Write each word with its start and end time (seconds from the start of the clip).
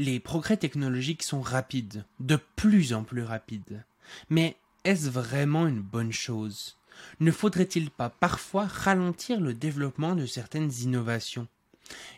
Les 0.00 0.18
progrès 0.18 0.56
technologiques 0.56 1.22
sont 1.22 1.42
rapides, 1.42 2.06
de 2.20 2.38
plus 2.56 2.94
en 2.94 3.04
plus 3.04 3.22
rapides. 3.22 3.84
Mais 4.30 4.56
est-ce 4.84 5.10
vraiment 5.10 5.66
une 5.66 5.82
bonne 5.82 6.10
chose? 6.10 6.78
Ne 7.20 7.30
faudrait-il 7.30 7.90
pas 7.90 8.08
parfois 8.08 8.64
ralentir 8.64 9.42
le 9.42 9.52
développement 9.52 10.14
de 10.14 10.24
certaines 10.24 10.72
innovations? 10.80 11.48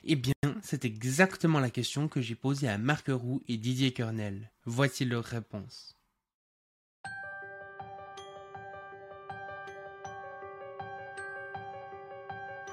Eh 0.04 0.14
bien, 0.14 0.32
c'est 0.62 0.84
exactement 0.84 1.58
la 1.58 1.70
question 1.70 2.06
que 2.06 2.20
j'ai 2.20 2.36
posée 2.36 2.68
à 2.68 2.78
Marc 2.78 3.08
Roux 3.08 3.42
et 3.48 3.56
Didier 3.56 3.90
Kernel. 3.90 4.48
Voici 4.64 5.04
leur 5.04 5.24
réponse. 5.24 5.96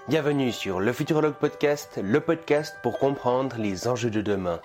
Bienvenue 0.07 0.51
sur 0.51 0.79
le 0.79 0.93
Futurologue 0.93 1.39
Podcast, 1.39 1.99
le 1.99 2.19
podcast 2.19 2.77
pour 2.83 2.99
comprendre 2.99 3.57
les 3.57 3.87
enjeux 3.87 4.11
de 4.11 4.21
demain. 4.21 4.61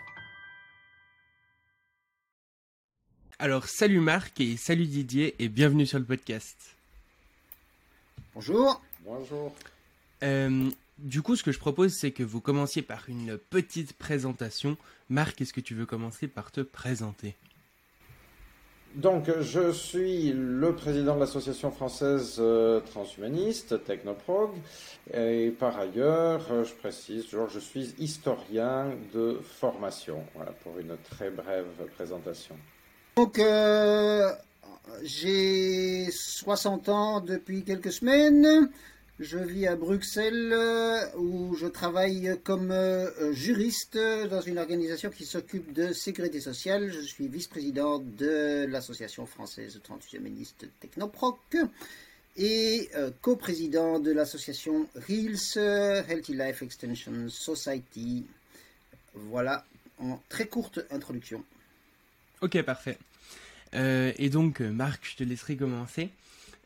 Alors, 3.41 3.67
salut 3.67 3.99
Marc 3.99 4.41
et 4.41 4.57
salut 4.57 4.87
Didier 4.87 5.35
et 5.41 5.49
bienvenue 5.49 5.87
sur 5.87 5.99
le 5.99 6.05
podcast. 6.05 6.77
Bonjour. 8.33 8.81
Bonjour. 9.05 9.53
Euh, 10.23 10.71
du 10.99 11.21
coup, 11.21 11.35
ce 11.35 11.43
que 11.43 11.51
je 11.51 11.59
propose, 11.59 11.95
c'est 11.95 12.13
que 12.13 12.23
vous 12.23 12.41
commenciez 12.41 12.83
par 12.83 13.09
une 13.09 13.37
petite 13.37 13.95
présentation. 13.95 14.77
Marc, 15.11 15.41
est-ce 15.41 15.53
que 15.53 15.61
tu 15.61 15.75
veux 15.75 15.85
commencer 15.85 16.29
par 16.29 16.53
te 16.53 16.61
présenter? 16.61 17.35
Donc, 18.95 19.29
je 19.41 19.73
suis 19.73 20.33
le 20.33 20.73
président 20.77 21.17
de 21.17 21.21
l'association 21.21 21.73
française 21.73 22.37
euh, 22.39 22.79
transhumaniste, 22.79 23.83
Technoprog, 23.83 24.53
et 25.13 25.51
par 25.59 25.77
ailleurs, 25.77 26.47
euh, 26.53 26.63
je 26.63 26.73
précise 26.75 27.27
toujours, 27.27 27.49
je 27.49 27.59
suis 27.59 27.97
historien 27.99 28.93
de 29.13 29.41
formation. 29.43 30.25
Voilà, 30.37 30.53
pour 30.53 30.79
une 30.79 30.97
très 31.11 31.31
brève 31.31 31.67
présentation. 31.97 32.57
Donc, 33.17 33.39
euh, 33.39 34.33
j'ai 35.05 36.11
60 36.11 36.89
ans 36.89 37.21
depuis 37.21 37.63
quelques 37.63 37.93
semaines. 37.93 38.69
Je 39.21 39.39
vis 39.39 39.69
à 39.69 39.77
Bruxelles 39.77 40.53
euh, 40.53 41.07
où 41.17 41.55
je 41.55 41.69
travaille 41.69 42.37
comme 42.43 42.73
euh, 42.73 43.33
juriste 43.33 43.97
dans 43.97 44.41
une 44.41 44.59
organisation 44.59 45.11
qui 45.11 45.25
s'occupe 45.27 45.73
de 45.73 45.93
sécurité 45.93 46.41
sociale. 46.41 46.91
Je 46.91 47.01
suis 47.01 47.29
vice-président 47.29 48.01
de 48.01 48.67
l'association 48.69 49.27
française 49.27 49.81
transhumaniste 49.85 50.67
Technoproc 50.81 51.39
et 52.37 52.91
coprésident 53.21 54.01
de 54.01 54.11
l'association 54.11 54.89
REALS, 54.97 55.57
Healthy 56.09 56.35
Life 56.35 56.63
Extension 56.63 57.29
Society. 57.29 58.27
Voilà, 59.15 59.65
en 60.01 60.19
très 60.29 60.49
courte 60.49 60.81
introduction. 60.91 61.45
Ok, 62.41 62.61
parfait. 62.63 62.99
Euh, 63.75 64.13
et 64.19 64.29
donc, 64.29 64.61
Marc, 64.61 65.07
je 65.11 65.17
te 65.17 65.25
laisserai 65.25 65.57
commencer. 65.57 66.11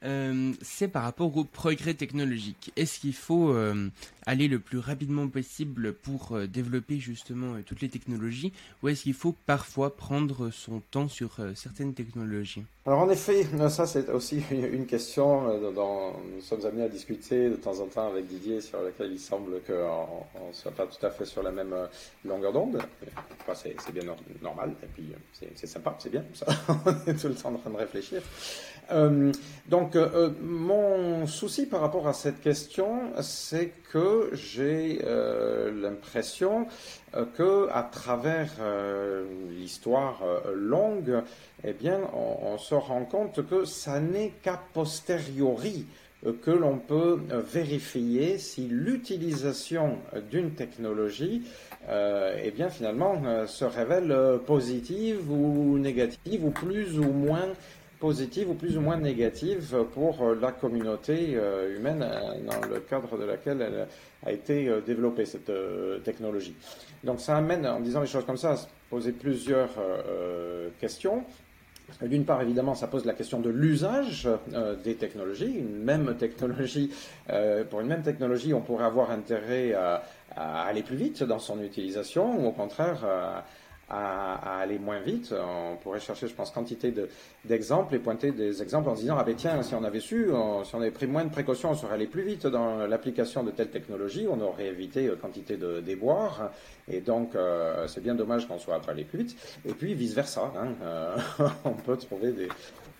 Euh, 0.04 0.52
c'est 0.62 0.86
par 0.88 1.02
rapport 1.02 1.36
au 1.36 1.42
progrès 1.44 1.94
technologique. 1.94 2.72
Est-ce 2.76 3.00
qu'il 3.00 3.14
faut 3.14 3.50
euh, 3.52 3.88
aller 4.26 4.46
le 4.46 4.60
plus 4.60 4.78
rapidement 4.78 5.26
possible 5.26 5.92
pour 5.92 6.32
euh, 6.36 6.46
développer 6.46 6.98
justement 7.00 7.54
toutes 7.66 7.80
les 7.80 7.88
technologies 7.88 8.52
ou 8.82 8.88
est-ce 8.88 9.02
qu'il 9.02 9.14
faut 9.14 9.34
parfois 9.46 9.96
prendre 9.96 10.50
son 10.50 10.80
temps 10.92 11.08
sur 11.08 11.38
certaines 11.56 11.94
technologies? 11.94 12.62
Alors 12.86 13.00
en 13.00 13.10
effet, 13.10 13.44
ça 13.70 13.86
c'est 13.86 14.08
aussi 14.10 14.40
une 14.50 14.86
question 14.86 15.58
dont 15.72 16.12
nous 16.34 16.40
sommes 16.42 16.64
amenés 16.64 16.84
à 16.84 16.88
discuter 16.88 17.50
de 17.50 17.56
temps 17.56 17.80
en 17.80 17.86
temps 17.86 18.08
avec 18.08 18.26
Didier 18.28 18.60
sur 18.60 18.80
laquelle 18.80 19.12
il 19.12 19.18
semble 19.18 19.60
qu'on 19.66 20.46
ne 20.48 20.52
soit 20.52 20.70
pas 20.72 20.86
tout 20.86 21.04
à 21.04 21.10
fait 21.10 21.24
sur 21.24 21.42
la 21.42 21.50
même 21.50 21.74
longueur 22.24 22.52
d'onde. 22.52 22.78
Enfin, 23.40 23.54
c'est 23.54 23.92
bien 23.92 24.04
nor- 24.04 24.16
normal 24.42 24.74
et 24.82 24.86
puis 24.86 25.12
c'est 25.54 25.66
sympa, 25.66 25.96
c'est 25.98 26.10
bien. 26.10 26.24
Ça. 26.34 26.46
On 26.86 27.10
est 27.10 27.14
tout 27.14 27.28
le 27.28 27.34
temps 27.34 27.52
en 27.52 27.58
train 27.58 27.70
de 27.70 27.76
réfléchir. 27.76 28.22
Euh, 28.90 29.32
donc, 29.68 29.96
euh, 29.96 30.30
mon 30.40 31.26
souci 31.26 31.66
par 31.66 31.80
rapport 31.80 32.08
à 32.08 32.12
cette 32.12 32.40
question, 32.40 33.12
c'est 33.20 33.72
que 33.92 34.30
j'ai 34.32 35.00
euh, 35.04 35.70
l'impression 35.82 36.66
que 37.36 37.68
à 37.72 37.82
travers 37.82 38.50
l'histoire 39.50 40.22
longue, 40.54 41.22
eh 41.64 41.72
bien, 41.72 42.00
on, 42.12 42.58
se 42.58 42.74
rend 42.74 43.04
compte 43.04 43.46
que 43.48 43.64
ça 43.64 43.98
n'est 43.98 44.32
qu'à 44.42 44.60
posteriori 44.74 45.86
que 46.42 46.50
l'on 46.50 46.76
peut 46.78 47.18
vérifier 47.30 48.36
si 48.36 48.66
l'utilisation 48.68 49.96
d'une 50.30 50.50
technologie, 50.50 51.44
eh 51.88 52.50
bien, 52.50 52.68
finalement, 52.68 53.46
se 53.46 53.64
révèle 53.64 54.14
positive 54.46 55.30
ou 55.30 55.78
négative, 55.78 56.44
ou 56.44 56.50
plus 56.50 56.98
ou 56.98 57.10
moins 57.10 57.48
positive 57.98 58.50
ou 58.50 58.54
plus 58.54 58.76
ou 58.76 58.80
moins 58.80 58.96
négative 58.96 59.84
pour 59.92 60.22
euh, 60.22 60.38
la 60.40 60.52
communauté 60.52 61.32
euh, 61.34 61.76
humaine 61.76 62.02
euh, 62.02 62.40
dans 62.46 62.66
le 62.68 62.80
cadre 62.80 63.18
de 63.18 63.24
laquelle 63.24 63.60
elle 63.60 63.86
a 64.24 64.32
été 64.32 64.68
développée, 64.86 65.24
cette 65.24 65.50
technologie. 66.02 66.54
Donc 67.04 67.20
ça 67.20 67.36
amène, 67.36 67.66
en 67.66 67.80
disant 67.80 68.00
les 68.00 68.06
choses 68.06 68.24
comme 68.24 68.36
ça, 68.36 68.52
à 68.52 68.56
se 68.56 68.66
poser 68.90 69.12
plusieurs 69.12 69.70
questions. 70.80 71.22
D'une 72.02 72.24
part, 72.24 72.42
évidemment, 72.42 72.74
ça 72.74 72.88
pose 72.88 73.04
la 73.04 73.12
question 73.12 73.38
de 73.38 73.48
l'usage 73.48 74.28
des 74.82 74.96
technologies. 74.96 75.54
Une 75.56 75.84
même 75.84 76.16
technologie, 76.16 76.90
pour 77.70 77.80
une 77.80 77.86
même 77.86 78.02
technologie, 78.02 78.52
on 78.52 78.60
pourrait 78.60 78.86
avoir 78.86 79.12
intérêt 79.12 79.72
à, 79.72 80.02
aller 80.34 80.82
plus 80.82 80.96
vite 80.96 81.22
dans 81.22 81.38
son 81.38 81.62
utilisation, 81.62 82.40
ou 82.40 82.48
au 82.48 82.52
contraire 82.52 83.44
à- 83.90 84.60
aller 84.60 84.78
moins 84.78 85.00
vite. 85.00 85.32
On 85.32 85.76
pourrait 85.76 86.00
chercher, 86.00 86.28
je 86.28 86.34
pense, 86.34 86.50
quantité 86.50 86.90
de- 86.90 87.08
d'exemples 87.44 87.94
et 87.94 87.98
pointer 87.98 88.32
des 88.32 88.62
exemples 88.62 88.88
en 88.90 88.96
se 88.96 89.02
disant 89.02 89.16
ah 89.18 89.24
ben 89.24 89.34
tiens, 89.34 89.62
si 89.62 89.74
on 89.74 89.84
avait 89.84 90.00
su, 90.00 90.28
si 90.64 90.74
on 90.74 90.80
avait 90.80 90.90
pris 90.90 91.06
moins 91.06 91.24
de 91.24 91.30
précautions, 91.30 91.70
on 91.70 91.74
serait 91.74 91.94
allé 91.94 92.06
plus 92.06 92.22
vite 92.22 92.46
dans 92.46 92.86
l'application 92.86 93.42
de 93.42 93.50
telle 93.50 93.70
technologie, 93.70 94.26
on 94.30 94.40
aurait 94.40 94.66
évité 94.66 95.06
euh, 95.06 95.16
quantité 95.16 95.56
de 95.56 95.80
déboires. 95.80 96.50
Et 96.90 97.00
donc, 97.00 97.34
euh, 97.34 97.86
c'est 97.86 98.02
bien 98.02 98.14
dommage 98.14 98.48
qu'on 98.48 98.58
soit 98.58 98.80
pas 98.80 98.92
allé 98.92 99.04
plus 99.04 99.18
vite. 99.18 99.36
Et 99.66 99.72
puis, 99.72 99.94
vice-versa. 99.94 100.52
Hein, 100.56 100.68
euh, 100.82 101.16
on 101.64 101.72
peut 101.72 101.96
trouver 101.96 102.32
des, 102.32 102.48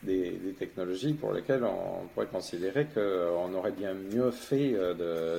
des, 0.02 0.52
technologies 0.58 1.14
pour 1.14 1.32
lesquelles 1.32 1.64
on 1.64 2.06
pourrait 2.08 2.26
considérer 2.26 2.86
qu'on 2.94 3.54
aurait 3.54 3.72
bien 3.72 3.94
mieux 3.94 4.30
fait 4.30 4.74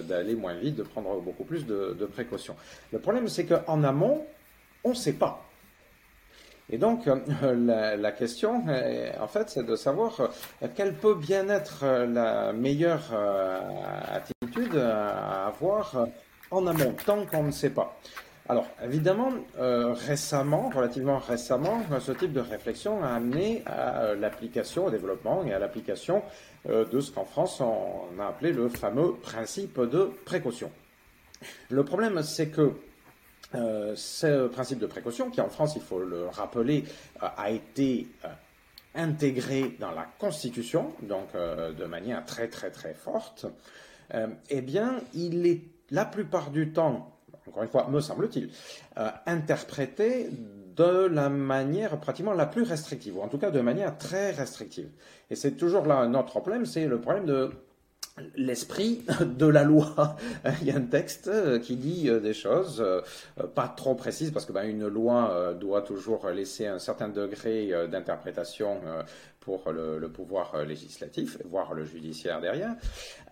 d'aller 0.08 0.36
moins 0.36 0.56
vite, 0.56 0.76
de 0.76 0.84
prendre 0.84 1.22
beaucoup 1.22 1.44
plus 1.44 1.66
de, 1.66 1.96
de 1.98 2.06
précautions. 2.06 2.56
Le 2.92 3.00
problème, 3.00 3.28
c'est 3.28 3.46
qu'en 3.46 3.84
amont, 3.84 4.26
on 4.84 4.90
ne 4.90 4.96
sait 4.96 5.14
pas. 5.14 5.50
Et 6.72 6.78
donc, 6.78 7.08
euh, 7.08 7.96
la, 7.98 8.12
question, 8.12 8.64
euh, 8.68 9.12
en 9.20 9.28
fait, 9.28 9.50
c'est 9.50 9.66
de 9.66 9.76
savoir 9.76 10.20
euh, 10.22 10.68
quelle 10.76 10.94
peut 10.94 11.16
bien 11.16 11.50
être 11.50 11.84
la 11.86 12.54
meilleure 12.54 13.12
attitude 14.12 14.76
à 14.78 15.48
avoir 15.48 16.08
en 16.52 16.68
amont, 16.68 16.96
tant 17.06 17.26
qu'on 17.26 17.44
ne 17.44 17.52
sait 17.52 17.72
pas. 17.72 17.98
Alors, 18.48 18.66
évidemment, 18.84 19.30
récemment, 19.60 20.72
relativement 20.74 21.20
récemment, 21.20 21.84
ce 22.00 22.12
type 22.12 22.34
de 22.34 22.40
réflexion 22.40 23.04
a 23.04 23.10
amené 23.10 23.62
à 23.68 24.16
l'application, 24.16 24.88
au 24.88 24.90
développement 24.90 25.44
et 25.46 25.54
à 25.54 25.60
l'application 25.60 26.24
de 26.68 27.00
ce 27.00 27.12
qu'en 27.12 27.26
France 27.26 27.62
on 27.62 28.20
a 28.20 28.26
appelé 28.26 28.52
le 28.52 28.68
fameux 28.68 29.14
principe 29.22 29.80
de 29.80 30.10
précaution. 30.26 30.72
Le 31.70 31.84
problème, 31.86 32.24
c'est 32.24 32.48
que 32.48 32.74
euh, 33.56 33.94
ce 33.96 34.48
principe 34.48 34.80
de 34.80 34.86
précaution, 34.86 35.32
qui 35.32 35.42
en 35.42 35.50
France, 35.50 35.74
il 35.76 35.82
faut 35.82 36.00
le 36.00 36.28
rappeler, 36.28 36.84
euh, 37.24 37.28
a 37.36 37.50
été 37.50 38.08
euh, 38.24 38.28
intégré 38.94 39.76
dans 39.80 39.92
la 39.92 40.06
Constitution, 40.20 40.94
donc 41.02 41.34
de 41.34 41.86
manière 41.86 42.26
très 42.26 42.48
très 42.48 42.72
très 42.72 42.96
forte, 42.96 43.46
eh 44.50 44.62
bien, 44.62 45.00
il 45.14 45.46
est 45.46 45.62
la 45.92 46.06
plupart 46.06 46.50
du 46.50 46.72
temps, 46.74 47.16
encore 47.48 47.62
une 47.62 47.70
fois, 47.70 47.88
me 47.88 48.02
semble-t-il, 48.02 48.50
interprété 49.28 50.32
de 50.76 51.06
la 51.06 51.30
manière 51.30 52.00
pratiquement 52.00 52.34
la 52.34 52.48
plus 52.48 52.64
restrictive, 52.64 53.18
ou 53.18 53.22
en 53.22 53.28
tout 53.28 53.38
cas 53.38 53.52
de 53.52 53.62
manière 53.62 53.96
très 53.98 54.32
restrictive. 54.32 54.90
Et 55.30 55.36
c'est 55.36 55.52
toujours 55.52 55.86
là 55.86 56.08
notre 56.08 56.40
problème, 56.40 56.66
c'est 56.66 56.88
le 56.88 57.00
problème 57.00 57.26
de 57.26 57.52
l'esprit 58.36 59.04
de 59.26 59.46
la 59.46 59.64
loi. 59.64 60.16
Il 60.62 60.68
y 60.68 60.72
a 60.72 60.76
un 60.76 60.82
texte 60.82 61.28
euh, 61.28 61.60
qui 61.60 61.76
dit 61.76 62.10
euh, 62.10 62.20
des 62.20 62.34
choses 62.34 62.82
euh, 62.82 63.02
pas 63.56 63.68
trop 63.68 63.96
précises 63.96 64.32
parce 64.32 64.46
que 64.46 64.52
ben, 64.52 64.64
une 64.64 64.88
loi 64.88 65.54
doit 65.60 65.82
toujours 65.82 66.30
laisser 66.30 66.68
un 66.68 66.80
certain 66.80 67.10
degré 67.10 67.72
d'interprétation 67.90 68.82
pour 69.50 69.72
le, 69.72 70.08
pouvoir 70.10 70.54
euh, 70.54 70.64
législatif, 70.64 71.40
voire 71.46 71.74
le 71.74 71.84
judiciaire 71.84 72.40
derrière. 72.40 72.76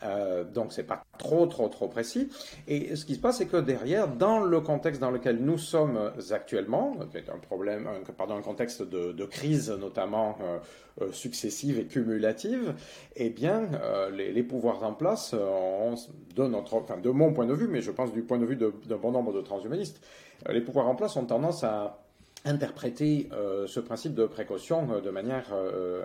Euh, 0.02 0.44
donc 0.44 0.74
c'est 0.74 0.84
pas 0.84 1.04
trop 1.20 1.46
trop 1.46 1.68
trop 1.68 1.88
précis. 1.88 2.30
Et 2.68 2.96
ce 2.96 3.06
qui 3.06 3.16
se 3.16 3.20
passe, 3.20 3.38
c'est 3.38 3.46
que 3.46 3.58
derrière, 3.58 4.08
dans 4.08 4.40
le 4.40 4.60
contexte 4.62 5.00
dans 5.00 5.12
lequel 5.12 5.38
nous 5.38 5.60
sommes 5.60 6.12
actuellement, 6.32 6.96
un 7.00 7.38
problème, 7.38 7.88
pardon, 8.18 8.36
un 8.36 8.42
contexte 8.42 8.82
de, 8.82 9.26
crise 9.26 9.70
notamment 9.70 10.38
euh, 10.42 10.58
euh, 11.02 11.12
successive 11.12 11.78
et 11.78 11.86
cumulative, 11.86 12.74
eh 13.16 13.30
bien, 13.30 13.70
les, 14.12 14.44
pouvoirs 14.44 14.84
en 14.84 14.94
place, 14.94 15.34
ont, 15.34 15.96
de 16.36 16.48
notre, 16.48 16.74
enfin, 16.76 16.98
de 16.98 17.10
mon 17.12 17.32
point 17.32 17.46
de 17.46 17.54
vue, 17.54 17.68
mais 17.68 17.82
je 17.82 17.92
pense 17.92 18.12
du 18.12 18.24
point 18.24 18.40
de 18.40 18.46
vue 18.46 18.56
d'un 18.56 18.98
bon 18.98 19.12
nombre 19.12 19.34
de 19.34 19.42
transhumanistes, 19.42 20.02
les 20.50 20.62
pouvoirs 20.62 20.88
en 20.88 20.96
place 20.96 21.16
ont 21.16 21.26
tendance 21.26 21.64
à 21.64 22.07
interpréter 22.48 23.30
ce 23.68 23.80
principe 23.80 24.14
de 24.14 24.26
précaution 24.26 25.02
de 25.02 25.10
manière 25.10 25.46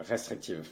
restrictive. 0.09 0.69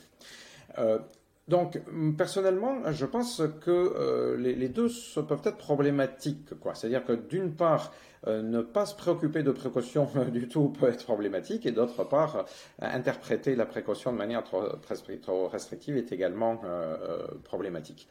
Donc, 1.48 1.80
personnellement, 2.16 2.92
je 2.92 3.06
pense 3.06 3.42
que 3.64 4.36
les, 4.38 4.68
deux 4.68 4.88
peuvent 5.28 5.42
être 5.44 5.56
problématiques. 5.56 6.48
C'est-à-dire 6.74 7.04
que 7.04 7.12
d'une 7.12 7.54
part, 7.54 7.92
euh, 8.26 8.42
ne 8.42 8.60
pas 8.60 8.84
se 8.84 8.94
préoccuper 8.94 9.42
de 9.42 9.50
précaution 9.50 10.06
du 10.30 10.46
tout 10.48 10.68
peut 10.68 10.88
être 10.88 11.04
problématique, 11.04 11.64
et 11.64 11.72
d'autre 11.72 12.04
part, 12.04 12.36
euh, 12.36 12.42
interpréter 12.80 13.56
la 13.56 13.64
précaution 13.64 14.12
de 14.12 14.18
manière 14.18 14.44
trop, 14.44 15.48
restrictive 15.48 15.96
est 15.96 16.12
également 16.12 16.60
euh, 16.64 17.26
problématique. 17.44 18.08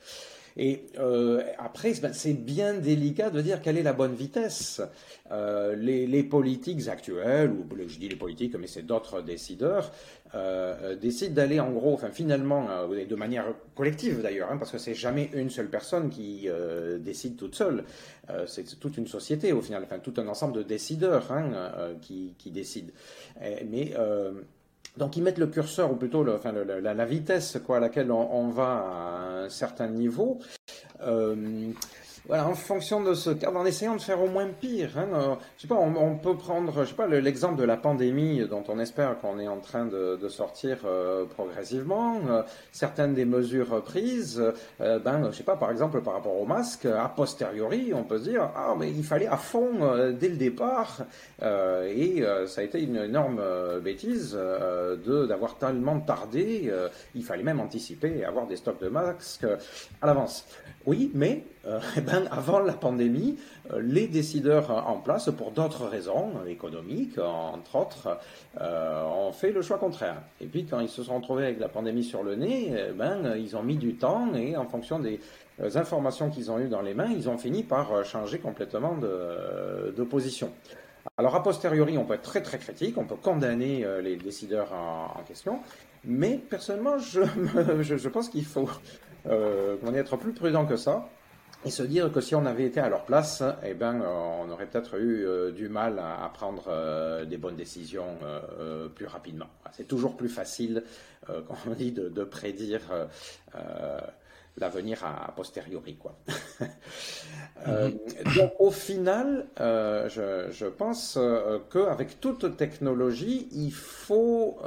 Et 0.57 0.83
euh, 0.97 1.41
après, 1.57 1.93
ben, 2.01 2.13
c'est 2.13 2.33
bien 2.33 2.73
délicat 2.73 3.29
de 3.29 3.41
dire 3.41 3.61
quelle 3.61 3.77
est 3.77 3.83
la 3.83 3.93
bonne 3.93 4.13
vitesse. 4.13 4.81
Euh, 5.31 5.75
les, 5.75 6.23
politiques 6.23 6.87
actuelles, 6.87 7.51
ou 7.51 7.65
je 7.87 7.97
dis 7.97 8.09
les 8.09 8.15
politiques, 8.15 8.55
mais 8.55 8.67
c'est 8.67 8.81
d'autres 8.81 9.21
décideurs, 9.21 9.91
euh, 10.35 10.95
décident 10.95 11.33
d'aller 11.33 11.59
en 11.59 11.71
gros, 11.71 11.93
enfin 11.93 12.09
finalement, 12.09 12.67
de 12.87 13.15
manière 13.15 13.45
collective 13.75 14.21
d'ailleurs, 14.21 14.51
hein, 14.51 14.57
parce 14.57 14.71
que 14.71 14.77
c'est 14.77 14.93
jamais 14.93 15.29
une 15.33 15.49
seule 15.49 15.69
personne 15.69 16.09
qui 16.09 16.47
décide 16.99 17.37
toute 17.37 17.55
seule. 17.55 17.83
C'est 18.47 18.79
toute 18.79 18.97
une 18.97 19.07
société 19.07 19.53
au 19.53 19.61
final, 19.61 19.83
enfin 19.83 19.99
tout 19.99 20.13
un 20.17 20.27
ensemble 20.27 20.53
de 20.53 20.63
décideurs 20.63 21.31
hein, 21.31 21.51
qui, 22.01 22.35
qui, 22.37 22.51
décident. 22.51 22.91
mais 23.39 23.93
donc 24.97 25.17
ils 25.17 25.23
mettent 25.23 25.37
le 25.37 25.47
curseur, 25.47 25.91
ou 25.91 25.95
plutôt 25.95 26.23
la, 26.23 27.05
vitesse 27.05 27.57
quoi, 27.65 27.77
à 27.77 27.79
laquelle 27.79 28.11
on, 28.11 28.49
va 28.49 28.63
à 28.63 29.43
un 29.45 29.49
certain 29.49 29.87
niveau. 29.87 30.39
Euh, 31.01 31.71
voilà, 32.27 32.47
en 32.47 32.53
fonction 32.53 33.01
de 33.01 33.13
ce 33.13 33.29
cadre, 33.31 33.57
en 33.57 33.65
essayant 33.65 33.95
de 33.95 34.01
faire 34.01 34.21
au 34.21 34.27
moins 34.27 34.47
pire. 34.47 34.97
Hein, 34.97 35.07
euh, 35.13 35.35
je 35.57 35.63
sais 35.63 35.67
pas, 35.67 35.75
on, 35.75 36.15
peut 36.17 36.35
prendre, 36.35 36.83
je 36.83 36.89
sais 36.89 36.95
pas, 36.95 37.07
l'exemple 37.07 37.59
de 37.59 37.63
la 37.63 37.77
pandémie 37.77 38.47
dont 38.47 38.63
on 38.67 38.79
espère 38.79 39.17
qu'on 39.19 39.39
est 39.39 39.47
en 39.47 39.59
train 39.59 39.85
de, 39.85 40.17
sortir 40.27 40.79
euh, 40.85 41.25
progressivement. 41.25 42.19
Euh, 42.29 42.43
certaines 42.71 43.13
des 43.13 43.25
mesures 43.25 43.83
prises, 43.83 44.43
ben, 44.79 45.29
je 45.31 45.37
sais 45.37 45.43
pas, 45.43 45.55
par 45.55 45.71
exemple 45.71 46.01
par 46.01 46.13
rapport 46.13 46.39
au 46.39 46.45
masque, 46.45 46.85
a 46.85 47.09
posteriori, 47.09 47.93
on 47.93 48.03
peut 48.03 48.19
se 48.19 48.29
dire, 48.29 48.49
ah 48.55 48.75
mais 48.77 48.91
il 48.91 49.03
fallait 49.03 49.27
à 49.27 49.37
fond 49.37 49.71
dès 50.19 50.29
le 50.29 50.35
départ, 50.35 50.99
et 51.41 52.23
ça 52.47 52.61
a 52.61 52.63
été 52.63 52.81
une 52.81 52.97
énorme 52.97 53.41
bêtise 53.83 54.33
de 54.33 55.25
d'avoir 55.25 55.57
tellement 55.57 55.99
tardé. 55.99 56.71
il 57.15 57.23
fallait 57.23 57.43
même 57.43 57.59
anticiper 57.59 58.19
et 58.19 58.25
avoir 58.25 58.45
des 58.45 58.57
stocks 58.57 58.81
de 58.81 58.89
masques 58.89 59.47
à 60.01 60.07
l'avance. 60.07 60.45
Oui, 60.89 61.11
mais 61.13 61.43
euh, 61.67 61.79
eh 61.97 62.01
ben, 62.01 62.27
avant 62.31 62.57
la 62.57 62.73
pandémie, 62.73 63.37
euh, 63.71 63.79
les 63.79 64.07
décideurs 64.07 64.71
en 64.89 64.97
place, 64.97 65.29
pour 65.37 65.51
d'autres 65.51 65.85
raisons 65.85 66.31
économiques, 66.47 67.19
entre 67.19 67.75
autres, 67.75 68.17
euh, 68.59 69.03
ont 69.03 69.31
fait 69.31 69.51
le 69.51 69.61
choix 69.61 69.77
contraire. 69.77 70.15
Et 70.41 70.47
puis 70.47 70.65
quand 70.65 70.79
ils 70.79 70.89
se 70.89 71.03
sont 71.03 71.17
retrouvés 71.17 71.43
avec 71.43 71.59
la 71.59 71.69
pandémie 71.69 72.03
sur 72.03 72.23
le 72.23 72.35
nez, 72.35 72.73
eh 72.89 72.91
ben, 72.93 73.35
ils 73.37 73.55
ont 73.55 73.61
mis 73.61 73.77
du 73.77 73.97
temps 73.97 74.33
et 74.33 74.57
en 74.57 74.65
fonction 74.65 74.97
des 74.97 75.19
informations 75.75 76.31
qu'ils 76.31 76.49
ont 76.49 76.57
eues 76.57 76.69
dans 76.69 76.81
les 76.81 76.95
mains, 76.95 77.11
ils 77.11 77.29
ont 77.29 77.37
fini 77.37 77.61
par 77.61 78.03
changer 78.03 78.39
complètement 78.39 78.97
de, 78.97 80.03
position. 80.05 80.49
Alors 81.19 81.35
a 81.35 81.43
posteriori, 81.43 81.99
on 81.99 82.05
peut 82.05 82.15
être 82.15 82.23
très 82.23 82.41
très 82.41 82.57
critique, 82.57 82.97
on 82.97 83.05
peut 83.05 83.15
condamner 83.15 83.85
les 84.01 84.15
décideurs 84.15 84.73
en, 84.73 85.21
question, 85.23 85.59
mais 86.03 86.39
personnellement, 86.49 86.97
je 86.97 88.07
pense 88.09 88.29
qu'il 88.29 88.45
faut 88.45 88.69
euh, 89.27 89.77
être 89.93 90.17
plus 90.17 90.33
prudent 90.33 90.65
que 90.65 90.77
ça 90.77 91.09
et 91.65 91.71
se 91.71 91.83
dire 91.83 92.11
que 92.11 92.21
si 92.21 92.35
on 92.35 92.45
avait 92.45 92.63
été 92.63 92.79
à 92.79 92.87
leur 92.87 93.03
place, 93.03 93.43
eh 93.65 93.73
ben, 93.73 94.01
on 94.01 94.49
aurait 94.49 94.65
peut-être 94.65 94.95
eu 94.95 95.25
euh, 95.25 95.51
du 95.51 95.67
mal 95.67 95.99
à, 95.99 96.29
prendre 96.33 96.67
euh, 96.69 97.25
des 97.25 97.37
bonnes 97.37 97.57
décisions 97.57 98.17
euh, 98.23 98.87
plus 98.87 99.07
rapidement. 99.07 99.47
C'est 99.73 99.87
toujours 99.87 100.15
plus 100.15 100.29
facile, 100.29 100.83
comme 101.27 101.57
on 101.69 101.73
dit, 101.73 101.91
de, 101.91 102.23
prédire 102.23 102.81
l'avenir 104.57 105.03
à, 105.05 105.33
posteriori, 105.35 105.97
quoi. 105.97 106.17
Mm-hmm. 107.67 108.35
donc, 108.37 108.53
au 108.59 108.71
final, 108.71 109.47
je, 109.57 110.47
je, 110.49 110.65
pense 110.65 111.19
qu'avec 111.69 112.21
toute 112.21 112.55
technologie, 112.55 113.49
il 113.51 113.73
faut 113.73 114.59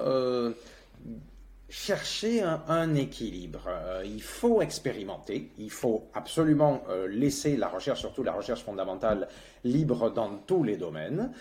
chercher 1.72 2.42
un, 2.42 2.94
équilibre. 2.94 3.66
Euh, 3.66 4.02
il 4.04 4.22
faut 4.22 4.60
expérimenter, 4.60 5.50
il 5.56 5.70
faut 5.70 6.04
absolument 6.12 6.82
euh, 6.90 7.08
laisser 7.08 7.56
la 7.56 7.68
recherche, 7.68 8.00
surtout 8.00 8.22
la 8.22 8.32
recherche 8.32 8.62
fondamentale, 8.62 9.26
libre 9.64 10.10
dans 10.10 10.36
tous 10.46 10.64
les 10.64 10.76
domaines. 10.76 11.32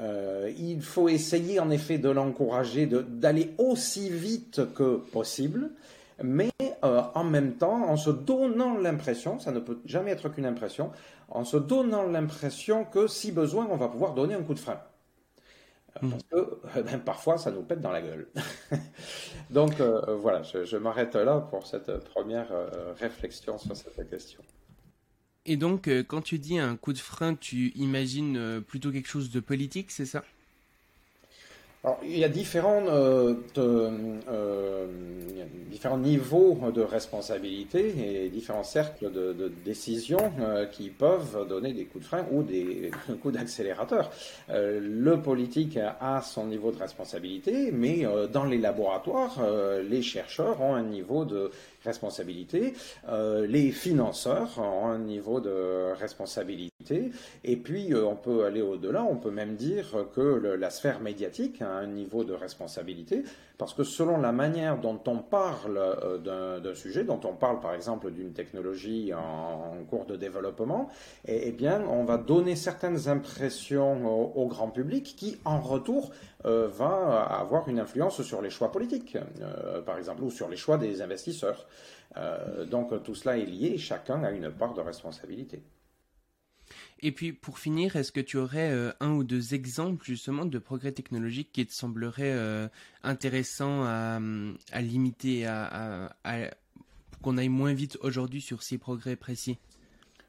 Euh, 0.00 0.50
il 0.58 0.80
faut 0.80 1.10
essayer 1.10 1.60
en 1.60 1.70
effet 1.70 1.98
de 1.98 2.08
l'encourager, 2.08 2.86
d'aller 2.86 3.52
aussi 3.58 4.08
vite 4.08 4.72
que 4.74 4.96
possible, 4.96 5.70
mais 6.22 6.50
en 6.82 7.24
même 7.24 7.54
temps 7.54 7.88
en 7.88 7.96
se 7.96 8.10
donnant 8.10 8.78
l'impression, 8.78 9.38
ça 9.38 9.52
ne 9.52 9.58
peut 9.58 9.80
jamais 9.84 10.12
être 10.12 10.28
qu'une 10.30 10.46
impression, 10.46 10.92
en 11.28 11.44
se 11.44 11.56
donnant 11.56 12.04
l'impression 12.04 12.84
que 12.84 13.06
si 13.06 13.32
besoin, 13.32 13.68
on 13.70 13.76
va 13.76 13.88
pouvoir 13.88 14.14
donner 14.14 14.34
un 14.34 14.42
coup 14.42 14.54
de 14.54 14.60
frein. 14.60 14.80
Parce 16.00 16.22
que 16.24 16.36
euh, 16.36 16.82
ben, 16.82 16.98
parfois, 16.98 17.38
ça 17.38 17.50
nous 17.50 17.62
pète 17.62 17.80
dans 17.80 17.92
la 17.92 18.02
gueule. 18.02 18.28
Donc 19.50 19.80
euh, 19.80 20.00
euh, 20.08 20.16
voilà, 20.16 20.42
je, 20.42 20.76
m'arrête 20.76 21.14
là 21.14 21.40
pour 21.40 21.66
cette 21.66 21.98
première 22.04 22.48
réflexion 22.98 23.58
sur 23.58 23.76
cette 23.76 24.10
question. 24.10 24.42
Et 25.46 25.56
donc, 25.56 25.88
quand 26.08 26.22
tu 26.22 26.38
dis 26.38 26.58
un 26.58 26.76
coup 26.76 26.92
de 26.92 26.98
frein, 26.98 27.34
tu 27.34 27.68
imagines 27.74 28.62
plutôt 28.62 28.90
quelque 28.90 29.08
chose 29.08 29.30
de 29.30 29.40
politique, 29.40 29.90
c'est 29.90 30.06
ça? 30.06 30.24
Alors, 31.84 32.00
il 32.02 32.16
y 32.16 32.24
a 32.24 32.30
différents, 32.30 32.82
euh, 32.88 33.34
euh, 33.58 34.86
différents 35.70 35.98
niveaux 35.98 36.58
de 36.74 36.80
responsabilité 36.80 38.24
et 38.24 38.30
différents 38.30 38.64
cercles 38.64 39.12
de, 39.12 39.34
de 39.34 39.52
décision 39.66 40.32
euh, 40.40 40.64
qui 40.64 40.88
peuvent 40.88 41.46
donner 41.46 41.74
des 41.74 41.84
coups 41.84 42.04
de 42.04 42.08
frein 42.08 42.24
ou 42.32 42.42
des 42.42 42.90
coups 43.20 43.34
d'accélérateur. 43.34 44.10
Euh, 44.48 44.80
le 44.80 45.20
politique 45.20 45.76
a 45.76 46.22
son 46.22 46.46
niveau 46.46 46.72
de 46.72 46.78
responsabilité, 46.78 47.70
mais 47.70 48.06
euh, 48.06 48.28
dans 48.28 48.44
les 48.44 48.56
laboratoires, 48.56 49.38
les 49.86 50.00
chercheurs 50.00 50.62
ont 50.62 50.74
un 50.74 50.84
niveau 50.84 51.26
de 51.26 51.50
responsabilité, 51.84 52.74
les 53.46 53.70
financeurs 53.70 54.58
ont 54.58 54.86
un 54.88 54.98
niveau 54.98 55.40
de 55.40 55.92
responsabilité, 55.94 57.10
et 57.44 57.56
puis 57.56 57.94
on 57.94 58.16
peut 58.16 58.44
aller 58.44 58.62
au-delà, 58.62 59.04
on 59.04 59.16
peut 59.16 59.30
même 59.30 59.56
dire 59.56 60.06
que 60.14 60.56
la 60.58 60.70
sphère 60.70 61.00
médiatique 61.00 61.62
un 61.62 61.86
niveau 61.86 62.24
de 62.24 62.32
responsabilité, 62.32 63.22
parce 63.58 63.72
que 63.72 63.84
selon 63.84 64.18
la 64.18 64.32
manière 64.32 64.78
dont 64.78 65.00
on 65.06 65.18
parle 65.18 65.78
euh, 65.78 66.58
d'un 66.60 66.74
sujet, 66.74 67.04
dont 67.04 67.20
on 67.24 67.34
parle 67.34 67.60
par 67.60 67.74
exemple 67.74 68.10
d'une 68.10 68.32
technologie 68.32 69.12
en, 69.14 69.84
cours 69.88 70.06
de 70.06 70.16
développement, 70.16 70.88
eh, 71.26 71.48
eh, 71.48 71.52
bien, 71.52 71.82
on 71.88 72.04
va 72.04 72.16
donner 72.16 72.56
certaines 72.56 73.08
impressions 73.08 74.06
au, 74.36 74.46
grand 74.46 74.68
public 74.68 75.14
qui, 75.16 75.38
en 75.44 75.60
retour, 75.60 76.10
euh, 76.46 76.68
va 76.68 77.22
avoir 77.22 77.68
une 77.68 77.78
influence 77.78 78.22
sur 78.22 78.42
les 78.42 78.50
choix 78.50 78.72
politiques, 78.72 79.16
euh, 79.40 79.82
par 79.82 79.98
exemple, 79.98 80.22
ou 80.22 80.30
sur 80.30 80.48
les 80.48 80.56
choix 80.56 80.76
des 80.76 81.02
investisseurs. 81.02 81.66
donc 82.70 83.02
tout 83.02 83.14
cela 83.14 83.36
est 83.38 83.46
lié, 83.46 83.76
chacun 83.78 84.22
a 84.22 84.30
une 84.30 84.50
part 84.50 84.74
de 84.74 84.80
responsabilité. 84.80 85.62
Et 87.06 87.12
puis 87.12 87.34
pour 87.34 87.58
finir, 87.58 87.96
est-ce 87.96 88.12
que 88.12 88.20
tu 88.20 88.38
aurais 88.38 88.72
euh, 88.72 88.90
un 89.00 89.10
ou 89.10 89.24
deux 89.24 89.52
exemples 89.52 90.02
justement 90.02 90.46
de 90.46 90.58
progrès 90.58 90.90
technologiques 90.90 91.50
qui 91.52 91.66
te 91.66 91.74
sembleraient 91.74 92.32
euh, 92.32 92.66
intéressants 93.02 93.84
à, 93.84 94.18
limiter, 94.80 95.44
à, 95.46 96.08
qu'on 97.20 97.36
aille 97.36 97.50
moins 97.50 97.74
vite 97.74 97.98
aujourd'hui 98.00 98.40
sur 98.40 98.62
ces 98.62 98.78
progrès 98.78 99.16
précis? 99.16 99.58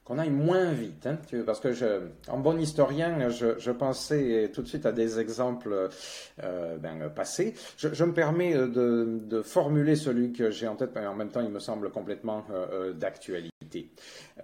Qu'on 0.04 0.20
aille 0.20 0.30
moins 0.30 0.74
vite, 0.74 1.08
hein, 1.08 1.18
parce 1.46 1.62
que 1.62 1.72
je, 1.72 2.10
en 2.28 2.40
bon 2.40 2.60
historien, 2.60 3.30
je, 3.30 3.72
pensais 3.72 4.52
tout 4.54 4.62
de 4.62 4.68
suite 4.68 4.86
à 4.86 4.92
des 4.92 5.18
exemples 5.18 5.90
euh, 6.44 6.78
ben, 6.78 7.10
passés. 7.10 7.54
Je, 7.78 8.04
me 8.04 8.14
permets 8.14 8.54
de, 8.54 9.42
formuler 9.46 9.96
celui 9.96 10.34
que 10.34 10.52
j'ai 10.52 10.68
en 10.68 10.76
tête, 10.76 10.92
mais 10.94 11.08
en 11.08 11.16
même 11.16 11.30
temps, 11.30 11.42
il 11.42 11.50
me 11.50 11.60
semble 11.60 11.90
complètement 11.90 12.46
d'actualité. 12.96 13.55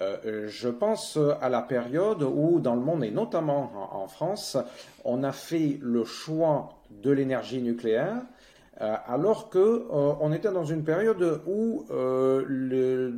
Euh, 0.02 0.48
je 0.48 0.70
pense 0.70 1.18
à 1.42 1.50
la 1.50 1.62
période 1.62 2.24
où, 2.24 2.60
dans 2.60 2.76
le 2.76 2.82
monde 2.82 3.04
et 3.04 3.12
notamment 3.12 3.72
en, 3.92 4.08
France, 4.08 4.58
on 5.06 5.24
a 5.24 5.32
fait 5.32 5.78
le 5.82 6.04
choix 6.04 6.70
de 7.04 7.12
l'énergie 7.12 7.62
nucléaire 7.62 8.22
euh, 8.80 8.96
alors 9.06 9.50
que 9.50 9.60
euh, 9.60 10.14
on 10.22 10.32
était 10.34 10.52
dans 10.52 10.64
une 10.66 10.84
période 10.84 11.42
où 11.46 11.86
le, 11.90 13.12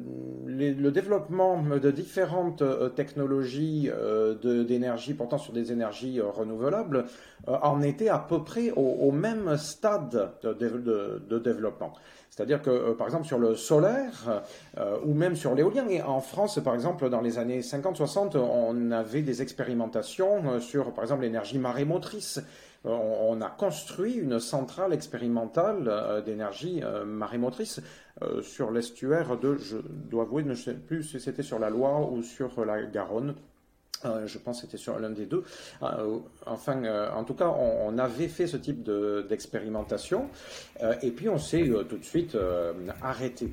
développement 0.91 1.61
de 1.61 1.91
différentes 1.91 2.63
technologies 2.95 3.89
d'énergie 4.43 5.13
portant 5.13 5.37
sur 5.37 5.53
des 5.53 5.71
énergies 5.71 6.19
renouvelables 6.21 7.05
en 7.47 7.81
était 7.81 8.09
à 8.09 8.19
peu 8.19 8.43
près 8.43 8.71
au, 8.71 9.11
même 9.11 9.57
stade 9.57 10.33
de, 10.43 10.53
de, 10.53 11.23
de 11.27 11.39
développement. 11.39 11.93
C'est-à-dire 12.35 12.63
que, 12.63 12.93
par 12.93 13.05
exemple, 13.05 13.27
sur 13.27 13.37
le 13.37 13.53
solaire 13.53 14.41
ou 15.05 15.13
même 15.13 15.35
sur 15.35 15.53
l'éolien, 15.53 15.87
et 15.87 16.01
en 16.01 16.19
France, 16.19 16.59
par 16.63 16.73
exemple, 16.73 17.07
dans 17.11 17.21
les 17.21 17.37
années 17.37 17.59
50-60, 17.59 18.37
on 18.37 18.89
avait 18.89 19.21
des 19.21 19.43
expérimentations 19.43 20.59
sur, 20.59 20.91
par 20.93 21.03
exemple, 21.03 21.21
l'énergie 21.21 21.59
marémotrice 21.59 22.41
on, 22.85 23.39
a 23.41 23.49
construit 23.49 24.15
une 24.15 24.39
centrale 24.39 24.93
expérimentale 24.93 26.23
d'énergie 26.25 26.81
marémotrice 27.05 27.81
sur 28.41 28.71
l'estuaire 28.71 29.37
de, 29.37 29.55
je 29.57 29.77
dois 29.77 30.23
avouer, 30.23 30.43
je 30.43 30.49
ne 30.49 30.55
sais 30.55 30.73
plus 30.73 31.03
si 31.03 31.19
c'était 31.19 31.43
sur 31.43 31.59
la 31.59 31.69
Loire 31.69 32.11
ou 32.11 32.23
sur 32.23 32.65
la 32.65 32.83
Garonne. 32.83 33.35
Euh, 34.05 34.27
je 34.27 34.37
pense 34.37 34.57
que 34.57 34.67
c'était 34.67 34.77
sur 34.77 34.99
l'un 34.99 35.09
des 35.09 35.25
deux. 35.25 35.43
Euh, 35.81 36.19
enfin, 36.45 36.83
euh, 36.83 37.09
en 37.11 37.23
tout 37.23 37.33
cas, 37.33 37.49
on, 37.49 37.97
avait 37.97 38.27
fait 38.27 38.47
ce 38.47 38.57
type 38.57 38.89
d'expérimentation 39.29 40.29
et 41.01 41.11
puis 41.11 41.29
on 41.29 41.37
s'est 41.37 41.69
tout 41.87 41.97
de 41.97 42.03
suite 42.03 42.35
arrêté. 43.01 43.51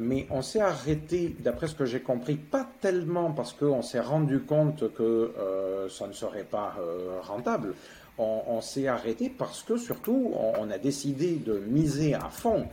Mais 0.00 0.26
on 0.30 0.42
s'est 0.42 0.60
arrêté, 0.60 1.34
d'après 1.40 1.66
ce 1.66 1.74
que 1.74 1.84
j'ai 1.84 2.00
compris, 2.00 2.36
pas 2.36 2.68
tellement 2.80 3.32
parce 3.32 3.52
qu'on 3.52 3.82
s'est 3.82 4.00
rendu 4.00 4.40
compte 4.40 4.94
que 4.94 5.32
ça 5.90 6.06
ne 6.06 6.12
serait 6.12 6.44
pas 6.44 6.76
rentable. 7.22 7.74
On, 8.18 8.60
s'est 8.60 8.86
arrêté 8.86 9.28
parce 9.28 9.62
que 9.62 9.76
surtout, 9.76 10.32
on, 10.58 10.70
a 10.70 10.78
décidé 10.78 11.36
de 11.36 11.58
miser 11.58 12.14
à 12.14 12.28
fond 12.28 12.68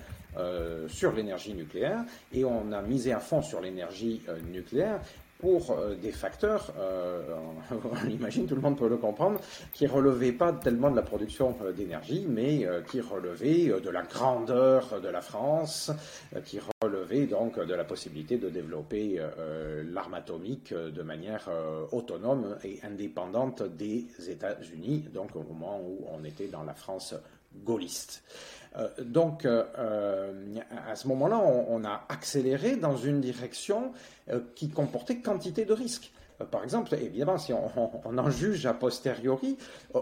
sur 0.87 1.13
l'énergie 1.13 1.55
nucléaire 1.55 2.03
et 2.31 2.45
on 2.45 2.71
a 2.71 2.81
misé 2.81 3.11
à 3.11 3.19
fond 3.19 3.41
sur 3.41 3.59
l'énergie 3.59 4.21
nucléaire 4.51 5.01
pour 5.39 5.71
euh, 5.71 5.95
des 5.95 6.11
facteurs, 6.11 6.73
euh, 6.79 7.35
on 7.71 8.09
imagine, 8.09 8.47
tout 8.47 8.55
le 8.55 8.61
monde 8.61 8.77
peut 8.77 8.89
le 8.89 8.97
comprendre, 8.97 9.39
qui 9.73 9.87
relevaient 9.87 10.31
pas 10.31 10.53
tellement 10.53 10.89
de 10.89 10.95
la 10.95 11.01
production 11.01 11.55
euh, 11.61 11.71
d'énergie, 11.71 12.25
mais 12.27 12.67
qui 12.89 13.01
relevaient 13.01 13.79
de 13.79 13.89
la 13.89 14.03
grandeur 14.03 14.99
de 15.01 15.07
la 15.09 15.21
France, 15.21 15.91
qui 16.45 16.59
relevaient 16.81 17.25
donc 17.25 17.59
de 17.59 17.73
la 17.73 17.83
possibilité 17.83 18.37
de 18.37 18.49
développer 18.49 19.21
l'arme 19.91 20.15
atomique 20.15 20.73
de 20.73 21.01
manière 21.03 21.49
autonome 21.91 22.57
et 22.63 22.79
indépendante 22.83 23.63
des 23.63 24.07
États-Unis, 24.27 25.05
donc 25.13 25.35
au 25.35 25.43
moment 25.43 25.79
où 25.81 26.05
on 26.11 26.23
était 26.23 26.47
dans 26.47 26.63
la 26.63 26.73
France 26.73 27.15
gaulliste. 27.63 28.23
Euh, 28.77 28.89
donc, 28.99 29.45
euh, 29.45 29.63
euh, 29.77 30.31
à 30.87 30.95
ce 30.95 31.07
moment-là, 31.07 31.39
on, 31.39 31.83
a 31.83 32.05
accéléré 32.09 32.75
dans 32.75 32.97
une 32.97 33.21
direction 33.21 33.91
qui 34.55 34.69
comportait 34.69 35.17
quantité 35.17 35.63
de 35.65 35.73
risques. 35.73 36.11
Par 36.51 36.63
exemple, 36.63 36.93
évidemment, 36.93 37.37
si 37.37 37.53
on, 37.53 38.17
en 38.17 38.29
juge 38.29 38.65
a 38.65 38.73
posteriori, 38.73 39.57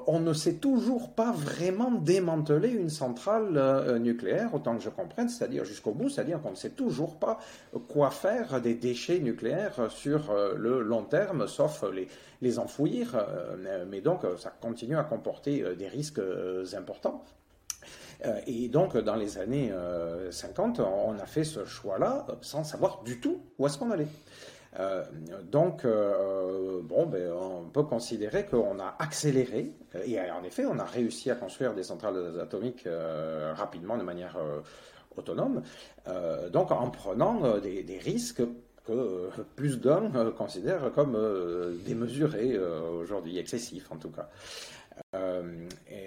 on 0.08 0.20
ne 0.20 0.34
sait 0.34 0.56
toujours 0.56 1.12
pas 1.12 1.32
vraiment 1.32 1.92
démanteler 1.92 2.70
une 2.70 2.90
centrale 2.90 4.00
nucléaire, 4.00 4.54
autant 4.54 4.76
que 4.76 4.84
je 4.84 4.90
comprenne, 4.90 5.30
c'est-à-dire 5.30 5.64
jusqu'au 5.64 5.92
bout, 5.92 6.10
c'est-à-dire 6.10 6.42
qu'on 6.42 6.52
ne 6.52 6.56
sait 6.56 6.72
toujours 6.72 7.20
pas 7.20 7.40
quoi 7.88 8.10
faire 8.10 8.60
des 8.60 8.74
déchets 8.74 9.20
nucléaires 9.20 9.90
sur 9.90 10.34
le 10.58 10.82
long 10.82 11.04
terme, 11.04 11.48
sauf 11.48 11.86
les, 11.94 12.08
les 12.42 12.60
enfouir. 12.60 13.16
mais 13.88 14.02
donc, 14.02 14.22
ça 14.38 14.50
continue 14.50 14.98
à 14.98 15.04
comporter 15.04 15.76
des 15.76 15.88
risques 15.88 16.22
importants. 16.76 17.24
Euh, 18.24 18.40
et 18.48 18.68
donc, 18.70 18.98
dans 18.98 19.16
les 19.16 19.38
années 19.38 19.72
50, 20.32 20.80
euh, 20.80 20.84
on 20.84 21.18
a 21.18 21.26
fait 21.26 21.44
ce 21.44 21.66
choix-là 21.66 22.26
sans 22.42 22.64
savoir 22.64 23.04
du 23.04 23.20
tout 23.20 23.42
où 23.58 23.66
est-ce 23.66 23.78
qu'on 23.78 23.92
allait. 23.92 24.08
Euh, 24.80 25.04
donc, 25.44 25.86
bon, 25.86 27.06
ben, 27.06 27.32
on 27.32 27.70
peut 27.70 27.84
considérer 27.84 28.46
qu'on 28.46 28.80
a 28.80 28.96
accéléré, 29.00 29.72
et 30.06 30.20
en 30.20 30.44
effet, 30.44 30.66
on 30.66 30.80
a 30.80 30.84
réussi 30.84 31.32
à 31.32 31.36
construire 31.36 31.74
des 31.74 31.84
centrales 31.84 32.40
atomiques 32.42 32.88
rapidement 33.54 33.98
de 33.98 34.04
manière 34.04 34.38
autonome, 35.16 35.62
donc 36.52 36.72
en 36.72 36.90
prenant 36.90 37.58
des, 37.60 38.00
risques 38.04 38.42
que 38.86 39.30
plus 39.56 39.80
d'un 39.80 40.12
considère 40.32 40.92
comme 40.94 41.18
démesurés 41.86 42.60
aujourd'hui, 42.60 43.38
excessifs 43.38 43.90
en 43.94 43.96
tout 43.96 44.12
cas. 44.12 44.30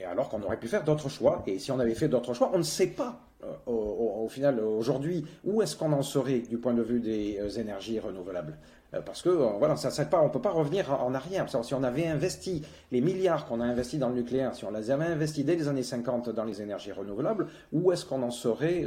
Euh, 0.08 0.12
alors 0.12 0.28
qu'on 0.28 0.42
aurait 0.42 0.58
pu 0.58 0.68
faire 0.68 0.84
d'autres 0.84 1.08
choix. 1.08 1.42
Et 1.46 1.58
si 1.58 1.72
on 1.72 1.78
avait 1.78 1.94
fait 1.94 2.08
d'autres 2.08 2.34
choix, 2.34 2.50
on 2.54 2.58
ne 2.58 2.62
sait 2.62 2.88
pas 2.88 3.20
euh, 3.44 3.52
au, 3.66 4.28
final 4.28 4.60
aujourd'hui 4.60 5.24
où 5.44 5.62
est-ce 5.62 5.76
qu'on 5.76 5.92
en 5.92 6.02
serait 6.02 6.40
du 6.40 6.58
point 6.58 6.74
de 6.74 6.82
vue 6.82 7.00
des 7.00 7.38
euh, 7.40 7.48
énergies 7.60 7.98
renouvelables. 7.98 8.58
Parce 9.04 9.20
que 9.20 9.28
voilà, 9.28 9.76
ça, 9.76 10.04
pas, 10.06 10.22
on 10.22 10.28
ne 10.28 10.30
peut 10.30 10.40
pas 10.40 10.50
revenir 10.50 10.90
en 11.02 11.12
arrière. 11.12 11.46
Si 11.62 11.74
on 11.74 11.82
avait 11.82 12.06
investi 12.06 12.64
les 12.90 13.02
milliards 13.02 13.44
qu'on 13.44 13.60
a 13.60 13.64
investis 13.66 13.98
dans 13.98 14.08
le 14.08 14.14
nucléaire, 14.14 14.54
si 14.54 14.64
on 14.64 14.70
les 14.70 14.90
avait 14.90 15.04
investis 15.04 15.44
dès 15.44 15.56
les 15.56 15.68
années 15.68 15.82
50 15.82 16.30
dans 16.30 16.44
les 16.44 16.62
énergies 16.62 16.92
renouvelables, 16.92 17.48
où 17.70 17.92
est-ce 17.92 18.06
qu'on 18.06 18.22
en 18.22 18.30
serait 18.30 18.86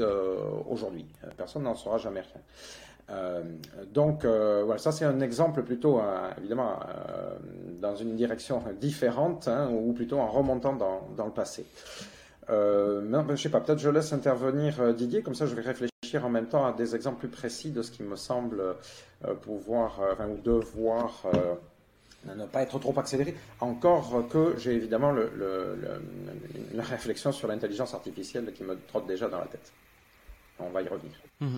aujourd'hui? 0.68 1.06
Personne 1.38 1.62
n'en 1.62 1.76
saura 1.76 2.00
jamais 2.00 2.22
rien. 2.22 2.42
Euh, 3.12 3.44
donc 3.94 4.24
euh, 4.24 4.64
voilà, 4.64 4.80
ça 4.80 4.92
c'est 4.92 5.06
un 5.06 5.20
exemple 5.20 5.64
plutôt 5.64 6.00
euh, 6.00 6.32
évidemment 6.38 6.80
dans 7.82 7.96
une 7.96 8.16
direction 8.16 8.64
différente 8.80 9.48
hein, 9.48 9.70
ou 9.70 9.92
plutôt 9.94 10.20
en 10.20 10.28
remontant 10.28 10.74
dans, 10.74 11.26
le 11.26 11.32
passé. 11.32 11.66
Non, 12.50 13.24
ben, 13.24 13.36
je 13.36 13.44
sais 13.44 13.50
pas, 13.50 13.62
peut-être 13.62 13.80
je 13.80 13.90
laisse 13.90 14.12
intervenir 14.14 14.94
Didier, 14.94 15.22
comme 15.22 15.36
ça 15.36 15.46
je 15.46 15.56
vais 15.56 15.62
réfléchir 15.62 16.26
en 16.26 16.30
même 16.30 16.48
temps 16.48 16.66
à 16.66 16.74
des 16.74 16.96
exemples 16.96 17.20
plus 17.20 17.30
précis 17.30 17.72
de 17.72 17.82
ce 17.82 17.92
qui 17.92 18.04
me 18.04 18.16
semble 18.16 18.76
pouvoir 19.42 20.00
ou 20.30 20.38
devoir 20.42 21.26
ne 22.26 22.46
pas 22.46 22.62
être 22.62 22.78
trop 22.80 22.98
accéléré. 23.00 23.36
Encore 23.62 24.28
que 24.30 24.56
j'ai 24.58 24.74
évidemment 24.74 25.12
le, 25.12 25.32
la 26.74 26.84
réflexion 26.84 27.32
sur 27.32 27.48
l'intelligence 27.48 27.94
artificielle 27.94 28.52
qui 28.54 28.64
me 28.64 28.78
trotte 28.88 29.08
déjà 29.08 29.30
dans 29.30 29.40
la 29.40 29.48
tête. 29.48 29.72
On 30.60 30.70
va 30.70 30.82
y 30.82 30.88
revenir. 30.88 31.14
Mmh. 31.40 31.58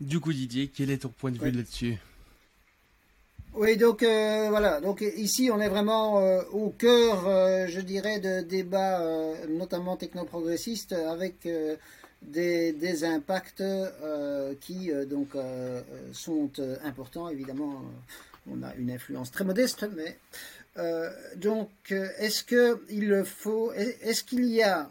Du 0.00 0.20
coup, 0.20 0.32
Didier, 0.32 0.68
quel 0.68 0.90
est 0.90 0.98
ton 0.98 1.08
point 1.08 1.30
de 1.30 1.38
vue 1.38 1.50
là-dessus? 1.50 1.96
Oui, 3.56 3.78
donc 3.78 4.02
euh, 4.02 4.48
voilà. 4.50 4.82
Donc 4.82 5.00
ici, 5.00 5.48
on 5.50 5.58
est 5.60 5.68
vraiment 5.68 6.20
euh, 6.20 6.42
au 6.52 6.68
cœur, 6.68 7.26
euh, 7.26 7.66
je 7.66 7.80
dirais, 7.80 8.20
de 8.20 8.42
débats, 8.42 9.02
notamment 9.48 9.96
technoprogressistes, 9.96 10.92
avec 10.92 11.48
des, 12.20 12.72
des, 12.72 13.04
impacts 13.04 13.62
qui 14.60 14.90
donc 15.08 15.28
sont 16.12 16.50
importants. 16.84 17.30
Évidemment, 17.30 17.82
on 18.50 18.62
a 18.62 18.74
une 18.74 18.90
influence 18.90 19.30
très 19.30 19.44
modeste, 19.44 19.88
mais 19.96 20.18
donc 21.36 21.70
est-ce 21.90 22.44
que 22.44 22.82
il 22.90 23.24
faut, 23.24 23.72
est-ce 23.72 24.22
qu'il 24.22 24.44
y 24.44 24.62
a 24.62 24.90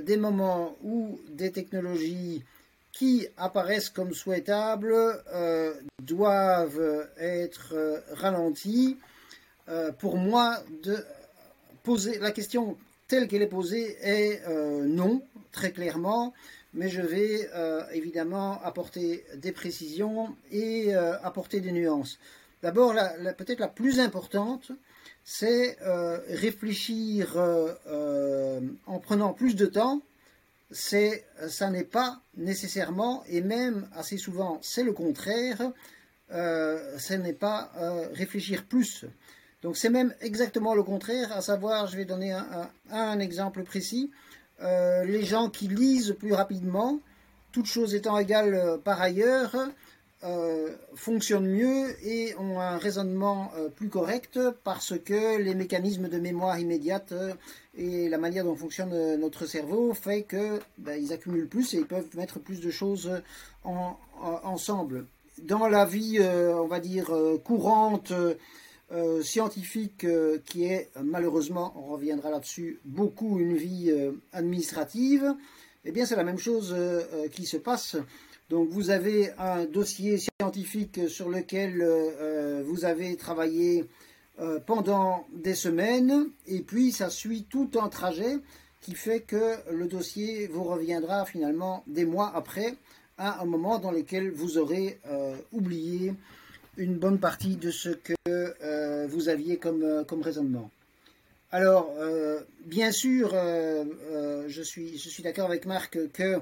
des 0.00 0.16
moments 0.16 0.76
où 0.82 1.20
des 1.30 1.52
technologies 1.52 2.42
apparaissent 3.36 3.90
comme 3.90 4.12
souhaitables 4.12 4.94
euh, 4.94 5.74
doivent 6.02 7.08
être 7.18 7.72
euh, 7.74 8.00
ralentis. 8.12 8.98
Euh, 9.68 9.92
pour 9.92 10.16
moi, 10.16 10.58
de 10.82 10.96
poser 11.82 12.18
la 12.18 12.30
question 12.30 12.76
telle 13.08 13.28
qu'elle 13.28 13.42
est 13.42 13.46
posée 13.46 13.96
est 14.02 14.40
non, 14.86 15.22
très 15.50 15.72
clairement, 15.72 16.32
mais 16.72 16.88
je 16.88 17.02
vais 17.02 17.50
évidemment 17.92 18.58
apporter 18.62 19.24
des 19.34 19.52
précisions 19.52 20.34
et 20.50 20.94
apporter 20.94 21.60
des 21.60 21.72
nuances. 21.72 22.18
D'abord, 22.62 22.94
peut-être 23.36 23.60
la 23.60 23.68
plus 23.68 24.00
importante, 24.00 24.72
c'est 25.24 25.76
réfléchir 26.28 27.36
en 28.86 28.98
prenant 29.00 29.34
plus 29.34 29.56
de 29.56 29.66
temps 29.66 30.00
c'est, 30.72 31.24
ça 31.48 31.70
n'est 31.70 31.84
pas 31.84 32.20
nécessairement, 32.36 33.24
et 33.28 33.40
même 33.40 33.88
assez 33.94 34.16
souvent 34.16 34.58
c'est 34.62 34.82
le 34.82 34.92
contraire, 34.92 35.72
euh, 36.32 36.98
ce 36.98 37.14
n'est 37.14 37.32
pas 37.32 37.72
euh, 37.76 38.08
réfléchir 38.12 38.64
plus. 38.64 39.04
Donc 39.62 39.76
c'est 39.76 39.90
même 39.90 40.14
exactement 40.20 40.74
le 40.74 40.82
contraire, 40.82 41.30
à 41.32 41.40
savoir, 41.40 41.86
je 41.86 41.96
vais 41.96 42.04
donner 42.04 42.36
un, 42.90 43.18
exemple 43.20 43.62
précis, 43.62 44.10
euh, 44.62 45.04
les 45.04 45.24
gens 45.24 45.50
qui 45.50 45.68
lisent 45.68 46.16
plus 46.18 46.32
rapidement, 46.32 47.00
toutes 47.52 47.66
choses 47.66 47.94
étant 47.94 48.18
égales 48.18 48.78
par 48.84 49.00
ailleurs, 49.00 49.54
fonctionnent 50.94 51.48
mieux 51.48 51.96
et 52.06 52.34
ont 52.38 52.60
un 52.60 52.78
raisonnement 52.78 53.50
plus 53.76 53.88
correct 53.88 54.38
parce 54.62 54.98
que 54.98 55.38
les 55.38 55.54
mécanismes 55.54 56.08
de 56.08 56.18
mémoire 56.18 56.58
immédiate 56.58 57.12
et 57.74 58.08
la 58.08 58.18
manière 58.18 58.44
dont 58.44 58.54
fonctionne 58.54 58.92
euh, 58.92 59.16
notre 59.16 59.46
cerveau 59.46 59.94
fait 59.94 60.22
que 60.22 60.60
ben, 60.78 61.02
ils 61.02 61.12
accumulent 61.12 61.48
plus 61.48 61.72
et 61.74 61.78
ils 61.78 61.86
peuvent 61.86 62.08
mettre 62.16 62.38
plus 62.38 62.60
de 62.60 62.70
choses 62.70 63.10
en, 63.64 63.96
ensemble. 64.20 65.06
Dans 65.42 65.66
la 65.66 65.86
vie, 65.86 66.18
euh, 66.20 66.54
on 66.56 66.66
va 66.66 66.80
dire 66.80 67.10
euh, 67.10 67.38
courante, 67.38 68.12
scientifique, 69.22 70.06
qui 70.44 70.64
est 70.66 70.90
malheureusement, 71.02 71.72
on 71.78 71.94
reviendra 71.94 72.28
là-dessus, 72.28 72.78
beaucoup 72.84 73.38
une 73.38 73.56
vie 73.56 73.90
administrative, 74.34 75.34
eh 75.86 75.92
bien 75.92 76.04
c'est 76.04 76.14
la 76.14 76.24
même 76.24 76.36
chose 76.36 76.76
qui 77.32 77.46
se 77.46 77.56
passe. 77.56 77.96
Donc 78.52 78.68
vous 78.68 78.90
avez 78.90 79.30
un 79.38 79.64
dossier 79.64 80.18
scientifique 80.18 81.08
sur 81.08 81.30
lequel 81.30 81.82
vous 82.66 82.84
avez 82.84 83.16
travaillé 83.16 83.86
euh, 84.40 84.60
pendant 84.60 85.26
des 85.32 85.54
semaines, 85.54 86.28
et 86.46 86.60
puis 86.60 86.92
ça 86.92 87.08
suit 87.08 87.46
tout 87.48 87.70
un 87.80 87.88
trajet 87.88 88.36
qui 88.82 88.94
fait 88.94 89.20
que 89.20 89.54
le 89.72 89.86
dossier 89.86 90.48
vous 90.48 90.64
reviendra 90.64 91.24
finalement 91.24 91.82
des 91.86 92.04
mois 92.04 92.30
après, 92.34 92.74
à 93.16 93.40
un 93.40 93.46
moment 93.46 93.78
dans 93.78 93.90
lequel 93.90 94.30
vous 94.30 94.58
aurez 94.58 95.00
oublié 95.52 96.12
une 96.76 96.98
bonne 96.98 97.20
partie 97.20 97.56
de 97.56 97.70
ce 97.70 97.88
que 97.88 99.06
vous 99.06 99.30
aviez 99.30 99.56
comme, 99.56 100.04
comme 100.06 100.20
raisonnement. 100.20 100.70
Alors, 101.52 101.90
bien 102.66 102.92
sûr, 102.92 103.30
je 103.32 104.62
suis, 104.62 104.98
je 104.98 105.08
suis 105.08 105.22
d'accord 105.22 105.46
avec 105.46 105.64
Marc 105.64 105.98
que 106.12 106.38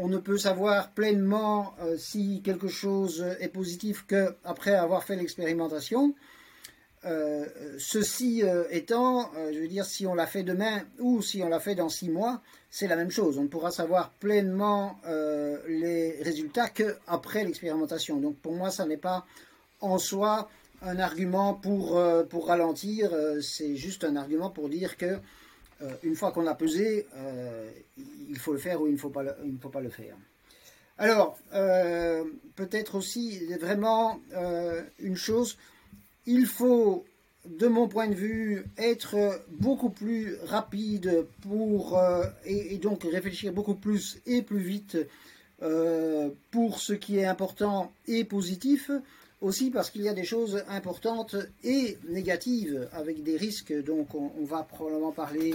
on 0.00 0.08
ne 0.08 0.16
peut 0.16 0.38
savoir 0.38 0.92
pleinement 0.92 1.74
euh, 1.82 1.98
si 1.98 2.40
quelque 2.42 2.68
chose 2.68 3.22
est 3.38 3.48
positif 3.48 4.06
qu'après 4.06 4.74
avoir 4.74 5.04
fait 5.04 5.14
l'expérimentation. 5.14 6.14
Euh, 7.04 7.46
ceci 7.78 8.42
euh, 8.42 8.64
étant, 8.70 9.30
je 9.52 9.58
veux 9.58 9.68
dire, 9.68 9.84
si 9.84 10.06
on 10.06 10.14
l'a 10.14 10.26
fait 10.26 10.42
demain 10.42 10.82
ou 11.00 11.20
si 11.20 11.42
on 11.42 11.50
l'a 11.50 11.60
fait 11.60 11.74
dans 11.74 11.90
six 11.90 12.08
mois, 12.08 12.40
c'est 12.70 12.88
la 12.88 12.96
même 12.96 13.10
chose. 13.10 13.36
On 13.36 13.42
ne 13.42 13.48
pourra 13.48 13.70
savoir 13.70 14.10
pleinement 14.12 14.96
les 15.68 16.22
résultats 16.22 16.68
qu'après 16.68 17.44
l'expérimentation. 17.44 18.20
Donc 18.20 18.36
pour 18.38 18.54
moi, 18.54 18.70
ça 18.70 18.86
n'est 18.86 18.96
pas 18.96 19.26
en 19.80 19.98
soi 19.98 20.48
un 20.82 20.98
argument 20.98 21.52
pour, 21.52 22.00
pour 22.28 22.46
ralentir, 22.46 23.10
c'est 23.42 23.76
juste 23.76 24.04
un 24.04 24.16
argument 24.16 24.50
pour 24.50 24.68
dire 24.68 24.96
que 24.96 25.18
euh, 25.82 25.94
une 26.02 26.14
fois 26.14 26.30
qu'on 26.32 26.46
a 26.46 26.54
pesé, 26.54 27.06
euh, 27.16 27.70
il 28.28 28.38
faut 28.38 28.52
le 28.52 28.58
faire 28.58 28.80
ou 28.80 28.86
il 28.86 28.92
ne 28.94 28.98
faut 28.98 29.08
pas 29.08 29.22
le, 29.22 29.88
faire. 29.88 30.16
Alors, 30.98 31.38
euh, 31.54 32.24
peut-être 32.56 32.96
aussi 32.96 33.46
vraiment 33.56 34.20
une 34.98 35.16
chose, 35.16 35.56
il 36.26 36.46
faut, 36.46 37.04
de 37.46 37.66
mon 37.66 37.88
point 37.88 38.08
de 38.08 38.14
vue, 38.14 38.64
être 38.76 39.42
beaucoup 39.48 39.90
plus 39.90 40.36
rapide 40.44 41.24
pour, 41.42 41.98
et, 42.44 42.76
donc 42.76 43.04
réfléchir 43.04 43.52
beaucoup 43.52 43.74
plus 43.74 44.18
et 44.26 44.42
plus 44.42 44.60
vite 44.60 44.98
pour 46.50 46.80
ce 46.80 46.92
qui 46.92 47.18
est 47.18 47.24
important 47.24 47.90
et 48.06 48.24
positif, 48.24 48.90
aussi 49.40 49.70
parce 49.70 49.90
qu'il 49.90 50.02
y 50.02 50.08
a 50.08 50.14
des 50.14 50.24
choses 50.24 50.62
importantes 50.68 51.36
et 51.64 51.98
négatives 52.08 52.88
avec 52.92 53.22
des 53.22 53.36
risques. 53.36 53.72
Donc 53.84 54.14
on, 54.14 54.44
va 54.44 54.62
probablement 54.62 55.12
parler 55.12 55.54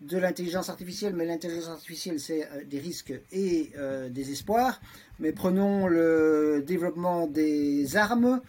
de 0.00 0.16
l'intelligence 0.16 0.68
artificielle, 0.68 1.14
mais 1.14 1.26
l'intelligence 1.26 1.68
artificielle 1.68 2.20
c'est 2.20 2.44
euh, 2.44 2.64
des 2.64 2.78
risques 2.78 3.14
et 3.32 3.70
euh, 3.76 4.08
des 4.08 4.30
espoirs. 4.30 4.80
Mais 5.18 5.32
prenons 5.32 5.88
le 5.88 6.62
développement 6.64 7.26
des 7.26 7.96
armes 7.96 8.40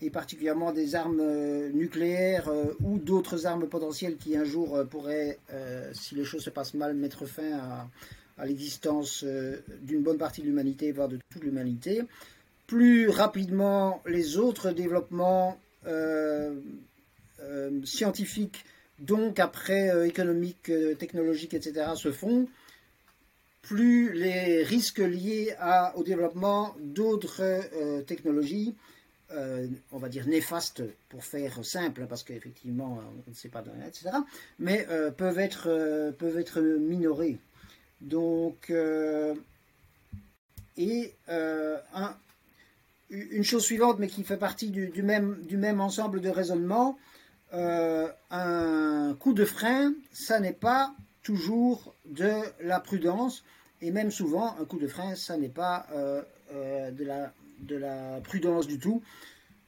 et 0.00 0.10
particulièrement 0.10 0.72
des 0.72 0.96
armes 0.96 1.20
euh, 1.20 1.70
nucléaires 1.70 2.50
ou 2.82 2.98
d'autres 2.98 3.46
armes 3.46 3.68
potentielles 3.68 4.16
qui 4.16 4.36
un 4.36 4.44
jour 4.44 4.84
pourraient, 4.90 5.38
si 5.92 6.14
les 6.16 6.24
choses 6.24 6.42
se 6.42 6.50
passent 6.50 6.74
mal, 6.74 6.94
mettre 6.94 7.26
fin 7.26 7.52
à, 7.52 7.88
à 8.36 8.46
l'existence 8.46 9.24
d'une 9.82 10.02
bonne 10.02 10.18
partie 10.18 10.40
de 10.40 10.46
l'humanité, 10.46 10.90
voire 10.90 11.08
de 11.08 11.18
toute 11.30 11.44
l'humanité 11.44 12.02
plus 12.68 13.08
rapidement 13.08 14.02
les 14.06 14.36
autres 14.36 14.70
développements 14.70 15.58
euh, 15.86 16.60
euh, 17.40 17.84
scientifiques, 17.84 18.64
donc 18.98 19.40
après 19.40 19.90
euh, 19.90 20.06
économiques, 20.06 20.70
technologiques, 20.98 21.54
etc., 21.54 21.92
se 21.96 22.12
font, 22.12 22.46
plus 23.62 24.12
les 24.12 24.62
risques 24.62 24.98
liés 24.98 25.54
au 25.94 26.02
développement 26.04 26.74
d'autres 26.80 28.02
technologies, 28.06 28.74
on 29.30 29.98
va 29.98 30.08
dire 30.08 30.26
néfastes 30.26 30.82
pour 31.10 31.22
faire 31.22 31.62
simple, 31.64 32.06
parce 32.08 32.22
qu'effectivement 32.22 32.98
on 33.26 33.30
ne 33.30 33.34
sait 33.34 33.50
pas, 33.50 33.62
etc., 33.86 34.10
mais 34.58 34.86
peuvent, 35.18 35.38
être, 35.38 36.12
peuvent 36.12 36.38
être 36.38 36.60
minorés. 36.60 37.36
Donc, 38.00 38.72
et 40.78 41.12
un, 41.28 42.16
une 43.10 43.44
chose 43.44 43.64
suivante, 43.64 43.98
mais 43.98 44.08
qui 44.08 44.24
fait 44.24 44.36
partie 44.36 44.68
du, 44.70 45.02
même, 45.02 45.80
ensemble 45.80 46.20
de 46.20 46.28
raisonnement, 46.28 46.98
euh, 47.54 48.08
un 48.30 49.16
coup 49.18 49.32
de 49.32 49.44
frein, 49.44 49.94
ça 50.12 50.40
n'est 50.40 50.52
pas 50.52 50.94
toujours 51.22 51.94
de 52.06 52.30
la 52.60 52.80
prudence, 52.80 53.44
et 53.80 53.90
même 53.90 54.10
souvent, 54.10 54.54
un 54.60 54.64
coup 54.64 54.78
de 54.78 54.86
frein, 54.86 55.14
ça 55.14 55.36
n'est 55.36 55.48
pas 55.48 55.86
euh, 55.92 56.22
euh, 56.52 56.90
de, 56.90 57.04
la, 57.04 57.32
de, 57.60 57.76
la, 57.76 58.20
prudence 58.22 58.66
du 58.66 58.78
tout. 58.78 59.02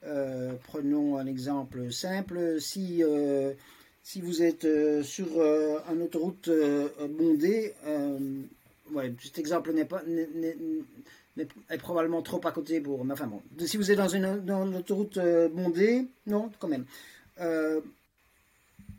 prenons 0.03 1.16
un 1.16 1.26
exemple 1.26 1.92
simple, 1.92 2.61
si, 2.61 3.03
vous 3.03 4.42
êtes 4.42 4.66
sur 5.03 5.26
une 5.40 6.03
autoroute 6.03 6.50
bondée, 7.18 7.74
cet 9.22 9.38
exemple 9.38 9.72
n'est 9.72 9.85
pas 9.87 10.03
est 11.38 11.79
probablement 11.79 12.23
trop 12.23 12.40
à 12.47 12.53
côté 12.53 12.81
pour. 12.81 13.05
Enfin 13.11 13.27
bon, 13.27 13.43
si 13.64 13.77
vous 13.77 13.90
êtes 13.90 13.99
dans 13.99 14.09
une, 14.09 14.51
autoroute 14.77 15.16
euh, 15.16 15.49
bondée, 15.49 16.07
non, 16.27 16.51
quand 16.59 16.69
même. 16.69 16.85
Euh, 17.40 17.81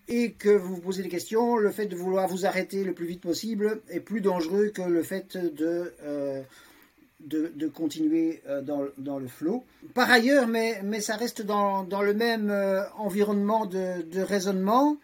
et 0.07 0.31
que 0.31 0.49
vous 0.49 0.75
vous 0.75 0.81
posez 0.81 1.03
des 1.03 1.09
questions, 1.09 1.57
le 1.57 1.71
fait 1.71 1.85
de 1.85 1.95
vouloir 1.95 2.27
vous 2.27 2.45
arrêter 2.45 2.83
le 2.83 2.93
plus 2.93 3.05
vite 3.05 3.21
possible 3.21 3.81
est 3.89 3.99
plus 3.99 4.19
dangereux 4.19 4.69
que 4.69 4.81
le 4.81 5.03
fait 5.03 5.37
de, 5.37 5.93
euh, 6.03 6.41
de, 7.21 7.67
continuer 7.67 8.41
dans, 8.63 8.87
dans, 8.97 9.19
le 9.19 9.27
flot. 9.27 9.63
Par 9.93 10.09
ailleurs, 10.09 10.47
mais, 10.47 10.81
mais 10.83 10.99
ça 10.99 11.15
reste 11.15 11.43
dans, 11.43 11.83
dans 11.83 12.01
le 12.01 12.13
même 12.13 12.51
environnement 12.97 13.65
de 13.67 14.21
raisonnement, 14.21 14.97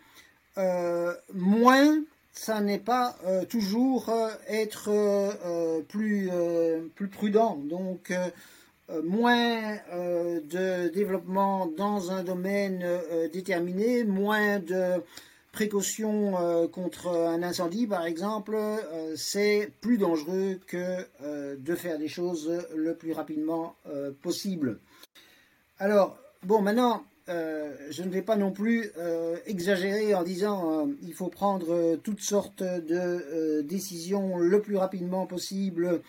moins 1.34 2.02
ça 2.38 2.62
n'est 2.62 2.80
pas 2.80 3.16
euh, 3.26 3.46
toujours 3.46 4.10
euh, 4.10 4.30
être 4.48 4.90
euh, 4.90 5.82
plus, 5.82 6.30
plus 6.96 7.08
prudent. 7.08 7.58
Donc, 7.64 8.14
moins 9.04 9.76
de 9.90 10.88
développement 10.88 11.68
dans 11.68 12.12
un 12.12 12.24
domaine 12.24 12.86
déterminé, 13.34 14.06
moins 14.06 14.60
de 14.60 15.04
précautions 15.52 16.70
contre 16.72 17.10
un 17.10 17.44
incendie, 17.44 17.86
par 17.86 18.06
exemple, 18.06 18.58
c'est 19.18 19.74
plus 19.82 19.98
dangereux 19.98 20.62
que 20.68 21.06
de 21.58 21.76
faire 21.76 22.00
des 22.00 22.08
choses 22.08 22.50
le 22.74 22.96
plus 22.96 23.12
rapidement 23.12 23.76
possible. 24.22 24.80
Alors, 25.80 26.18
bon, 26.44 26.62
maintenant, 26.62 27.04
je 27.28 28.04
ne 28.04 28.10
vais 28.10 28.22
pas 28.22 28.36
non 28.36 28.52
plus 28.52 28.92
euh, 28.98 29.38
exagérer 29.46 30.16
en 30.16 30.24
disant 30.24 30.86
euh, 30.86 30.86
il 31.04 31.14
faut 31.14 31.28
prendre 31.28 31.98
toutes 31.98 32.22
sortes 32.22 32.64
de 32.64 33.62
décisions 33.62 34.38
le 34.38 34.62
plus 34.62 34.78
rapidement 34.78 35.26
possible 35.26 36.02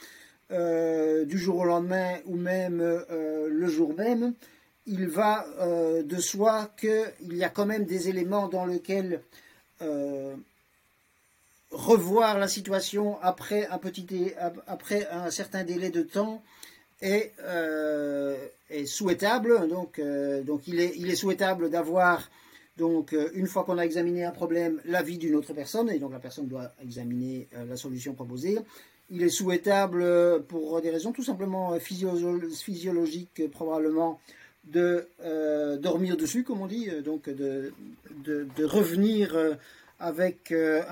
du 0.50 1.38
jour 1.38 1.58
au 1.58 1.64
lendemain 1.64 2.16
ou 2.24 2.36
même 2.36 2.78
le 2.80 3.68
jour 3.68 3.94
même. 3.94 4.32
Il 4.86 5.06
va 5.06 5.44
de 6.02 6.20
soi 6.20 6.70
qu'il 6.80 7.36
y 7.36 7.44
a 7.44 7.50
quand 7.50 7.66
même 7.66 7.84
des 7.84 8.08
éléments 8.08 8.48
dans 8.48 8.64
lesquels 8.64 9.20
revoir 11.70 12.38
la 12.38 12.48
situation 12.48 13.18
après 13.20 13.66
un, 13.66 13.76
petit, 13.76 14.32
après 14.66 15.06
un 15.10 15.30
certain 15.30 15.64
délai 15.64 15.90
de 15.90 16.00
temps 16.00 16.42
est, 17.00 17.32
euh, 17.42 18.36
est 18.70 18.86
souhaitable. 18.86 19.68
Donc, 19.68 19.98
euh, 19.98 20.42
donc 20.42 20.66
il, 20.66 20.80
est, 20.80 20.92
il 20.96 21.10
est 21.10 21.16
souhaitable 21.16 21.70
d'avoir, 21.70 22.30
donc, 22.76 23.12
euh, 23.12 23.30
une 23.34 23.46
fois 23.46 23.64
qu'on 23.64 23.78
a 23.78 23.82
examiné 23.82 24.24
un 24.24 24.30
problème, 24.30 24.80
l'avis 24.84 25.18
d'une 25.18 25.34
autre 25.34 25.52
personne, 25.52 25.90
et 25.90 25.98
donc 25.98 26.12
la 26.12 26.18
personne 26.18 26.46
doit 26.46 26.72
examiner 26.82 27.48
la 27.68 27.76
solution 27.76 28.14
proposée. 28.14 28.58
Il 29.10 29.22
est 29.22 29.30
souhaitable, 29.30 30.42
pour 30.48 30.80
des 30.82 30.90
raisons 30.90 31.12
tout 31.12 31.22
simplement 31.22 31.78
physiologiques, 31.80 33.50
probablement, 33.50 34.20
de 34.64 35.08
dormir 35.78 36.18
dessus, 36.18 36.44
comme 36.44 36.60
on 36.60 36.66
dit, 36.66 36.90
donc 37.02 37.30
de, 37.30 37.72
de 38.22 38.64
revenir 38.66 39.34
avec 40.00 40.52
euh, 40.52 40.82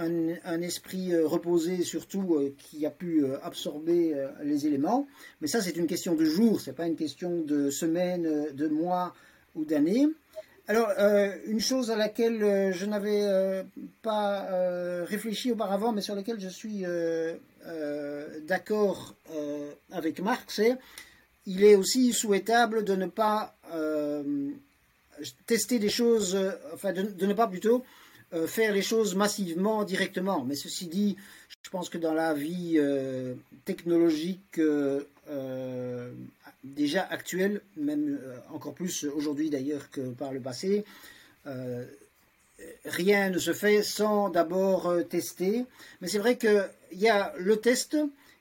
un, 0.44 0.62
esprit 0.62 1.12
euh, 1.12 1.26
reposé 1.26 1.84
surtout 1.84 2.34
euh, 2.34 2.54
qui 2.58 2.84
a 2.86 2.90
pu 2.90 3.24
absorber 3.42 4.14
les 4.42 4.66
éléments. 4.66 5.06
Mais 5.40 5.46
ça, 5.46 5.60
c'est 5.62 5.76
une 5.76 5.86
question 5.86 6.14
de 6.14 6.24
jours, 6.24 6.60
c'est 6.60 6.72
pas 6.72 6.86
une 6.86 6.96
question 6.96 7.40
de 7.40 7.70
semaines, 7.70 8.48
de 8.52 8.68
mois 8.68 9.14
ou 9.54 9.64
d'années. 9.64 10.08
Alors, 10.68 10.90
une 11.46 11.60
chose 11.60 11.92
à 11.92 11.96
laquelle 11.96 12.72
je 12.72 12.86
n'avais 12.86 13.64
pas 14.02 14.48
réfléchi 15.04 15.52
auparavant, 15.52 15.92
mais 15.92 16.00
sur 16.00 16.16
laquelle 16.16 16.40
je 16.40 16.48
suis 16.48 16.84
d'accord 18.48 19.14
avec 19.92 20.20
Marc, 20.20 20.50
c'est 20.50 20.76
il 21.46 21.62
est 21.62 21.76
aussi 21.76 22.12
souhaitable 22.12 22.84
de 22.84 22.96
ne 22.96 23.06
pas 23.06 23.54
tester 25.46 25.78
des 25.78 25.88
choses, 25.88 26.36
enfin 26.74 26.92
de, 26.92 27.26
ne 27.26 27.32
pas 27.32 27.46
plutôt 27.46 27.84
euh, 28.32 28.48
faire 28.48 28.72
les 28.72 28.82
choses 28.82 29.14
massivement, 29.14 29.84
directement. 29.84 30.44
Mais 30.44 30.56
ceci 30.56 30.88
dit, 30.88 31.16
je 31.62 31.70
pense 31.70 31.88
que 31.88 31.96
dans 31.96 32.12
la 32.12 32.34
vie 32.34 32.74
euh, 32.76 33.34
technologique 33.64 34.58
euh, 34.58 36.10
déjà 36.64 37.02
actuelle, 37.04 37.60
même 37.76 38.18
encore 38.52 38.74
plus 38.74 39.04
aujourd'hui 39.04 39.48
d'ailleurs 39.48 39.90
que 39.90 40.00
par 40.00 40.32
le 40.32 40.40
passé, 40.40 40.84
rien 42.84 43.30
ne 43.30 43.38
se 43.38 43.52
fait 43.52 43.84
sans 43.84 44.28
d'abord 44.28 44.92
tester. 45.08 45.64
Mais 46.00 46.08
c'est 46.08 46.18
vrai 46.18 46.36
qu'il 46.36 46.68
y 46.92 47.08
a 47.08 47.32
le 47.38 47.56
test, 47.58 47.96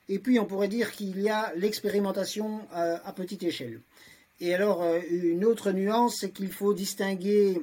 et 0.08 0.18
puis 0.18 0.40
on 0.40 0.44
pourrait 0.44 0.68
dire 0.68 0.90
qu'il 0.90 1.20
y 1.20 1.28
a 1.28 1.52
l'expérimentation 1.54 2.60
à 2.72 3.12
petite 3.12 3.44
échelle. 3.44 3.80
Et 4.40 4.54
alors, 4.54 4.84
une 5.10 5.44
autre 5.44 5.70
nuance, 5.70 6.18
c'est 6.20 6.30
qu'il 6.30 6.52
faut 6.52 6.74
distinguer 6.74 7.60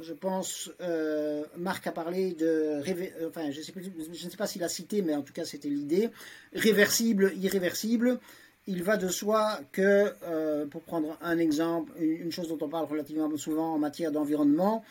je 0.00 0.12
pense, 0.12 0.70
euh, 0.80 1.44
Marc 1.56 1.86
a 1.86 1.92
parlé 1.92 2.32
de, 2.32 2.46
euh, 2.46 3.28
enfin, 3.28 3.50
je, 3.50 3.60
ne 3.60 4.30
sais 4.30 4.36
pas 4.36 4.46
s'il 4.46 4.64
a 4.64 4.68
cité, 4.68 5.02
mais 5.02 5.14
en 5.14 5.22
tout 5.22 5.32
cas 5.32 5.44
c'était 5.44 5.68
l'idée, 5.68 6.10
réversible, 6.52 7.32
irréversible. 7.36 8.18
Il 8.66 8.82
va 8.82 8.96
de 8.96 9.08
soi 9.08 9.60
que, 9.72 10.12
euh, 10.24 10.66
pour 10.66 10.82
prendre 10.82 11.16
un 11.22 11.38
exemple, 11.38 11.92
une 12.00 12.30
chose 12.30 12.48
dont 12.48 12.58
on 12.60 12.68
parle 12.68 12.86
relativement 12.86 13.34
souvent 13.36 13.74
en 13.74 13.78
matière 13.78 14.12
d'environnement, 14.12 14.84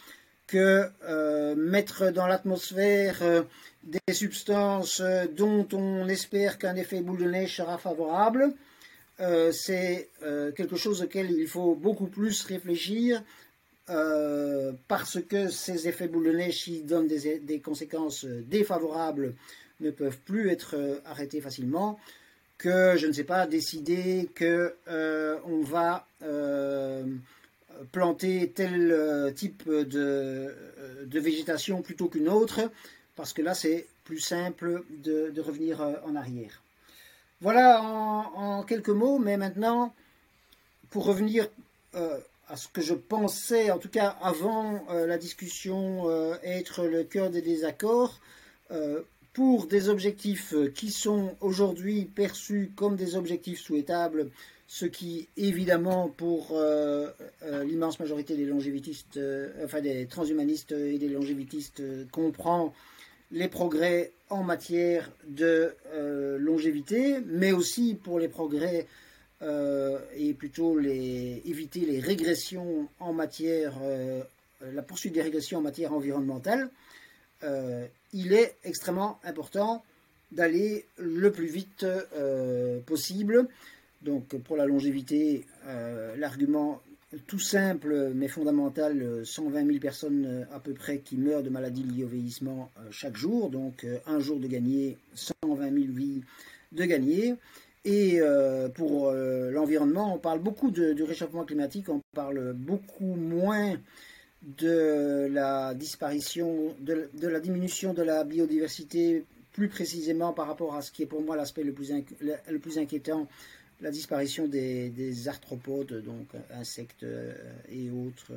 que 0.47 0.89
mettre 1.53 2.09
dans 2.09 2.25
l'atmosphère 2.25 3.45
des 3.83 4.13
substances 4.13 4.99
dont 5.37 5.67
on 5.73 6.07
espère 6.07 6.57
qu'un 6.57 6.75
effet 6.75 7.01
boule 7.01 7.19
de 7.19 7.29
neige 7.29 7.57
sera 7.57 7.77
favorable, 7.77 8.55
c'est 9.51 10.09
quelque 10.55 10.75
chose 10.75 11.03
auquel 11.03 11.29
il 11.29 11.47
faut 11.47 11.75
beaucoup 11.75 12.07
plus 12.07 12.43
réfléchir 12.45 13.21
euh, 13.89 14.71
parce 14.87 15.19
que 15.19 15.49
ces 15.49 15.87
effets 15.87 16.07
boule 16.07 16.25
de 16.25 16.31
neige 16.31 16.63
qui 16.63 16.81
donnent 16.81 17.07
des, 17.07 17.59
conséquences 17.59 18.23
défavorables 18.25 19.33
ne 19.79 19.89
peuvent 19.89 20.19
plus 20.25 20.49
être 20.49 20.75
euh, 20.75 20.99
arrêtés 21.05 21.41
facilement, 21.41 21.99
que 22.59 22.97
je 22.97 23.07
ne 23.07 23.13
sais 23.13 23.23
pas 23.23 23.47
décider 23.47 24.29
que 24.35 24.75
euh, 24.89 25.37
on 25.45 25.61
va 25.61 26.05
planter 27.93 28.51
tel 28.53 29.33
type 29.35 29.67
de, 29.69 30.53
végétation 31.05 31.81
plutôt 31.81 32.09
qu'une 32.09 32.27
autre, 32.27 32.69
parce 33.15 33.31
que 33.31 33.41
là 33.41 33.55
c'est 33.55 33.87
plus 34.03 34.19
simple 34.19 34.83
de, 34.89 35.41
revenir 35.41 35.81
en 36.05 36.15
arrière. 36.15 36.61
Voilà 37.41 37.81
en, 37.81 38.63
quelques 38.63 38.89
mots, 38.89 39.17
mais 39.17 39.37
maintenant, 39.37 39.95
pour 40.89 41.05
revenir 41.05 41.47
à 42.49 42.57
ce 42.57 42.67
que 42.67 42.81
je 42.81 42.95
pensais, 42.95 43.71
en 43.71 43.77
tout 43.77 43.89
cas 43.89 44.17
avant 44.21 44.83
euh, 44.89 45.05
la 45.05 45.17
discussion, 45.17 46.09
euh, 46.09 46.35
être 46.43 46.85
le 46.85 47.03
cœur 47.03 47.29
des 47.29 47.41
désaccords, 47.41 48.19
euh, 48.71 49.01
pour 49.33 49.67
des 49.67 49.89
objectifs 49.89 50.55
qui 50.73 50.91
sont 50.91 51.35
aujourd'hui 51.39 52.05
perçus 52.05 52.71
comme 52.75 52.95
des 52.95 53.15
objectifs 53.15 53.61
souhaitables, 53.61 54.31
ce 54.67 54.85
qui 54.85 55.29
évidemment 55.37 56.09
pour 56.09 56.59
l'immense 57.63 57.99
majorité 57.99 58.35
des 58.35 58.45
longévitistes, 58.45 59.19
enfin 59.63 59.81
des 59.81 60.07
transhumanistes 60.07 60.73
et 60.73 60.97
des 60.97 61.07
longévitistes 61.07 61.81
comprend 62.11 62.73
les 63.31 63.47
progrès 63.47 64.11
en 64.29 64.43
matière 64.43 65.09
de 65.27 65.73
longévité, 66.37 67.19
mais 67.27 67.51
aussi 67.51 67.95
pour 67.95 68.19
les 68.19 68.27
progrès 68.27 68.87
euh, 69.41 69.99
et 70.15 70.33
plutôt 70.33 70.77
les, 70.77 71.41
éviter 71.45 71.81
les 71.81 71.99
régressions 71.99 72.89
en 72.99 73.13
matière, 73.13 73.77
euh, 73.81 74.21
la 74.61 74.81
poursuite 74.81 75.13
des 75.13 75.21
régressions 75.21 75.59
en 75.59 75.61
matière 75.61 75.93
environnementale, 75.93 76.69
euh, 77.43 77.85
il 78.11 78.33
est 78.33 78.55
extrêmement 78.65 79.17
important 79.23 79.83
d'aller 80.33 80.85
le 80.97 81.31
plus 81.31 81.47
vite 81.47 81.85
possible. 82.85 83.47
Donc 84.01 84.35
pour 84.43 84.57
la 84.57 84.65
longévité, 84.65 85.45
l'argument 86.17 86.83
tout 87.25 87.39
simple 87.39 88.11
mais 88.13 88.27
fondamental, 88.27 89.25
120 89.25 89.65
000 89.65 89.79
personnes 89.79 90.47
à 90.53 90.59
peu 90.59 90.73
près 90.73 90.99
qui 90.99 91.17
meurent 91.17 91.41
de 91.41 91.49
maladies 91.49 91.81
liées 91.81 92.03
au 92.03 92.07
vieillissement 92.07 92.69
chaque 92.91 93.17
jour, 93.17 93.49
donc 93.49 93.87
un 94.05 94.19
jour 94.19 94.39
de 94.39 94.47
gagner, 94.47 94.99
120 95.15 95.73
000 95.73 95.85
vies 95.93 96.21
de 96.71 96.85
gagner. 96.85 97.35
Et 97.85 98.19
euh, 98.19 98.67
pour 98.67 99.07
euh, 99.07 99.51
l'environnement, 99.51 100.13
on 100.13 100.19
parle 100.19 100.39
beaucoup 100.39 100.69
du 100.69 101.03
réchauffement 101.03 101.45
climatique, 101.45 101.87
on 101.89 102.01
parle 102.13 102.53
beaucoup 102.53 103.15
moins 103.15 103.79
de 104.41 105.27
la 105.31 105.73
disparition, 105.73 106.75
de, 106.79 107.09
la 107.21 107.39
diminution 107.39 107.93
de 107.93 108.03
la 108.03 108.23
biodiversité, 108.23 109.25
plus 109.53 109.69
précisément 109.69 110.33
par 110.33 110.47
rapport 110.47 110.75
à 110.75 110.81
ce 110.81 110.91
qui 110.91 111.03
est 111.03 111.05
pour 111.05 111.21
moi 111.21 111.35
l'aspect 111.35 111.63
le 111.63 111.73
plus, 111.73 111.91
le, 112.21 112.59
plus 112.59 112.77
inquiétant, 112.77 113.27
la 113.81 113.91
disparition 113.91 114.47
des, 114.47 115.27
arthropodes, 115.27 116.03
donc 116.03 116.27
insectes 116.51 117.03
euh, 117.03 117.33
et 117.69 117.89
autres 117.91 118.33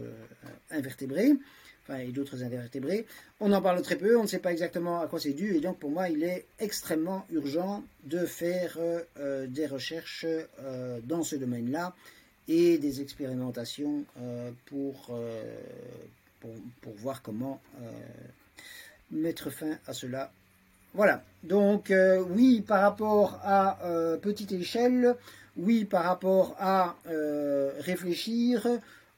invertébrés 0.71 1.33
et 1.91 2.13
d'autres 2.13 2.43
invertébrés. 2.43 3.07
On 3.41 3.53
en 3.53 3.61
parle 3.61 3.83
très 3.83 3.97
peu, 3.97 4.17
on 4.17 4.23
ne 4.23 4.29
sait 4.29 4.39
pas 4.39 4.53
exactement 4.53 5.01
à 5.01 5.07
quoi 5.07 5.21
c'est 5.21 5.33
dû, 5.33 5.57
et 5.57 5.61
donc 5.61 5.79
pour 5.79 5.91
moi, 5.91 6.09
il 6.09 6.23
est 6.23 6.47
extrêmement 6.59 7.27
urgent 7.33 7.83
de 8.05 8.25
faire 8.25 8.77
euh, 8.79 9.47
des 9.47 9.67
recherches 9.67 10.27
euh, 10.61 11.01
dans 11.05 11.23
ce 11.23 11.37
domaine-là 11.37 11.95
et 12.49 12.79
des 12.79 13.01
expérimentations 13.01 14.05
euh, 14.21 14.51
pour, 14.67 15.19
pour, 16.41 16.93
voir 16.97 17.23
comment 17.23 17.61
mettre 19.11 19.51
fin 19.51 19.79
à 19.87 19.93
cela. 19.93 20.33
Voilà, 20.95 21.25
donc 21.45 21.93
oui, 22.31 22.61
par 22.61 22.83
rapport 22.83 23.41
à 23.45 23.79
petite 24.21 24.53
échelle, 24.53 25.15
oui, 25.57 25.85
par 25.85 26.05
rapport 26.05 26.57
à 26.59 26.97
réfléchir, 27.79 28.67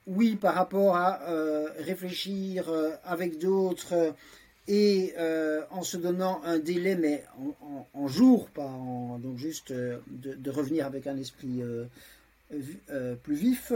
oui, 0.07 0.37
par 0.37 0.55
rapport 0.55 0.97
à 0.97 1.23
euh, 1.31 1.69
réfléchir 1.79 2.69
euh, 2.69 2.90
avec 3.05 3.38
d'autres 3.38 4.14
et 4.69 5.14
euh, 5.19 5.62
en 5.71 5.83
se 5.83 5.97
donnant 5.97 6.43
un 6.45 6.59
délai, 6.59 6.95
mais 6.95 7.25
en, 7.95 8.09
jours, 8.09 8.49
pas 8.51 8.64
en, 8.67 9.19
donc 9.19 9.37
juste 9.38 9.73
de, 9.73 10.51
revenir 10.51 10.87
avec 10.87 11.07
un 11.07 11.17
esprit 11.17 11.62
plus 13.23 13.35
vif. 13.35 13.73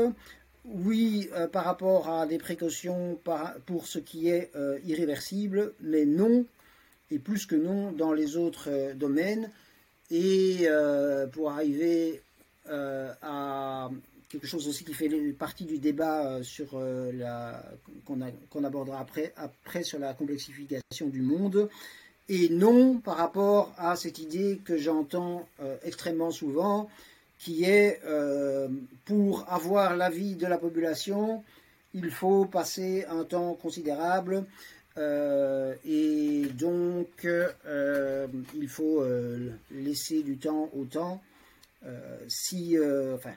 Oui, 0.64 1.30
par 1.52 1.64
rapport 1.64 2.08
à 2.08 2.26
des 2.26 2.38
précautions 2.38 3.18
pour 3.66 3.86
ce 3.86 3.98
qui 3.98 4.28
est 4.30 4.50
irréversible, 4.84 5.74
mais 5.80 6.06
non, 6.06 6.46
et 7.10 7.18
plus 7.18 7.44
que 7.44 7.56
non, 7.56 7.92
dans 7.92 8.14
les 8.14 8.38
autres 8.38 8.92
domaines. 8.94 9.50
Et 10.10 10.68
pour 11.32 11.50
arriver 11.50 12.22
à 12.66 13.90
quelque 14.28 14.46
chose 14.46 14.68
aussi 14.68 14.84
qui 14.84 14.94
fait 14.94 15.08
partie 15.32 15.64
du 15.64 15.78
débat 15.78 16.26
euh, 16.26 16.42
sur 16.42 16.70
euh, 16.74 17.10
la 17.12 17.62
qu'on 18.04 18.64
abordera 18.64 19.00
après 19.00 19.32
après 19.36 19.82
sur 19.82 19.98
la 19.98 20.14
complexification 20.14 21.08
du 21.08 21.22
monde. 21.22 21.68
Et 22.28 22.50
non 22.50 22.98
par 22.98 23.16
rapport 23.16 23.72
à 23.78 23.96
cette 23.96 24.18
idée 24.18 24.60
que 24.64 24.76
j'entends 24.76 25.48
euh, 25.60 25.76
extrêmement 25.82 26.30
souvent 26.30 26.88
qui 27.38 27.64
est 27.64 28.00
pour 29.04 29.46
avoir 29.48 29.96
l'avis 29.96 30.34
de 30.34 30.46
la 30.46 30.58
population 30.58 31.44
il 31.94 32.10
faut 32.10 32.46
passer 32.46 33.04
un 33.08 33.22
temps 33.22 33.54
considérable 33.54 34.44
et 34.96 36.46
donc 36.58 37.24
il 37.24 38.68
faut 38.68 39.04
laisser 39.70 40.24
du 40.24 40.36
temps 40.38 40.68
au 40.76 40.84
temps 40.86 41.22
si 42.26 42.76
enfin 43.14 43.34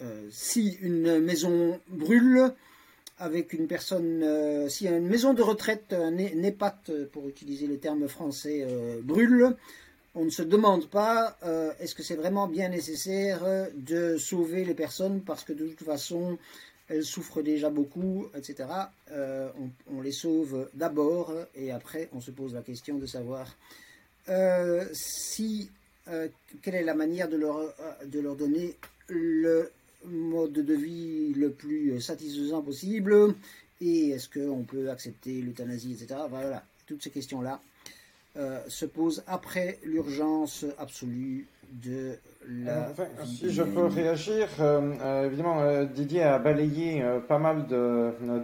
euh, 0.00 0.28
si 0.30 0.76
une 0.80 1.20
maison 1.20 1.78
brûle, 1.88 2.52
avec 3.18 3.52
une 3.52 3.68
personne, 3.68 4.22
euh, 4.24 4.68
si 4.68 4.88
une 4.88 5.06
maison 5.06 5.34
de 5.34 5.42
retraite, 5.42 5.92
un 5.92 6.16
EHPAD, 6.18 7.08
pour 7.12 7.28
utiliser 7.28 7.66
le 7.66 7.78
terme 7.78 8.08
français, 8.08 8.66
euh, 8.68 9.00
brûle, 9.02 9.56
on 10.16 10.24
ne 10.24 10.30
se 10.30 10.42
demande 10.42 10.88
pas 10.88 11.36
est-ce 11.80 11.96
que 11.96 12.04
c'est 12.04 12.14
vraiment 12.14 12.46
bien 12.46 12.68
nécessaire 12.68 13.42
de 13.74 14.16
sauver 14.16 14.64
les 14.64 14.74
personnes 14.74 15.22
parce 15.22 15.42
que 15.42 15.52
de 15.52 15.66
toute 15.66 15.84
façon 15.84 16.38
elles 16.86 17.04
souffrent 17.04 17.42
déjà 17.42 17.68
beaucoup, 17.68 18.28
etc. 18.36 18.68
On, 19.90 20.00
les 20.00 20.12
sauve 20.12 20.68
d'abord 20.72 21.34
et 21.56 21.72
après 21.72 22.10
on 22.12 22.20
se 22.20 22.30
pose 22.30 22.54
la 22.54 22.62
question 22.62 22.96
de 22.96 23.06
savoir 23.06 23.56
si 24.92 25.68
quelle 26.62 26.76
est 26.76 26.84
la 26.84 26.94
manière 26.94 27.28
de 27.28 27.36
leur, 27.36 27.74
de 28.06 28.20
leur 28.20 28.36
donner 28.36 28.76
le 29.08 29.68
mode 30.06 30.52
de 30.52 30.74
vie 30.74 31.32
le 31.34 31.50
plus 31.50 32.00
satisfaisant 32.00 32.62
possible 32.62 33.34
et 33.80 34.10
est-ce 34.10 34.28
qu'on 34.28 34.62
peut 34.62 34.90
accepter 34.90 35.40
l'euthanasie, 35.42 35.92
etc. 35.92 36.20
Voilà, 36.28 36.62
toutes 36.86 37.02
ces 37.02 37.10
questions-là 37.10 37.60
euh, 38.36 38.58
se 38.66 38.84
posent 38.84 39.22
après 39.28 39.78
l'urgence 39.84 40.64
absolue 40.78 41.46
de 41.70 42.16
la. 42.48 42.88
Euh, 42.88 43.24
si 43.24 43.52
je 43.52 43.62
peux 43.62 43.86
réagir, 43.86 44.48
euh, 44.58 45.26
évidemment, 45.26 45.84
Didier 45.84 46.22
a 46.24 46.40
balayé 46.40 47.04
pas 47.28 47.38
mal 47.38 47.66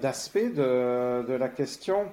d'aspects 0.01 0.39
de, 0.39 1.27
de, 1.27 1.33
la 1.33 1.49
question. 1.49 2.05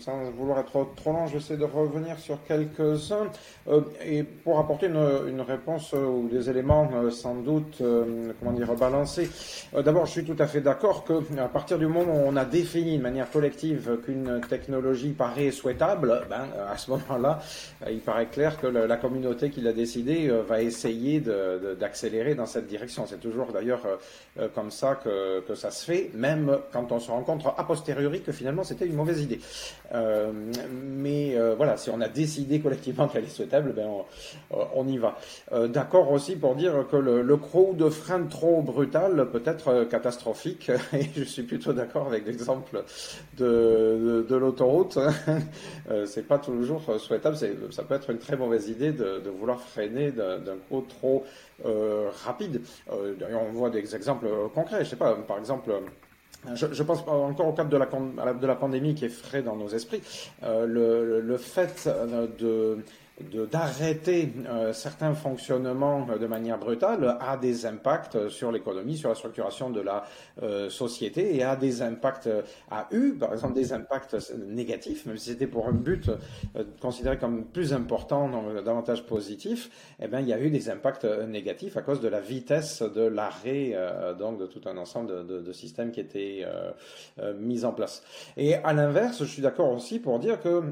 Sans 0.00 0.30
vouloir 0.30 0.60
être 0.60 0.86
trop 0.96 1.12
long, 1.12 1.26
je 1.26 1.32
vais 1.32 1.38
essayer 1.38 1.58
de 1.58 1.64
revenir 1.64 2.18
sur 2.18 2.42
quelques-uns 2.44 3.30
et 4.04 4.22
pour 4.22 4.58
apporter 4.58 4.86
une, 4.86 5.40
réponse 5.40 5.92
ou 5.92 6.28
des 6.30 6.50
éléments 6.50 6.90
sans 7.10 7.34
doute, 7.34 7.82
comment 8.38 8.52
dire, 8.52 8.74
balancés. 8.74 9.28
D'abord, 9.72 10.06
je 10.06 10.12
suis 10.12 10.24
tout 10.24 10.36
à 10.38 10.46
fait 10.46 10.60
d'accord 10.60 11.04
que 11.04 11.14
à 11.38 11.48
partir 11.48 11.78
du 11.78 11.86
moment 11.86 12.12
où 12.12 12.22
on 12.26 12.36
a 12.36 12.44
défini 12.44 12.98
de 12.98 13.02
manière 13.02 13.30
collective 13.30 13.98
qu'une 14.04 14.40
technologie 14.48 15.10
paraît 15.10 15.50
souhaitable, 15.50 16.22
ben, 16.28 16.46
à 16.70 16.76
ce 16.76 16.90
moment-là, 16.90 17.40
il 17.88 18.00
paraît 18.00 18.26
clair 18.26 18.60
que 18.60 18.66
la 18.66 18.96
communauté 18.96 19.50
qui 19.50 19.60
l'a 19.60 19.72
décidé 19.72 20.28
va 20.48 20.62
essayer 20.62 21.20
d'accélérer 21.20 22.34
dans 22.34 22.46
cette 22.46 22.66
direction. 22.66 23.06
C'est 23.06 23.20
toujours 23.20 23.52
d'ailleurs 23.52 23.86
comme 24.54 24.70
ça 24.70 24.96
que, 24.96 25.40
que 25.40 25.54
ça 25.54 25.70
se 25.70 25.84
fait, 25.84 26.10
même 26.14 26.58
quand 26.72 26.92
on 26.92 27.00
se 27.00 27.10
rencontre 27.10 27.54
a 27.56 27.64
posteriori 27.64 28.22
que 28.22 28.32
finalement 28.32 28.64
c'était 28.64 28.86
une 28.86 28.96
mauvaise 28.96 29.22
idée. 29.22 29.29
Euh, 29.92 30.30
mais 30.70 31.36
euh, 31.36 31.54
voilà, 31.56 31.76
si 31.76 31.90
on 31.90 32.00
a 32.00 32.08
décidé 32.08 32.60
collectivement 32.60 33.08
qu'elle 33.08 33.24
est 33.24 33.28
souhaitable, 33.28 33.72
ben 33.72 33.88
on, 34.50 34.86
y 34.86 34.98
va. 34.98 35.18
Euh, 35.52 35.66
d'accord 35.66 36.12
aussi 36.12 36.36
pour 36.36 36.54
dire 36.54 36.86
que 36.90 36.96
le, 36.96 37.22
le 37.22 37.38
de 37.74 37.90
frein 37.90 38.24
trop 38.26 38.62
brutal 38.62 39.28
peut 39.32 39.42
être 39.44 39.84
catastrophique, 39.84 40.70
et 40.92 41.10
je 41.16 41.24
suis 41.24 41.42
plutôt 41.42 41.72
d'accord 41.72 42.06
avec 42.06 42.26
l'exemple 42.26 42.84
de, 43.36 44.24
de, 44.28 44.36
l'autoroute. 44.36 44.98
c'est 46.06 46.26
pas 46.26 46.38
toujours 46.38 46.82
souhaitable, 46.98 47.36
ça 47.70 47.82
peut 47.82 47.94
être 47.94 48.10
une 48.10 48.18
très 48.18 48.36
mauvaise 48.36 48.68
idée 48.68 48.92
de, 48.92 49.20
de 49.20 49.30
vouloir 49.30 49.60
freiner 49.60 50.12
d'un 50.12 50.56
coup 50.68 50.84
trop 50.88 51.24
rapide. 52.24 52.62
D'ailleurs, 53.18 53.42
on 53.48 53.52
voit 53.52 53.70
des 53.70 53.94
exemples 53.94 54.28
concrets. 54.54 54.84
Je 54.84 54.90
sais 54.90 54.96
pas, 54.96 55.14
par 55.14 55.38
exemple. 55.38 55.72
Je, 56.54 56.82
pense 56.82 57.00
encore 57.06 57.48
au 57.48 57.52
cadre 57.52 57.70
de 57.70 58.46
la, 58.46 58.54
pandémie 58.56 58.94
qui 58.94 59.04
est 59.04 59.10
frais 59.10 59.42
dans 59.42 59.56
nos 59.56 59.68
esprits. 59.68 60.02
Euh, 60.42 60.66
le, 60.66 61.20
le, 61.20 61.36
fait 61.36 61.88
de 62.38 62.78
d'arrêter 63.50 64.32
euh, 64.48 64.72
certains 64.72 65.14
fonctionnements 65.14 66.06
de 66.06 66.26
manière 66.26 66.58
brutale 66.58 67.16
a 67.20 67.36
des 67.36 67.66
impacts 67.66 68.28
sur 68.28 68.52
l'économie, 68.52 68.96
sur 68.96 69.08
la 69.08 69.14
structuration 69.14 69.70
de 69.70 69.80
la 69.80 70.04
euh, 70.42 70.70
société 70.70 71.36
et 71.36 71.42
a 71.42 71.56
des 71.56 71.82
impacts, 71.82 72.26
euh, 72.26 72.42
a 72.70 72.88
eu 72.90 73.12
par 73.14 73.32
exemple 73.32 73.54
des 73.54 73.72
impacts 73.72 74.16
négatifs, 74.46 75.06
même 75.06 75.16
si 75.16 75.30
c'était 75.30 75.46
pour 75.46 75.68
un 75.68 75.72
but 75.72 76.10
considéré 76.80 77.18
comme 77.18 77.44
plus 77.44 77.72
important, 77.72 78.30
davantage 78.64 79.04
positif, 79.04 79.70
eh 80.00 80.08
bien 80.08 80.20
il 80.20 80.28
y 80.28 80.32
a 80.32 80.40
eu 80.40 80.50
des 80.50 80.70
impacts 80.70 81.04
négatifs 81.04 81.76
à 81.76 81.82
cause 81.82 82.00
de 82.00 82.08
la 82.08 82.20
vitesse 82.20 82.82
de 82.82 83.02
l'arrêt 83.02 83.74
donc 84.18 84.38
de 84.38 84.46
tout 84.46 84.60
un 84.66 84.76
ensemble 84.76 85.26
de, 85.26 85.40
de, 85.40 85.52
systèmes 85.52 85.90
qui 85.90 86.00
étaient 86.00 86.44
mis 87.38 87.64
en 87.64 87.72
place. 87.72 88.02
Et 88.36 88.54
à 88.54 88.72
l'inverse, 88.72 89.18
je 89.20 89.24
suis 89.24 89.42
d'accord 89.42 89.72
aussi 89.72 89.98
pour 89.98 90.18
dire 90.18 90.40
que 90.40 90.62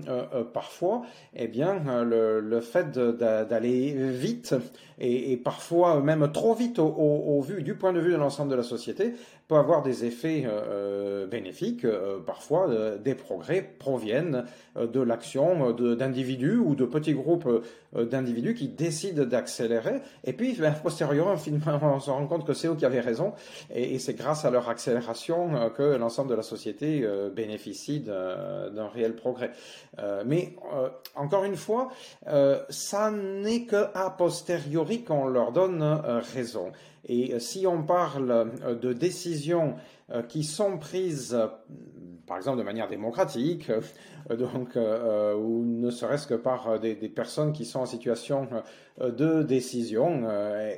parfois, 0.52 1.02
eh 1.34 1.48
bien 1.48 1.80
le 2.04 2.37
le 2.40 2.60
fait 2.60 2.98
d'aller 2.98 3.92
vite 3.92 4.54
et, 4.98 5.36
parfois 5.36 6.00
même 6.00 6.30
trop 6.32 6.54
vite 6.54 6.78
au, 6.78 7.40
vu, 7.40 7.62
du 7.62 7.74
point 7.74 7.92
de 7.92 8.00
vue 8.00 8.12
de 8.12 8.16
l'ensemble 8.16 8.50
de 8.50 8.56
la 8.56 8.62
société 8.62 9.14
peut 9.48 9.56
avoir 9.56 9.82
des 9.82 10.04
effets 10.04 10.44
euh, 10.44 10.50
euh, 10.50 11.26
bénéfiques. 11.26 11.84
Euh, 11.84 12.18
parfois, 12.24 12.68
des 13.02 13.14
progrès 13.14 13.62
proviennent 13.78 14.44
de 14.76 15.00
l'action 15.00 15.72
d'individus 15.72 16.56
ou 16.56 16.74
de 16.74 16.84
petits 16.84 17.14
groupes 17.14 17.48
d'individus 17.96 18.54
qui 18.54 18.68
décident 18.68 19.24
d'accélérer. 19.24 20.02
Et 20.24 20.34
puis, 20.34 20.54
ben, 20.54 20.72
postérieurement, 20.72 21.34
on 21.34 22.00
se 22.00 22.10
rend 22.10 22.26
compte 22.26 22.46
que 22.46 22.52
c'est 22.52 22.68
eux 22.68 22.74
qui 22.74 22.84
avaient 22.84 23.00
raison. 23.00 23.32
Et, 23.74 23.98
c'est 23.98 24.14
grâce 24.14 24.44
à 24.44 24.50
leur 24.50 24.68
accélération 24.68 25.70
que 25.76 25.96
l'ensemble 25.96 26.30
de 26.30 26.34
la 26.34 26.42
société 26.42 27.08
bénéficie 27.34 28.00
d'un 28.00 28.88
réel 28.88 29.16
progrès. 29.16 29.50
mais 30.26 30.54
encore 31.16 31.44
une 31.44 31.56
fois, 31.56 31.88
ça 32.68 33.10
n'est 33.10 33.64
que 33.64 33.86
a 33.94 34.10
posteriori 34.10 35.02
qu'on 35.02 35.26
leur 35.26 35.52
donne 35.52 35.82
raison. 36.34 36.72
Et 37.04 37.34
euh, 37.34 37.38
si 37.38 37.66
on 37.66 37.82
parle 37.82 38.30
euh, 38.30 38.74
de 38.74 38.92
décisions 38.92 39.74
euh, 40.10 40.22
qui 40.22 40.44
sont 40.44 40.78
prises, 40.78 41.38
par 42.26 42.36
exemple 42.36 42.58
de 42.58 42.62
manière 42.62 42.88
démocratique, 42.88 43.70
donc, 44.30 44.76
ou 44.76 45.64
ne 45.64 45.90
serait-ce 45.90 46.26
que 46.26 46.34
par 46.34 46.78
des, 46.78 46.94
personnes 47.08 47.52
qui 47.54 47.64
sont 47.64 47.80
en 47.80 47.86
situation 47.86 48.46
de 49.00 49.42
décision, 49.42 50.28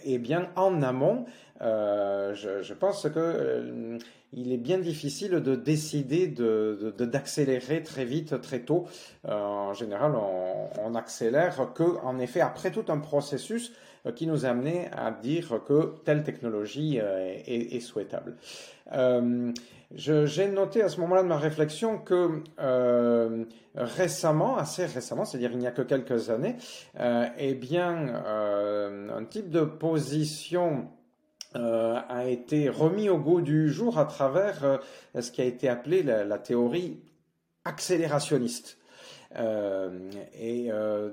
eh 0.05 0.19
bien, 0.19 0.51
en 0.55 0.83
amont, 0.83 1.25
je, 1.61 2.73
pense 2.75 3.09
que 3.09 3.99
il 4.33 4.53
est 4.53 4.57
bien 4.57 4.79
difficile 4.79 5.33
de 5.33 5.57
décider 5.57 6.29
d'accélérer 6.29 7.83
très 7.83 8.05
vite, 8.05 8.41
très 8.41 8.61
tôt. 8.61 8.87
en 9.27 9.75
général, 9.75 10.13
on, 10.15 10.69
on 10.85 10.95
accélère 10.95 11.73
que, 11.75 11.99
en 12.05 12.21
effet, 12.21 12.41
après 12.41 12.71
tout 12.71 12.85
un 12.87 12.99
processus 12.99 13.73
qui 14.15 14.27
nous 14.27 14.47
a 14.47 14.51
amené 14.51 14.89
à 14.97 15.11
dire 15.11 15.61
que 15.67 15.95
telle 16.05 16.23
technologie 16.23 16.99
euh, 17.01 17.35
est, 17.47 17.81
souhaitable. 17.81 18.37
Euh, 18.93 19.53
j'ai 19.95 20.49
noté 20.49 20.83
à 20.83 20.89
ce 20.89 21.01
moment-là 21.01 21.23
de 21.23 21.29
ma 21.29 21.37
réflexion 21.37 21.99
que 21.99 22.43
récemment, 23.75 24.57
assez 24.57 24.87
récemment, 24.87 25.25
c'est-à-dire 25.25 25.51
il 25.53 25.59
n'y 25.59 25.67
a 25.67 25.73
que 25.73 25.83
quelques 25.83 26.31
années, 26.31 26.57
eh 27.39 27.55
bien, 27.55 28.23
un 28.25 29.25
type 29.25 29.51
de 29.51 29.63
position 29.63 30.89
a 31.55 32.25
été 32.29 32.69
remis 32.69 33.09
au 33.09 33.19
goût 33.19 33.41
du 33.41 33.69
jour 33.69 33.99
à 33.99 34.05
travers 34.05 34.81
ce 35.19 35.31
qui 35.33 35.41
a 35.41 35.45
été 35.45 35.69
appelé 35.69 36.05
la 36.05 36.39
théorie 36.39 37.01
accélérationniste. 37.65 38.80
Euh, 39.39 39.91
et 40.39 40.67
euh, 40.71 41.11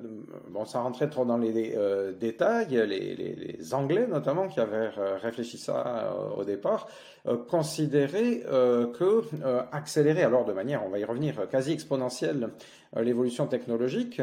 bon, 0.49 0.65
ça 0.65 0.81
rentrait 0.81 1.09
trop 1.09 1.23
dans 1.23 1.37
les 1.37 1.75
euh, 1.75 2.13
détails. 2.13 2.83
Les, 2.87 3.15
les, 3.15 3.73
Anglais, 3.73 4.07
notamment, 4.07 4.47
qui 4.47 4.59
avaient 4.59 4.89
réfléchi 5.21 5.57
ça 5.57 6.15
au 6.37 6.43
départ, 6.45 6.87
considéraient 7.49 8.43
que 8.97 9.23
accélérer, 9.73 10.23
alors 10.23 10.45
de 10.45 10.53
manière, 10.53 10.85
on 10.85 10.89
va 10.89 10.99
y 10.99 11.03
revenir, 11.03 11.49
quasi 11.49 11.73
exponentielle, 11.73 12.49
l'évolution 12.95 13.47
technologique 13.47 14.21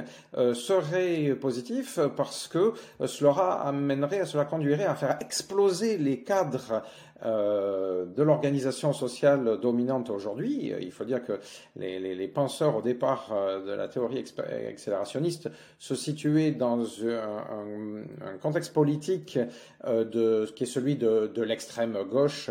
serait 0.54 1.34
positif 1.34 1.98
parce 2.16 2.48
que 2.48 2.72
cela 3.06 3.60
amènerait, 3.64 4.24
cela 4.24 4.46
conduirait 4.46 4.86
à 4.86 4.94
faire 4.94 5.18
exploser 5.20 5.98
les 5.98 6.22
cadres 6.22 6.82
euh, 7.24 8.04
de 8.04 8.22
l'organisation 8.22 8.92
sociale 8.92 9.58
dominante 9.60 10.10
aujourd'hui. 10.10 10.72
Il 10.80 10.92
faut 10.92 11.04
dire 11.04 11.24
que 11.24 11.40
les, 11.76 12.28
penseurs 12.28 12.76
au 12.76 12.82
départ 12.82 13.30
euh, 13.32 13.64
de 13.64 13.72
la 13.72 13.88
théorie 13.88 14.24
accélérationniste 14.68 15.50
se 15.78 15.94
situaient 15.94 16.52
dans 16.52 16.84
un, 17.04 18.36
contexte 18.40 18.72
politique 18.72 19.38
euh, 19.84 20.04
de, 20.04 20.46
qui 20.54 20.64
est 20.64 20.66
celui 20.66 20.96
de, 20.96 21.42
l'extrême 21.42 21.98
gauche 22.10 22.50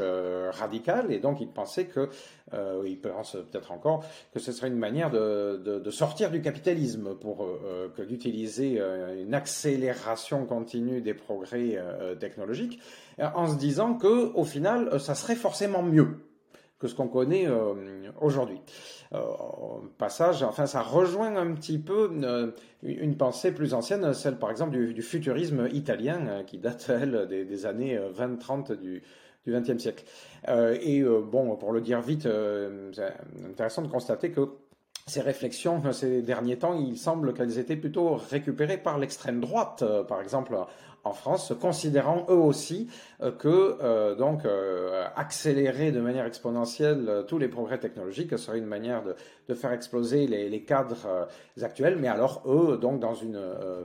radicale, 0.51 1.11
et 1.11 1.19
donc 1.19 1.41
ils 1.41 1.47
pensaient 1.47 1.85
que 1.85 2.09
euh, 2.53 2.83
ils 2.85 2.99
pensent 2.99 3.37
peut-être 3.51 3.71
encore 3.71 4.05
que 4.33 4.39
ce 4.39 4.51
serait 4.51 4.67
une 4.67 4.77
manière 4.77 5.09
de, 5.09 5.89
sortir 5.89 6.31
du 6.31 6.41
capitalisme 6.41 7.15
pour 7.15 7.47
que 7.95 8.01
d'utiliser 8.01 8.81
une 9.21 9.33
accélération 9.33 10.45
continue 10.45 11.01
des 11.01 11.13
progrès 11.13 11.79
technologiques. 12.19 12.79
Euh, 13.19 13.27
en 13.35 13.47
se 13.47 13.57
disant 13.57 13.95
que 13.95 14.33
au 14.33 14.43
final, 14.43 14.89
euh, 14.91 14.99
ça 14.99 15.15
serait 15.15 15.35
forcément 15.35 15.83
mieux 15.83 16.19
que 16.79 16.87
ce 16.87 16.95
qu'on 16.95 17.07
connaît 17.07 17.47
euh, 17.47 18.11
aujourd'hui. 18.19 18.59
passage, 19.97 20.43
enfin, 20.43 20.65
ça 20.65 20.81
rejoint 20.81 21.37
un 21.37 21.53
petit 21.53 21.77
peu 21.77 22.11
une 22.81 23.15
pensée 23.15 23.53
plus 23.53 23.73
ancienne, 23.73 24.13
celle 24.13 24.37
par 24.37 24.51
exemple 24.51 24.71
du, 24.71 25.01
futurisme 25.01 25.69
italien, 25.71 26.43
qui 26.45 26.57
date, 26.57 26.89
elle, 26.89 27.27
des, 27.29 27.65
années 27.65 27.97
20-30 27.97 28.73
du, 28.75 29.01
du 29.45 29.53
XXe 29.53 29.77
siècle. 29.77 30.03
et 30.49 31.03
bon, 31.03 31.55
pour 31.55 31.71
le 31.71 31.79
dire 31.79 32.01
vite, 32.01 32.27
c'est 32.91 33.13
intéressant 33.49 33.83
de 33.83 33.87
constater 33.87 34.31
que 34.31 34.49
ces 35.07 35.21
réflexions, 35.21 35.81
ces 35.93 36.21
derniers 36.21 36.57
temps, 36.57 36.73
il 36.73 36.97
semble 36.97 37.33
qu'elles 37.33 37.59
étaient 37.59 37.77
plutôt 37.77 38.15
récupérées 38.15 38.77
par 38.77 38.97
l'extrême 38.97 39.39
droite, 39.39 39.85
par 40.09 40.19
exemple 40.19 40.57
en 41.05 41.11
France, 41.11 41.53
considérant 41.59 42.25
eux 42.29 42.33
aussi 42.33 42.87
euh, 43.21 43.31
que 43.31 43.77
euh, 43.81 44.15
donc 44.15 44.45
euh, 44.45 45.05
accélérer 45.15 45.91
de 45.91 45.99
manière 45.99 46.25
exponentielle 46.25 47.25
tous 47.27 47.37
les 47.37 47.49
progrès 47.49 47.77
technologiques 47.77 48.37
serait 48.39 48.57
une 48.57 48.65
manière 48.65 49.03
de, 49.03 49.15
de 49.49 49.53
faire 49.53 49.73
exploser 49.73 50.27
les, 50.27 50.49
les 50.49 50.63
cadres 50.63 51.27
actuels, 51.61 51.97
mais 51.99 52.07
alors 52.07 52.43
eux 52.45 52.77
donc 52.77 52.99
dans 52.99 53.15
une 53.15 53.39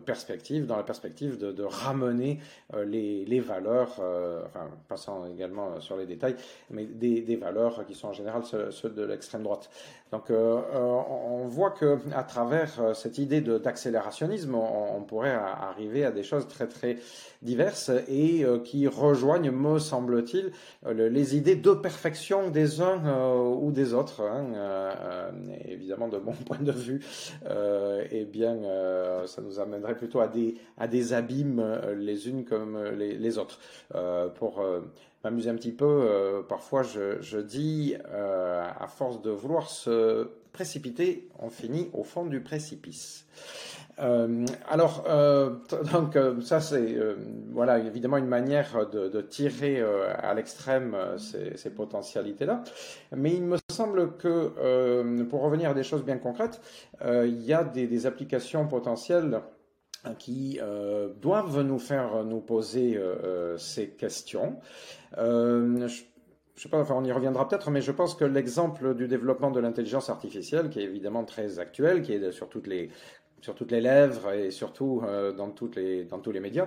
perspective, 0.07 0.67
dans 0.67 0.77
la 0.77 0.83
perspective 0.85 1.39
de, 1.39 1.51
de 1.51 1.65
ramener 1.65 2.39
les, 2.87 3.25
les, 3.25 3.41
valeurs, 3.41 4.01
enfin 4.47 4.69
passant 4.89 5.27
également 5.27 5.81
sur 5.81 5.97
les 5.97 6.07
détails, 6.07 6.37
mais 6.71 6.85
des, 6.85 7.21
des, 7.23 7.37
valeurs 7.37 7.85
qui 7.87 7.95
sont 7.95 8.09
en 8.09 8.13
général 8.13 8.43
ceux, 8.45 8.91
de 8.91 9.03
l'extrême 9.03 9.43
droite. 9.43 9.71
Donc 10.13 10.31
on 10.31 11.47
voit 11.47 11.71
que 11.71 11.99
à 12.15 12.23
travers 12.23 12.97
cette 12.97 13.19
idée 13.19 13.41
d'accélérationnisme, 13.41 14.55
on, 14.55 14.97
on, 14.97 15.03
pourrait 15.03 15.35
arriver 15.35 16.05
à 16.05 16.11
des 16.11 16.23
choses 16.23 16.49
très 16.49 16.67
très 16.67 16.99
diverses 17.43 17.91
et 18.09 18.45
qui 18.65 18.87
rejoignent, 18.87 19.51
me 19.51 19.79
semble-t-il, 19.79 20.53
les 20.91 21.37
idées 21.37 21.57
de 21.57 21.73
perfection 21.73 22.51
des 22.51 22.81
uns 22.81 23.03
ou 23.45 23.71
des 23.71 23.95
autres. 23.95 24.23
Hein. 24.23 25.31
évidemment, 25.67 26.09
de 26.09 26.19
mon 26.19 26.33
point 26.47 26.61
de 26.61 26.73
vue, 26.73 27.01
eh 28.11 28.25
bien, 28.25 28.57
ça 29.27 29.43
nous 29.43 29.61
amènerait 29.61 29.97
plutôt 29.97 30.21
à 30.21 30.29
des, 30.29 30.57
à 30.79 30.89
des 30.89 31.13
abîmes 31.13 31.81
les 31.97 32.29
unes 32.29 32.45
comme 32.45 32.83
les, 32.97 33.17
les 33.17 33.39
autres. 33.39 33.61
pour 34.37 34.63
m'amuser 35.25 35.51
un 35.51 35.55
petit 35.55 35.73
peu, 35.73 35.85
euh, 35.85 36.43
parfois 36.43 36.83
je, 36.83 37.39
dis, 37.39 37.97
euh, 38.11 38.65
à 38.79 38.87
force 38.87 39.21
de 39.23 39.31
vouloir 39.31 39.69
se 39.69 40.29
précipiter, 40.53 41.29
on 41.39 41.51
finit 41.51 41.89
au 41.93 42.03
fond 42.03 42.27
du 42.27 42.41
précipice. 42.41 43.27
Euh, 44.01 44.45
alors, 44.69 45.05
donc 45.93 46.17
ça 46.43 46.61
c'est 46.61 46.97
voilà 47.51 47.79
évidemment 47.79 48.17
une 48.17 48.29
manière 48.29 48.89
de, 48.89 49.21
tirer 49.21 49.83
à 49.83 50.35
l'extrême 50.35 50.97
ces, 51.19 51.71
potentialités-là, 51.71 52.63
mais 53.15 53.35
il 53.35 53.43
me 53.43 53.57
semble 53.71 54.17
que 54.17 55.23
pour 55.25 55.43
revenir 55.43 55.71
à 55.71 55.75
des 55.75 55.85
choses 55.85 56.05
bien 56.05 56.19
concrètes, 56.19 56.61
il 57.05 57.43
y 57.43 57.53
a 57.53 57.65
des 57.65 58.07
applications 58.07 58.67
potentielles 58.67 59.41
qui 60.19 60.59
euh, 60.63 61.09
doivent 61.21 61.61
nous 61.63 61.79
faire 61.79 62.25
nous 62.25 62.41
poser 62.41 62.97
euh, 62.97 63.15
euh, 63.25 63.59
ces 63.59 63.91
questions. 63.91 64.57
je, 65.17 65.87
je 66.55 66.63
sais 66.63 66.69
pas, 66.69 66.81
enfin 66.81 66.95
on 66.97 67.05
y 67.05 67.13
reviendra 67.13 67.49
peut-être, 67.49 67.71
mais 67.71 67.81
je 67.81 67.93
pense 67.93 68.15
que 68.15 68.25
l'exemple 68.25 68.95
du 68.95 69.09
développement 69.09 69.51
de 69.51 69.61
l'intelligence 69.61 70.11
artificielle, 70.11 70.71
qui 70.71 70.81
est 70.81 70.85
évidemment 70.85 71.25
très 71.25 71.59
actuel, 71.59 72.03
qui 72.03 72.13
est 72.13 72.33
sur 72.33 72.49
toutes 72.49 72.67
les 72.67 72.91
sur 73.41 73.55
toutes 73.55 73.71
les 73.71 73.81
lèvres 73.81 74.33
et 74.33 74.51
surtout 74.51 75.01
dans, 75.37 75.51
toutes 75.51 75.77
les, 75.77 76.03
dans 76.03 76.19
tous 76.19 76.33
les 76.33 76.41
médias, 76.41 76.67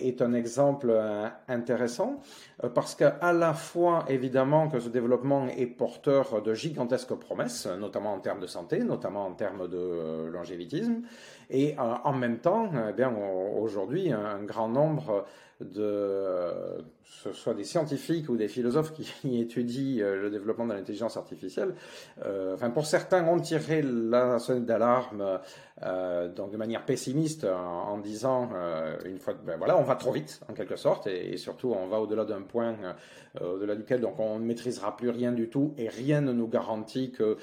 est 0.00 0.22
un 0.22 0.32
exemple 0.32 0.98
intéressant 1.46 2.22
parce 2.74 2.94
qu'à 2.94 3.34
la 3.34 3.52
fois, 3.52 4.06
évidemment, 4.08 4.70
que 4.70 4.80
ce 4.80 4.88
développement 4.88 5.46
est 5.46 5.66
porteur 5.66 6.40
de 6.40 6.54
gigantesques 6.54 7.12
promesses, 7.12 7.66
notamment 7.66 8.14
en 8.14 8.20
termes 8.20 8.40
de 8.40 8.46
santé, 8.46 8.78
notamment 8.78 9.26
en 9.26 9.34
termes 9.34 9.68
de 9.68 10.30
longévitisme, 10.32 11.02
et 11.50 11.76
en 11.78 12.12
même 12.12 12.38
temps, 12.38 12.70
eh 12.88 12.92
bien 12.92 13.14
aujourd'hui, 13.56 14.12
un 14.12 14.42
grand 14.42 14.68
nombre 14.68 15.24
de 15.60 16.84
ce 17.22 17.32
soit 17.32 17.54
des 17.54 17.64
scientifiques 17.64 18.28
ou 18.28 18.36
des 18.36 18.48
philosophes 18.48 18.92
qui 19.20 19.40
étudient 19.40 20.04
euh, 20.04 20.22
le 20.22 20.30
développement 20.30 20.66
de 20.66 20.74
l'intelligence 20.74 21.16
artificielle, 21.16 21.74
euh, 22.24 22.54
enfin 22.54 22.70
pour 22.70 22.86
certains 22.86 23.26
ont 23.26 23.38
tiré 23.38 23.82
la 23.82 24.38
sonnette 24.38 24.66
d'alarme 24.66 25.40
euh, 25.82 26.28
de 26.28 26.56
manière 26.56 26.84
pessimiste 26.84 27.44
en, 27.44 27.98
disant 27.98 28.50
une 29.04 29.18
fois 29.18 29.34
ben 29.34 29.56
voilà 29.56 29.76
on 29.76 29.82
va 29.82 29.96
trop 29.96 30.12
vite 30.12 30.40
en 30.48 30.52
quelque 30.52 30.76
sorte 30.76 31.06
et, 31.06 31.36
surtout 31.36 31.72
on 31.72 31.86
va 31.86 32.00
au-delà 32.00 32.24
d'un 32.24 32.42
point 32.42 32.76
au-delà 33.40 33.74
duquel 33.74 34.00
donc 34.00 34.18
on 34.18 34.38
ne 34.38 34.44
maîtrisera 34.44 34.96
plus 34.96 35.10
rien 35.10 35.32
du 35.32 35.48
tout 35.48 35.74
et 35.78 35.88
rien 35.88 36.20
ne 36.20 36.32
nous 36.32 36.48
garantit 36.48 37.12
que 37.12 37.36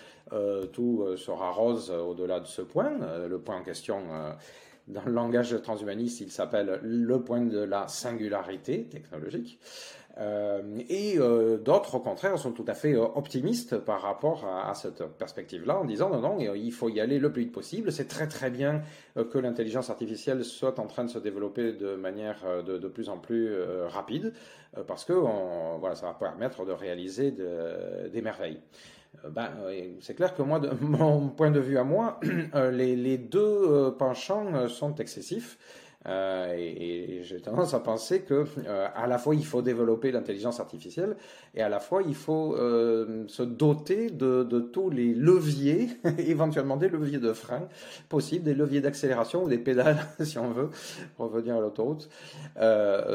tout 0.71 1.05
sera 1.17 1.51
rose 1.51 1.91
au-delà 1.91 2.39
de 2.39 2.47
ce 2.47 2.61
point 2.61 2.91
le 3.27 3.39
point 3.39 3.57
en 3.57 3.63
question 3.63 3.90
dans 4.87 5.03
le 5.05 5.11
langage 5.11 5.61
transhumaniste, 5.61 6.21
il 6.21 6.31
s'appelle 6.31 6.79
le 6.81 7.21
point 7.23 7.41
de 7.41 7.59
la 7.59 7.87
singularité 7.87 8.85
technologique. 8.85 9.59
Euh, 10.17 10.61
et 10.89 11.17
euh, 11.17 11.57
d'autres, 11.57 11.95
au 11.95 11.99
contraire, 11.99 12.37
sont 12.37 12.51
tout 12.51 12.65
à 12.67 12.73
fait 12.73 12.93
euh, 12.93 13.05
optimistes 13.15 13.77
par 13.77 14.01
rapport 14.01 14.45
à, 14.45 14.73
cette 14.75 15.03
perspective-là, 15.17 15.79
en 15.79 15.85
disant 15.85 16.09
non, 16.09 16.19
non, 16.19 16.39
il 16.39 16.71
faut 16.71 16.89
y 16.89 16.99
aller 16.99 17.17
le 17.17 17.31
plus 17.31 17.43
vite 17.43 17.53
possible. 17.53 17.91
C'est 17.91 18.07
très 18.07 18.27
très 18.27 18.49
bien 18.49 18.81
que 19.15 19.37
l'intelligence 19.37 19.89
artificielle 19.89 20.43
soit 20.43 20.79
en 20.79 20.87
train 20.87 21.05
de 21.05 21.09
se 21.09 21.19
développer 21.19 21.73
de 21.73 21.95
manière 21.95 22.63
de, 22.63 22.87
plus 22.87 23.09
en 23.09 23.17
plus 23.17 23.53
rapide, 23.87 24.33
parce 24.87 25.05
que 25.05 25.13
voilà, 25.13 25.95
ça 25.95 26.07
va 26.07 26.13
permettre 26.13 26.65
de 26.65 26.71
réaliser 26.71 27.31
des 27.31 28.21
merveilles. 28.21 28.59
Euh, 29.23 29.29
ben, 29.29 29.51
c'est 29.99 30.15
clair 30.15 30.35
que 30.35 30.41
moi, 30.41 30.59
de 30.59 30.69
mon 30.81 31.29
point 31.29 31.51
de 31.51 31.59
vue 31.59 31.77
à 31.77 31.83
moi, 31.83 32.19
euh, 32.55 32.71
les, 32.71 32.95
les 32.95 33.17
deux 33.17 33.39
euh, 33.39 33.91
penchants 33.91 34.67
sont 34.67 34.95
excessifs. 34.95 35.57
Euh, 36.07 36.55
et, 36.57 37.21
j'ai 37.23 37.39
tendance 37.39 37.75
à 37.75 37.79
penser 37.79 38.21
que 38.21 38.45
euh, 38.65 38.87
à 38.95 39.05
la 39.05 39.19
fois 39.19 39.35
il 39.35 39.45
faut 39.45 39.61
développer 39.61 40.11
l'intelligence 40.11 40.59
artificielle 40.59 41.15
et 41.53 41.61
à 41.61 41.69
la 41.69 41.79
fois 41.79 42.01
il 42.01 42.15
faut 42.15 42.55
euh, 42.55 43.25
se 43.27 43.43
doter 43.43 44.09
de, 44.09 44.43
tous 44.59 44.89
les 44.89 45.13
leviers, 45.13 45.89
éventuellement 46.17 46.77
des 46.77 46.89
leviers 46.89 47.19
de 47.19 47.33
frein 47.33 47.67
possibles, 48.09 48.43
des 48.43 48.55
leviers 48.55 48.81
d'accélération 48.81 49.43
ou 49.43 49.49
des 49.49 49.59
pédales 49.59 49.99
si 50.21 50.39
on 50.39 50.49
veut 50.49 50.69
revenir 51.19 51.57
à 51.57 51.59
l'autoroute. 51.59 52.09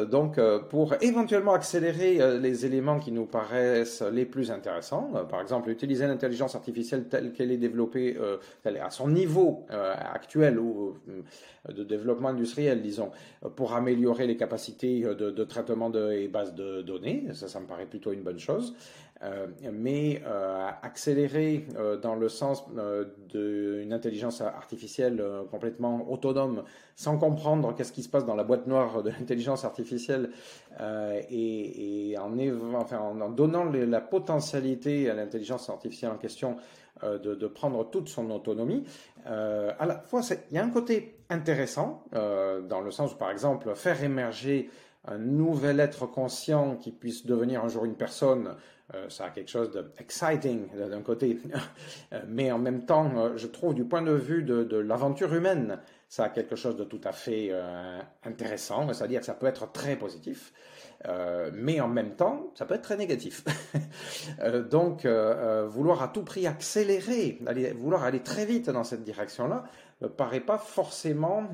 donc 0.08 0.38
pour 0.68 0.94
éventuellement 1.00 1.54
accélérer 1.54 2.38
les 2.38 2.66
éléments 2.66 3.00
qui 3.00 3.10
nous 3.10 3.26
paraissent 3.26 4.02
les 4.02 4.24
plus 4.24 4.50
intéressants, 4.50 5.10
par 5.28 5.40
exemple 5.40 5.70
utiliser 5.70 6.06
l'intelligence 6.06 6.54
artificielle 6.54 7.08
telle 7.08 7.32
qu'elle 7.32 7.50
est 7.50 7.56
développée 7.56 8.16
à 8.64 8.90
son 8.90 9.08
niveau 9.08 9.66
actuel 9.70 10.58
ou 10.58 10.94
de 11.68 11.82
développement 11.82 12.28
industriel 12.28 12.75
disons, 12.82 13.10
pour 13.54 13.74
améliorer 13.74 14.26
les 14.26 14.36
capacités 14.36 15.00
de, 15.00 15.44
traitement 15.44 15.90
de, 15.90 16.12
et 16.12 16.28
bases 16.28 16.54
de 16.54 16.82
données. 16.82 17.24
Ça, 17.34 17.48
ça 17.48 17.60
me 17.60 17.66
paraît 17.66 17.86
plutôt 17.86 18.12
une 18.12 18.22
bonne 18.22 18.38
chose. 18.38 18.74
Euh, 19.22 19.46
mais 19.72 20.20
euh, 20.26 20.68
accélérer 20.82 21.64
euh, 21.78 21.96
dans 21.96 22.16
le 22.16 22.28
sens 22.28 22.64
d'une 23.30 23.92
intelligence 23.94 24.42
artificielle 24.42 25.24
complètement 25.50 26.10
autonome, 26.10 26.64
sans 26.96 27.16
comprendre 27.16 27.74
qu'est-ce 27.74 27.92
qui 27.92 28.02
se 28.02 28.10
passe 28.10 28.26
dans 28.26 28.34
la 28.34 28.44
boîte 28.44 28.66
noire 28.66 29.02
de 29.02 29.10
l'intelligence 29.10 29.64
artificielle, 29.64 30.30
et, 31.30 32.10
et 32.10 32.18
en, 32.18 32.36
enfin, 32.74 32.98
en, 32.98 33.30
donnant 33.30 33.64
la 33.64 34.00
potentialité 34.02 35.08
à 35.08 35.14
l'intelligence 35.14 35.70
artificielle 35.70 36.10
en 36.10 36.18
question 36.18 36.56
de, 37.02 37.34
de, 37.34 37.46
prendre 37.46 37.88
toute 37.88 38.08
son 38.08 38.30
autonomie, 38.30 38.84
à 39.24 39.86
la 39.86 39.98
fois 40.00 40.20
il 40.50 40.56
y 40.56 40.58
a 40.58 40.64
un 40.64 40.70
côté 40.70 41.15
intéressant 41.30 42.04
dans 42.12 42.80
le 42.80 42.90
sens 42.90 43.12
où, 43.12 43.16
par 43.16 43.30
exemple, 43.30 43.74
faire 43.74 44.02
émerger 44.02 44.70
un 45.06 45.18
nouvel 45.18 45.80
être 45.80 46.06
conscient 46.06 46.76
qui 46.76 46.90
puisse 46.90 47.26
devenir 47.26 47.64
un 47.64 47.68
jour 47.68 47.84
une 47.84 47.94
personne, 47.94 48.56
euh, 48.94 49.08
ça 49.08 49.24
a 49.24 49.30
quelque 49.30 49.50
chose 49.50 49.72
de 49.72 49.90
exciting 49.98 50.68
d'un 50.76 51.02
côté, 51.02 51.40
euh, 52.12 52.20
mais 52.28 52.52
en 52.52 52.58
même 52.58 52.86
temps, 52.86 53.10
euh, 53.16 53.36
je 53.36 53.48
trouve 53.48 53.74
du 53.74 53.84
point 53.84 54.02
de 54.02 54.12
vue 54.12 54.44
de, 54.44 54.62
de 54.62 54.76
l'aventure 54.76 55.34
humaine, 55.34 55.78
ça 56.08 56.24
a 56.24 56.28
quelque 56.28 56.54
chose 56.54 56.76
de 56.76 56.84
tout 56.84 57.00
à 57.02 57.10
fait 57.10 57.50
intéressant, 58.24 58.92
c'est-à-dire 58.92 59.18
que 59.18 59.26
ça 59.26 59.34
peut 59.34 59.46
être 59.46 59.72
très 59.72 59.96
positif, 59.96 60.52
mais 61.52 61.80
en 61.80 61.88
même 61.88 62.14
temps, 62.14 62.52
ça 62.54 62.64
peut 62.64 62.74
être 62.74 62.82
très 62.82 62.96
négatif. 62.96 63.44
donc, 64.70 65.04
vouloir 65.04 66.04
à 66.04 66.08
tout 66.08 66.22
prix 66.22 66.46
accélérer, 66.46 67.40
vouloir 67.74 68.04
aller 68.04 68.20
très 68.20 68.46
vite 68.46 68.70
dans 68.70 68.84
cette 68.84 69.02
direction-là, 69.02 69.64
ne 70.00 70.08
paraît 70.08 70.40
pas 70.40 70.58
forcément 70.58 71.48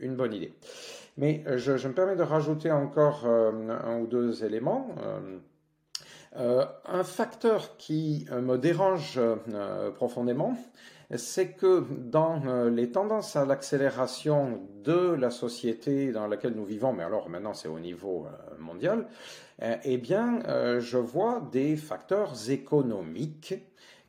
une 0.00 0.16
bonne 0.16 0.34
idée. 0.34 0.54
Mais 1.16 1.44
euh, 1.46 1.58
je, 1.58 1.86
me 1.86 1.92
permets 1.92 2.16
de 2.16 2.22
rajouter 2.22 2.70
encore 2.70 3.26
euh, 3.26 3.52
un 3.68 3.98
ou 4.00 4.06
deux 4.06 4.44
éléments. 4.44 4.88
Euh, 6.36 6.64
un 6.86 7.02
facteur 7.02 7.76
qui 7.76 8.26
me 8.30 8.56
dérange 8.56 9.18
profondément, 9.96 10.56
c'est 11.16 11.54
que 11.54 11.84
dans 11.90 12.40
les 12.68 12.92
tendances 12.92 13.34
à 13.34 13.44
l'accélération 13.44 14.60
de 14.84 15.12
la 15.12 15.30
société 15.30 16.12
dans 16.12 16.28
laquelle 16.28 16.52
nous 16.52 16.64
vivons, 16.64 16.92
mais 16.92 17.02
alors 17.02 17.28
maintenant 17.28 17.52
c'est 17.52 17.66
au 17.66 17.80
niveau 17.80 18.28
mondial, 18.60 19.08
eh 19.60 19.98
bien, 19.98 20.38
je 20.78 20.98
vois 20.98 21.42
des 21.50 21.76
facteurs 21.76 22.48
économiques 22.48 23.54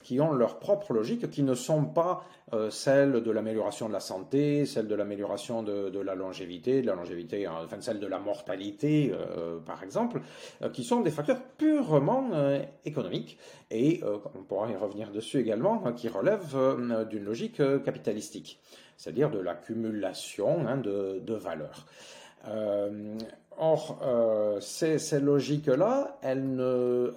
qui 0.04 0.20
ont 0.20 0.34
leur 0.34 0.60
propre 0.60 0.94
logique, 0.94 1.30
qui 1.30 1.44
ne 1.44 1.56
sont 1.56 1.86
pas 1.86 2.24
euh, 2.54 2.70
celles 2.70 3.24
de 3.24 3.32
l'amélioration 3.32 3.88
de 3.88 3.94
la 3.94 4.00
santé, 4.00 4.66
celles 4.66 4.88
de 4.88 4.96
l'amélioration 4.96 5.64
de, 5.64 6.00
la 6.00 6.16
longévité, 6.16 6.82
de 6.82 6.88
la 6.88 6.96
longévité, 6.96 7.46
hein, 7.46 7.54
enfin 7.64 7.80
celles 7.80 8.00
de 8.00 8.08
la 8.08 8.20
mortalité, 8.20 9.14
euh, 9.14 9.60
par 9.60 9.84
exemple, 9.84 10.22
euh, 10.62 10.70
qui 10.70 10.84
sont 10.84 11.02
des 11.02 11.12
facteurs 11.12 11.42
purement 11.58 12.30
économiques 12.86 13.38
et 13.70 14.02
on 14.36 14.44
pourra 14.44 14.70
y 14.70 14.76
revenir 14.76 15.12
dessus 15.12 15.40
également, 15.40 15.84
hein, 15.86 15.94
qui 15.94 16.10
relèvent 16.10 16.56
d'une 17.10 17.24
logique 17.24 17.62
capitalistique, 17.84 18.60
c'est-à-dire 18.98 19.30
de 19.30 19.40
l'accumulation 19.40 20.68
hein, 20.68 20.78
de, 20.78 21.20
de 21.20 21.34
valeurs. 21.34 21.86
or, 23.58 24.00
ces 24.60 25.20
logiques-là, 25.20 26.18
elles 26.22 26.56
ne 26.56 27.14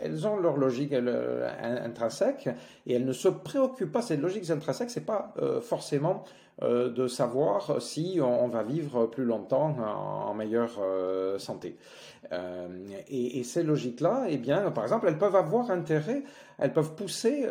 elles 0.00 0.26
ont 0.26 0.36
leur 0.36 0.56
logique 0.56 0.92
euh, 0.92 1.48
intrinsèque 1.84 2.48
et 2.86 2.94
elles 2.94 3.04
ne 3.04 3.12
se 3.12 3.28
préoccupent 3.28 3.92
pas. 3.92 4.02
Cette 4.02 4.20
logique 4.20 4.48
intrinsèque, 4.50 4.90
c'est 4.90 5.06
pas 5.06 5.34
euh, 5.40 5.60
forcément 5.60 6.24
de 6.62 7.06
savoir 7.06 7.80
si 7.80 8.20
on, 8.22 8.48
va 8.48 8.62
vivre 8.62 9.06
plus 9.06 9.24
longtemps 9.24 9.76
en, 10.26 10.34
meilleure 10.34 10.78
santé. 11.38 11.76
Et, 13.08 13.42
ces 13.44 13.62
logiques-là, 13.62 14.26
eh 14.28 14.36
bien, 14.36 14.70
par 14.70 14.84
exemple, 14.84 15.06
elles 15.08 15.18
peuvent 15.18 15.36
avoir 15.36 15.70
intérêt, 15.70 16.22
elles 16.58 16.72
peuvent 16.72 16.94
pousser 16.94 17.46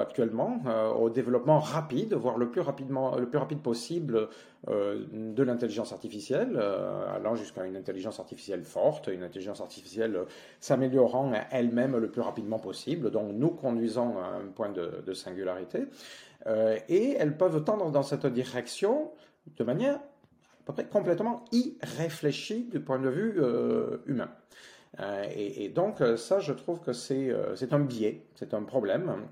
actuellement 0.00 0.60
au 0.98 1.08
développement 1.08 1.60
rapide, 1.60 2.14
voire 2.14 2.36
le 2.36 2.50
plus 2.50 2.60
rapidement, 2.60 3.16
le 3.16 3.28
plus 3.28 3.38
rapide 3.38 3.60
possible 3.60 4.28
de 4.66 5.42
l'intelligence 5.42 5.92
artificielle, 5.92 6.60
allant 7.14 7.36
jusqu'à 7.36 7.64
une 7.64 7.76
intelligence 7.76 8.18
artificielle 8.18 8.64
forte, 8.64 9.06
une 9.06 9.22
intelligence 9.22 9.60
artificielle 9.60 10.24
s'améliorant 10.60 11.32
elle-même 11.50 11.96
le 11.96 12.10
plus 12.10 12.22
rapidement 12.22 12.58
possible, 12.58 13.10
donc 13.10 13.30
nous 13.32 13.50
conduisant 13.50 14.16
à 14.18 14.38
un 14.38 14.48
point 14.48 14.70
de 14.70 15.12
singularité. 15.14 15.86
Et 16.46 17.16
elles 17.18 17.36
peuvent 17.36 17.64
tendre 17.64 17.90
dans 17.90 18.02
cette 18.02 18.26
direction 18.26 19.10
de 19.56 19.64
manière 19.64 19.96
à 19.96 20.64
peu 20.66 20.72
près 20.72 20.86
complètement 20.86 21.44
irréfléchie 21.52 22.64
du 22.64 22.80
point 22.80 22.98
de 22.98 23.08
vue 23.08 23.40
humain. 24.06 24.30
Euh, 25.00 25.24
et, 25.34 25.68
donc 25.68 26.00
euh, 26.00 26.16
ça, 26.16 26.40
je 26.40 26.52
trouve 26.52 26.80
que 26.80 26.90
euh, 27.12 27.56
c'est 27.56 27.72
un 27.72 27.80
biais, 27.80 28.26
c'est 28.34 28.54
un 28.54 28.62
problème. 28.62 29.26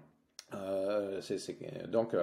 c'est 1.21 1.59
donc 1.91 2.15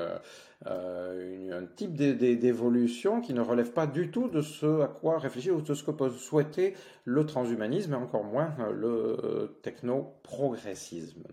un 0.65 1.65
type 1.75 1.95
d'évolution 1.95 3.21
qui 3.21 3.33
ne 3.33 3.41
relève 3.41 3.71
pas 3.71 3.87
du 3.87 4.11
tout 4.11 4.29
de 4.29 4.41
ce 4.41 4.81
à 4.81 4.87
quoi 4.87 5.19
réfléchir 5.19 5.55
ou 5.55 5.61
de 5.61 5.73
ce 5.73 5.83
que 5.83 5.91
peut 5.91 6.09
souhaiter 6.09 6.73
le 7.05 7.25
transhumanisme 7.25 7.93
et 7.93 7.97
encore 7.97 8.23
moins 8.23 8.55
le 8.71 9.57
techno-progressisme. 9.61 11.23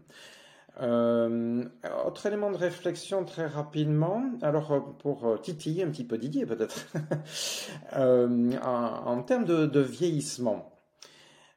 Autre 0.81 2.27
élément 2.27 2.51
de 2.51 2.57
réflexion 2.57 3.25
très 3.25 3.47
rapidement, 3.47 4.25
alors 4.43 4.95
pour 4.99 5.41
titiller 5.43 5.85
un 5.85 5.91
petit 5.91 6.05
peu 6.05 6.19
Didier 6.19 6.47
peut-être, 6.47 6.87
en, 7.97 9.23
termes 9.23 9.45
de 9.45 9.81
vieillissement. 9.81 10.71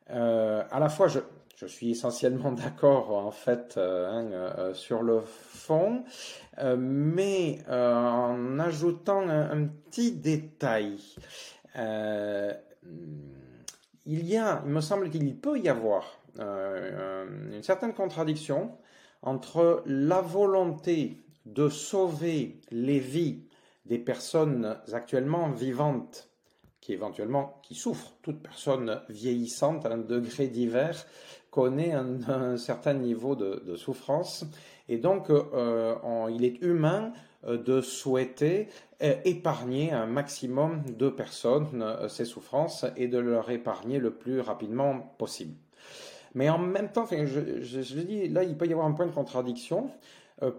Euh, 0.09 0.63
à 0.69 0.79
la 0.79 0.89
fois, 0.89 1.07
je, 1.07 1.19
suis 1.65 1.91
essentiellement 1.91 2.51
d'accord 2.63 3.11
en 3.11 3.31
fait 3.31 3.75
euh, 3.77 4.09
hein, 4.09 4.25
euh, 4.33 4.73
sur 4.73 5.01
le 5.01 5.21
fond, 5.21 6.03
mais 6.77 7.59
en 7.69 8.59
ajoutant 8.59 9.27
un, 9.29 9.67
petit 9.89 10.11
détail. 10.11 10.99
il 14.05 14.27
y 14.27 14.35
a, 14.37 14.61
il 14.65 14.71
me 14.71 14.81
semble 14.81 15.09
qu'il 15.09 15.35
peut 15.37 15.57
y 15.57 15.69
avoir 15.69 16.19
une 16.37 17.63
certaine 17.63 17.93
contradiction 17.93 18.71
entre 19.23 19.83
la 19.85 20.21
volonté 20.21 21.17
de 21.45 21.69
sauver 21.69 22.61
les 22.71 22.99
vies 22.99 23.43
des 23.85 23.97
personnes 23.97 24.77
actuellement 24.91 25.49
vivantes 25.49 26.29
qui 26.83 26.93
éventuellement 26.93 27.61
qui 27.63 27.75
souffre. 27.75 28.11
Toute 28.21 28.41
personne 28.41 29.01
vieillissante 29.09 29.85
à 29.85 29.93
un 29.93 29.97
degré 29.97 30.47
divers 30.47 31.05
connaît 31.49 31.93
un, 31.93 32.57
certain 32.57 32.93
niveau 32.93 33.35
de, 33.35 33.75
souffrance 33.75 34.45
et 34.89 34.97
donc 34.97 35.29
euh, 35.29 35.95
il 36.29 36.43
est 36.43 36.61
humain 36.61 37.13
euh, 37.45 37.57
de 37.57 37.79
souhaiter 37.79 38.67
euh, 39.01 39.15
épargner 39.23 39.91
un 39.91 40.07
maximum 40.07 40.83
de 40.97 41.09
personnes 41.09 41.85
ces 42.09 42.25
souffrances 42.25 42.85
et 42.97 43.07
de 43.07 43.19
leur 43.19 43.49
épargner 43.49 43.99
le 43.99 44.11
plus 44.11 44.41
rapidement 44.41 45.15
possible. 45.17 45.55
Mais 46.35 46.49
en 46.49 46.57
même 46.57 46.91
temps, 46.91 47.05
je, 47.05 48.01
dis, 48.01 48.27
là, 48.29 48.43
il 48.43 48.57
peut 48.57 48.65
y 48.65 48.73
avoir 48.73 48.87
un 48.87 48.93
point 48.93 49.05
de 49.05 49.11
contradiction 49.11 49.89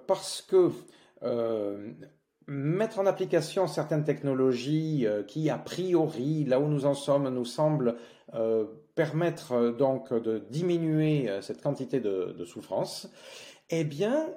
parce 0.06 0.40
que 0.42 0.70
mettre 2.46 2.98
en 2.98 3.06
application 3.06 3.66
certaines 3.66 4.04
technologies 4.04 5.06
euh, 5.06 5.22
qui, 5.22 5.50
a 5.50 5.58
priori, 5.58 6.44
là 6.44 6.60
où 6.60 6.66
nous 6.66 6.86
en 6.86 6.94
sommes, 6.94 7.28
nous 7.28 7.44
semblent 7.44 7.96
euh, 8.34 8.64
permettre 8.94 9.52
euh, 9.52 9.72
donc 9.72 10.12
de 10.12 10.38
diminuer 10.50 11.30
cette 11.40 11.62
quantité 11.62 12.00
de, 12.00 12.44
souffrance, 12.44 13.10
eh 13.70 13.84
bien, 13.84 14.28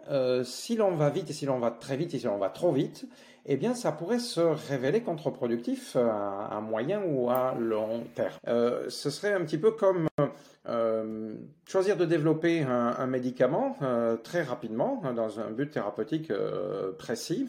si 0.46 0.78
l'on 0.78 0.96
va 0.96 1.10
vite 1.10 1.30
et 1.30 1.34
si 1.34 1.46
l'on 1.46 1.60
va 1.60 1.70
très 1.70 1.98
vite 1.98 2.14
et 2.14 2.20
si 2.20 2.26
l'on 2.26 2.38
va 2.38 2.50
trop 2.50 2.72
vite, 2.72 3.06
eh 3.48 3.58
bien, 3.58 3.74
ça 3.74 3.92
pourrait 3.92 4.20
se 4.20 4.42
révéler 4.42 5.02
contre-productif 5.02 5.96
à, 5.96 6.60
moyen 6.62 7.02
ou 7.06 7.30
à 7.30 7.56
long 7.58 8.04
terme. 8.16 8.34
ce 8.90 9.10
serait 9.10 9.34
un 9.34 9.42
petit 9.42 9.58
peu 9.58 9.72
comme 9.72 10.08
choisir 11.66 11.96
de 11.98 12.06
développer 12.06 12.64
un, 12.64 13.08
médicament 13.08 13.78
très 14.24 14.44
rapidement 14.44 15.02
dans 15.16 15.40
un 15.40 15.52
but 15.52 15.72
thérapeutique 15.72 16.32
précis 16.98 17.48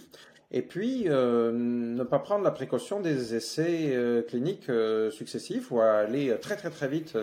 et 0.51 0.63
puis, 0.63 1.05
euh, 1.07 1.53
ne 1.53 2.03
pas 2.05 2.19
prendre 2.19 2.43
la 2.43 2.51
précaution 2.51 3.01
des 3.01 3.35
essais 3.35 3.91
euh, 3.95 4.23
cliniques 4.23 4.71
euh, 4.71 5.11
successifs 5.11 5.71
ou 5.71 5.81
aller 5.81 6.35
très 6.41 6.57
très 6.57 6.71
très 6.71 6.89
vite 6.89 7.19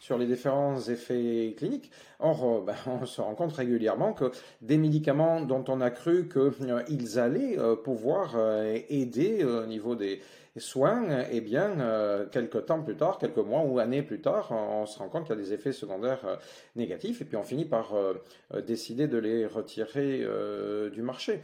sur 0.00 0.18
les 0.18 0.26
différents 0.26 0.80
effets 0.88 1.54
cliniques. 1.56 1.92
Or, 2.18 2.62
ben, 2.62 2.74
on 3.00 3.06
se 3.06 3.20
rend 3.20 3.36
compte 3.36 3.52
régulièrement 3.52 4.12
que 4.12 4.32
des 4.60 4.78
médicaments 4.78 5.40
dont 5.40 5.64
on 5.68 5.80
a 5.80 5.90
cru 5.90 6.28
qu'ils 6.28 7.18
allaient 7.20 7.56
pouvoir 7.84 8.36
aider 8.88 9.44
au 9.44 9.66
niveau 9.66 9.94
des 9.94 10.20
soins, 10.56 11.24
eh 11.30 11.40
bien, 11.40 12.26
quelques 12.32 12.66
temps 12.66 12.82
plus 12.82 12.96
tard, 12.96 13.18
quelques 13.18 13.38
mois 13.38 13.62
ou 13.62 13.78
années 13.78 14.02
plus 14.02 14.20
tard, 14.20 14.50
on 14.50 14.84
se 14.86 14.98
rend 14.98 15.08
compte 15.08 15.26
qu'il 15.26 15.36
y 15.36 15.38
a 15.38 15.42
des 15.42 15.52
effets 15.52 15.72
secondaires 15.72 16.38
négatifs 16.74 17.22
et 17.22 17.24
puis 17.24 17.36
on 17.36 17.44
finit 17.44 17.64
par 17.64 17.92
décider 18.66 19.06
de 19.06 19.18
les 19.18 19.46
retirer 19.46 20.26
du 20.92 21.02
marché. 21.02 21.40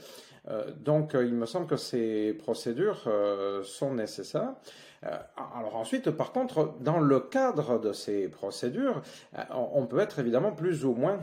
Euh, 0.49 0.71
donc, 0.85 1.15
euh, 1.15 1.25
il 1.25 1.35
me 1.35 1.47
semble 1.47 1.67
que 1.67 1.77
ces 1.77 2.33
procédures 2.35 3.05
euh, 3.07 3.63
sont 3.65 3.95
nécessaires. 3.95 4.55
Alors 5.03 5.77
ensuite, 5.77 6.11
par 6.11 6.33
contre, 6.33 6.75
dans 6.81 6.99
le 6.99 7.21
cadre 7.21 7.79
de 7.79 7.93
ces 7.93 8.29
procédures, 8.29 9.03
on 9.51 9.87
peut 9.87 9.99
être 9.99 10.19
évidemment 10.19 10.53
plus 10.53 10.85
ou 10.85 10.95
moins 10.95 11.19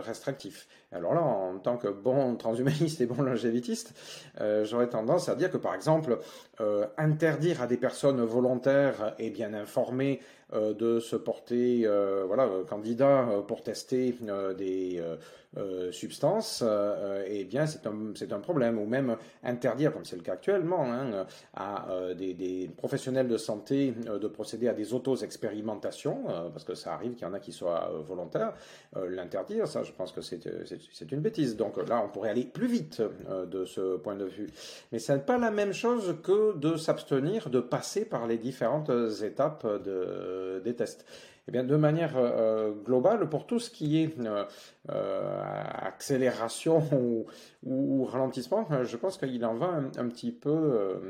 restrictif. 0.00 0.66
Alors 0.92 1.14
là, 1.14 1.22
en 1.22 1.58
tant 1.58 1.76
que 1.76 1.88
bon 1.88 2.36
transhumaniste 2.36 3.00
et 3.00 3.06
bon 3.06 3.22
longévitiste, 3.22 3.94
j'aurais 4.62 4.88
tendance 4.88 5.28
à 5.28 5.34
dire 5.34 5.50
que, 5.50 5.56
par 5.56 5.74
exemple, 5.74 6.18
interdire 6.96 7.62
à 7.62 7.66
des 7.66 7.76
personnes 7.76 8.20
volontaires 8.22 9.14
et 9.18 9.30
bien 9.30 9.54
informées 9.54 10.20
de 10.54 11.00
se 11.00 11.16
porter 11.16 11.86
voilà, 12.26 12.48
candidat 12.68 13.28
pour 13.46 13.62
tester 13.62 14.14
des 14.56 15.02
euh, 15.56 15.92
substances, 15.92 16.64
euh, 16.66 17.24
eh 17.28 17.44
bien 17.44 17.66
c'est 17.66 17.86
un, 17.86 18.12
un 18.36 18.40
problème. 18.40 18.76
Ou 18.78 18.86
même 18.86 19.16
interdire, 19.44 19.92
comme 19.92 20.04
c'est 20.04 20.16
le 20.16 20.22
cas 20.22 20.32
actuellement, 20.32 20.84
hein, 20.92 21.26
à 21.54 21.90
euh, 21.90 22.14
des, 22.14 22.34
des, 22.34 22.68
professionnels 22.76 23.28
de 23.28 23.36
santé 23.36 23.92
de 23.92 24.26
procéder 24.26 24.66
à 24.66 24.72
des 24.72 24.94
auto-expérimentations, 24.94 26.24
parce 26.52 26.64
que 26.64 26.74
ça 26.74 26.94
arrive 26.94 27.14
qu'il 27.14 27.26
y 27.26 27.30
en 27.30 27.34
a 27.34 27.38
qui 27.38 27.52
soient 27.52 27.92
volontaires, 28.06 28.54
l'interdire, 29.08 29.68
ça 29.68 29.82
je 29.82 29.92
pense 29.92 30.12
que 30.12 30.20
c'est 30.20 31.12
une 31.12 31.20
bêtise. 31.20 31.56
Donc 31.56 31.76
là, 31.88 32.02
on 32.04 32.08
pourrait 32.08 32.30
aller 32.30 32.44
plus 32.44 32.66
vite 32.66 33.02
de 33.46 33.64
ce 33.64 33.96
point 33.96 34.16
de 34.16 34.24
vue. 34.24 34.48
Mais 34.90 34.98
ce 34.98 35.12
n'est 35.12 35.18
pas 35.18 35.38
la 35.38 35.50
même 35.50 35.72
chose 35.72 36.16
que 36.22 36.56
de 36.56 36.76
s'abstenir 36.76 37.50
de 37.50 37.60
passer 37.60 38.04
par 38.04 38.26
les 38.26 38.38
différentes 38.38 38.90
étapes 39.22 39.66
de, 39.66 40.43
des 40.62 40.74
tests. 40.74 41.06
Eh 41.46 41.52
bien, 41.52 41.62
de 41.62 41.76
manière 41.76 42.16
euh, 42.16 42.72
globale, 42.72 43.28
pour 43.28 43.46
tout 43.46 43.58
ce 43.58 43.70
qui 43.70 44.02
est 44.02 44.18
euh, 44.18 44.44
euh, 44.90 45.42
accélération 45.82 46.82
ou, 47.64 48.04
ralentissement, 48.04 48.66
je 48.82 48.96
pense 48.96 49.18
qu'il 49.18 49.44
en 49.44 49.54
va 49.54 49.80
un, 49.98 50.08
petit 50.08 50.32
peu 50.32 51.00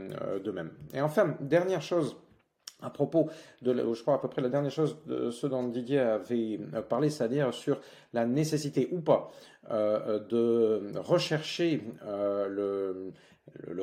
de 0.42 0.50
même. 0.50 0.70
Et 0.92 1.00
enfin, 1.00 1.36
dernière 1.40 1.82
chose 1.82 2.16
à 2.82 2.90
propos 2.90 3.28
de, 3.62 3.74
je 3.94 4.02
crois 4.02 4.14
à 4.14 4.18
peu 4.18 4.28
près 4.28 4.42
la 4.42 4.48
dernière 4.48 4.70
chose 4.70 4.96
de 5.06 5.30
ce 5.30 5.46
dont 5.46 5.62
Didier 5.68 6.00
avait 6.00 6.58
parlé, 6.88 7.10
c'est-à-dire 7.10 7.52
sur 7.54 7.80
la 8.12 8.26
nécessité 8.26 8.88
ou 8.92 9.00
pas 9.00 9.30
de 9.70 10.98
rechercher 10.98 11.82
le, 12.06 13.12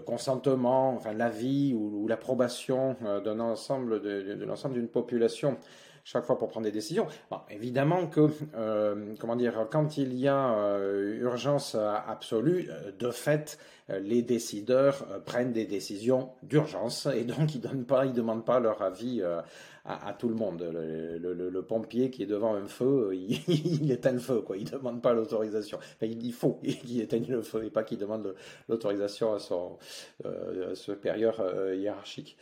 consentement, 0.05 0.93
enfin 0.93 1.13
l'avis 1.13 1.73
ou, 1.73 2.07
l'approbation 2.07 2.95
d'un 3.23 3.39
ensemble 3.39 4.01
de 4.01 4.45
l'ensemble 4.45 4.75
d'une 4.75 4.87
population 4.87 5.57
chaque 6.03 6.25
fois 6.25 6.37
pour 6.37 6.49
prendre 6.49 6.65
des 6.65 6.71
décisions. 6.71 7.07
Bon, 7.29 7.39
évidemment 7.49 8.07
que, 8.07 8.29
euh, 8.55 9.13
comment 9.19 9.35
dire, 9.35 9.67
quand 9.71 9.97
il 9.97 10.13
y 10.15 10.27
a 10.27 10.55
euh, 10.55 11.19
urgence 11.21 11.75
absolue, 11.75 12.69
euh, 12.69 12.91
de 12.97 13.11
fait, 13.11 13.57
les 13.89 14.21
décideurs 14.21 15.05
prennent 15.25 15.51
des 15.51 15.65
décisions 15.65 16.29
d'urgence 16.43 17.07
et 17.13 17.25
donc 17.25 17.55
ils 17.55 17.59
donnent 17.59 17.83
pas, 17.83 18.05
ils 18.05 18.13
demandent 18.13 18.45
pas 18.45 18.61
leur 18.61 18.81
avis 18.81 19.21
à, 19.85 20.13
tout 20.13 20.29
le 20.29 20.35
monde. 20.35 20.61
Le, 20.73 21.61
pompier 21.61 22.09
qui 22.09 22.23
est 22.23 22.27
devant 22.27 22.55
un 22.55 22.67
feu, 22.67 23.11
il, 23.47 23.91
éteint 23.91 24.11
le 24.11 24.19
feu, 24.19 24.41
quoi. 24.41 24.57
Il 24.57 24.69
demande 24.69 25.01
pas 25.01 25.13
l'autorisation. 25.13 25.79
il 26.01 26.33
faut 26.33 26.53
qu'il 26.63 27.01
éteigne 27.01 27.27
le 27.27 27.41
feu 27.41 27.65
et 27.65 27.69
pas 27.69 27.83
qu'il 27.83 27.97
demande 27.97 28.35
l'autorisation 28.67 29.33
à 29.33 29.39
son 29.39 29.77
supérieur 30.73 31.43
hiérarchique. 31.73 32.37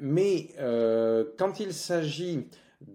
mais 0.00 0.48
quand 1.36 1.60
il 1.60 1.72
s'agit 1.72 2.46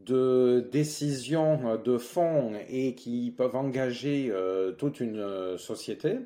de 0.05 0.65
décisions 0.71 1.77
de 1.83 1.97
fond 1.97 2.53
et 2.69 2.95
qui 2.95 3.33
peuvent 3.35 3.55
engager 3.55 4.33
toute 4.77 4.99
une 4.99 5.57
société, 5.57 6.19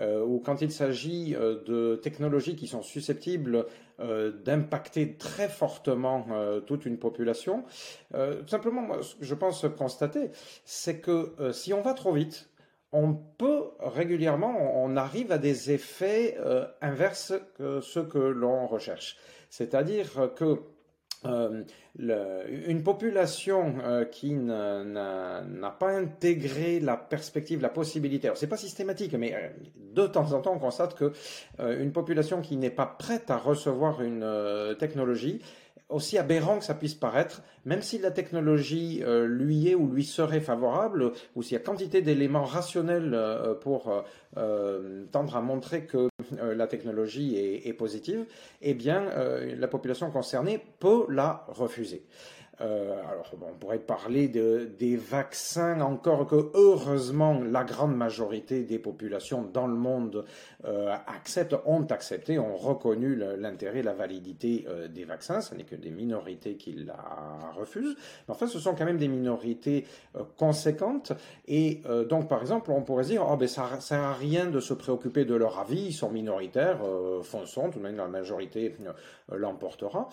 euh, 0.00 0.24
ou 0.24 0.40
quand 0.40 0.60
il 0.60 0.72
s'agit 0.72 1.36
euh, 1.36 1.62
de 1.64 1.96
technologies 1.96 2.56
qui 2.56 2.66
sont 2.66 2.82
susceptibles 2.82 3.66
euh, 4.00 4.32
d'impacter 4.44 5.14
très 5.16 5.48
fortement 5.48 6.26
toute 6.66 6.84
une 6.84 6.98
population, 6.98 7.64
tout 8.12 8.48
simplement, 8.48 8.82
moi, 8.82 9.02
ce 9.02 9.14
que 9.14 9.24
je 9.24 9.34
pense 9.34 9.64
constater, 9.76 10.30
c'est 10.64 10.98
que 10.98 11.34
si 11.52 11.72
on 11.72 11.80
va 11.80 11.94
trop 11.94 12.12
vite, 12.12 12.50
on 12.92 13.14
peut 13.14 13.70
régulièrement, 13.80 14.82
on 14.82 14.96
arrive 14.96 15.32
à 15.32 15.38
des 15.38 15.72
effets 15.72 16.36
inverses 16.80 17.34
que 17.56 17.80
ceux 17.80 18.04
que 18.04 18.18
l'on 18.18 18.66
recherche. 18.66 19.16
C'est-à-dire 19.48 20.32
que 20.36 20.60
euh, 21.26 21.62
une 22.66 22.82
population 22.82 23.74
euh, 23.84 24.04
qui 24.04 24.34
n'a 24.34 25.76
pas 25.78 25.90
intégré 25.90 26.80
la 26.80 26.96
perspective, 26.96 27.62
la 27.62 27.68
possibilité, 27.68 28.26
alors 28.28 28.36
c'est 28.36 28.48
pas 28.48 28.56
systématique, 28.56 29.14
mais 29.14 29.34
euh, 29.34 29.48
de 29.94 30.06
temps 30.06 30.32
en 30.32 30.40
temps 30.40 30.54
on 30.54 30.58
constate 30.58 30.94
que 30.94 31.12
une 31.60 31.92
population 31.92 32.40
qui 32.40 32.56
n'est 32.56 32.70
pas 32.70 32.86
prête 32.86 33.30
à 33.30 33.38
recevoir 33.38 34.02
une 34.02 34.26
technologie, 34.78 35.40
aussi 35.88 36.18
aberrant 36.18 36.58
que 36.58 36.64
ça 36.64 36.74
puisse 36.74 36.94
paraître, 36.94 37.42
même 37.64 37.82
si 37.82 37.98
la 37.98 38.10
technologie 38.10 39.02
lui 39.26 39.68
est 39.68 39.74
ou 39.74 39.88
lui 39.88 40.04
serait 40.04 40.40
favorable, 40.40 41.12
ou 41.36 41.42
s'il 41.42 41.52
y 41.52 41.56
a 41.56 41.60
quantité 41.60 42.02
d'éléments 42.02 42.44
rationnels 42.44 43.16
pour 43.60 44.04
tendre 45.12 45.36
à 45.36 45.40
montrer 45.40 45.84
que 45.84 46.08
euh, 46.40 46.54
la 46.54 46.66
technologie 46.66 47.36
est, 47.36 47.72
positive, 47.72 48.24
eh 48.62 48.74
bien, 48.74 49.02
euh, 49.02 49.54
la 49.56 49.68
population 49.68 50.10
concernée 50.10 50.60
peut 50.80 51.06
la 51.08 51.44
refuser. 51.48 52.04
Euh, 52.60 52.94
alors, 53.10 53.30
on 53.42 53.58
pourrait 53.58 53.78
parler 53.78 54.28
de, 54.28 54.70
des 54.78 54.96
vaccins, 54.96 55.80
encore 55.80 56.26
que 56.26 56.50
heureusement, 56.54 57.40
la 57.42 57.64
grande 57.64 57.96
majorité 57.96 58.62
des 58.62 58.78
populations 58.78 59.42
dans 59.42 59.66
le 59.66 59.74
monde 59.74 60.24
euh, 60.66 60.94
acceptent, 61.06 61.56
ont 61.66 61.84
accepté, 61.90 62.38
ont 62.38 62.56
reconnu 62.56 63.16
l'intérêt, 63.16 63.82
la 63.82 63.92
validité 63.92 64.64
euh, 64.68 64.88
des 64.88 65.04
vaccins. 65.04 65.40
Ce 65.40 65.54
n'est 65.54 65.64
que 65.64 65.74
des 65.74 65.90
minorités 65.90 66.54
qui 66.54 66.72
la 66.72 66.96
refusent. 67.56 67.96
Mais 68.28 68.34
enfin, 68.34 68.46
ce 68.46 68.58
sont 68.58 68.74
quand 68.74 68.84
même 68.84 68.98
des 68.98 69.08
minorités 69.08 69.84
euh, 70.16 70.22
conséquentes. 70.38 71.12
Et 71.46 71.82
donc, 72.08 72.28
par 72.28 72.40
exemple, 72.40 72.70
on 72.70 72.82
pourrait 72.82 73.04
dire, 73.04 73.26
oh, 73.28 73.36
ben, 73.36 73.48
ça 73.48 73.80
sert 73.80 74.00
à 74.00 74.14
rien 74.14 74.46
de 74.46 74.60
se 74.60 74.74
préoccuper 74.74 75.24
de 75.24 75.34
leur 75.34 75.58
avis, 75.58 75.86
ils 75.86 75.92
sont 75.92 76.10
minoritaires, 76.10 76.78
fonçons, 77.22 77.70
tout 77.70 77.78
de 77.78 77.84
même 77.84 77.96
la 77.96 78.08
majorité 78.08 78.74
l'emportera. 79.32 80.08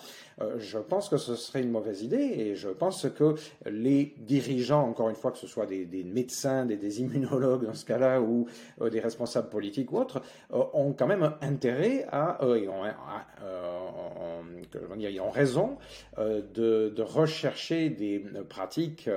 je 0.58 0.78
pense 0.78 1.08
que 1.08 1.16
ce 1.16 1.34
serait 1.34 1.62
une 1.62 1.70
mauvaise 1.70 2.02
idée 2.02 2.31
et 2.32 2.54
je 2.54 2.68
pense 2.68 3.08
que 3.08 3.34
les 3.66 4.14
dirigeants, 4.18 4.88
encore 4.88 5.08
une 5.08 5.16
fois, 5.16 5.32
que 5.32 5.38
ce 5.38 5.46
soit 5.46 5.66
des, 5.66 6.04
médecins, 6.04 6.66
des, 6.66 7.00
immunologues 7.00 7.66
dans 7.66 7.74
ce 7.74 7.84
cas-là, 7.84 8.20
ou 8.20 8.46
euh, 8.80 8.90
des 8.90 9.00
responsables 9.00 9.48
politiques 9.48 9.92
ou 9.92 9.98
autres, 9.98 10.22
euh, 10.52 10.62
ont 10.72 10.92
quand 10.92 11.06
même 11.06 11.34
intérêt 11.40 12.06
à, 12.10 12.44
euh, 12.44 12.58
ils 12.58 12.68
ont 15.20 15.30
raison 15.30 15.78
de, 16.18 17.02
rechercher 17.02 17.90
des 17.90 18.24
pratiques 18.48 19.10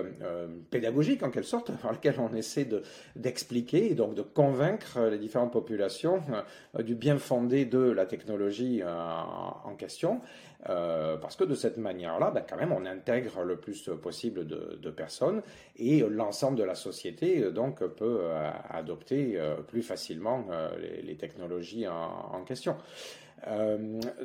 pédagogiques 0.72 1.24
en 1.24 1.30
quelque 1.30 1.46
sorte, 1.46 1.72
par 1.82 1.94
lesquelles 1.94 2.20
on 2.20 2.34
essaie 2.36 2.68
d'expliquer 3.16 3.92
et 3.92 3.96
donc 3.96 4.16
de 4.16 4.22
convaincre 4.22 5.00
les 5.02 5.18
différentes 5.18 5.54
populations 5.54 6.22
du 6.80 6.96
bien 6.96 7.18
fondé 7.18 7.66
de 7.66 7.80
la 7.80 8.06
technologie 8.06 8.82
en 8.84 9.76
question. 9.76 10.22
Euh, 10.70 11.18
parce 11.18 11.36
que 11.36 11.44
de 11.44 11.54
cette 11.54 11.78
manière-là, 11.78 12.32
ben, 12.32 12.44
quand 12.48 12.58
même, 12.58 12.72
on 12.72 12.86
intègre 13.06 13.44
le 13.44 13.58
plus 13.58 13.90
possible 14.02 14.48
de, 14.48 14.90
personnes 14.90 15.42
et 15.78 16.00
l'ensemble 16.00 16.58
de 16.58 16.64
la 16.64 16.76
société 16.76 17.44
euh, 17.44 17.52
donc 17.52 17.84
peut 17.86 18.20
euh, 18.22 18.52
adopter 18.70 19.40
plus 19.68 19.84
facilement 19.84 20.48
les, 21.04 21.16
technologies 21.16 21.88
en, 21.88 22.44
question. 22.46 22.76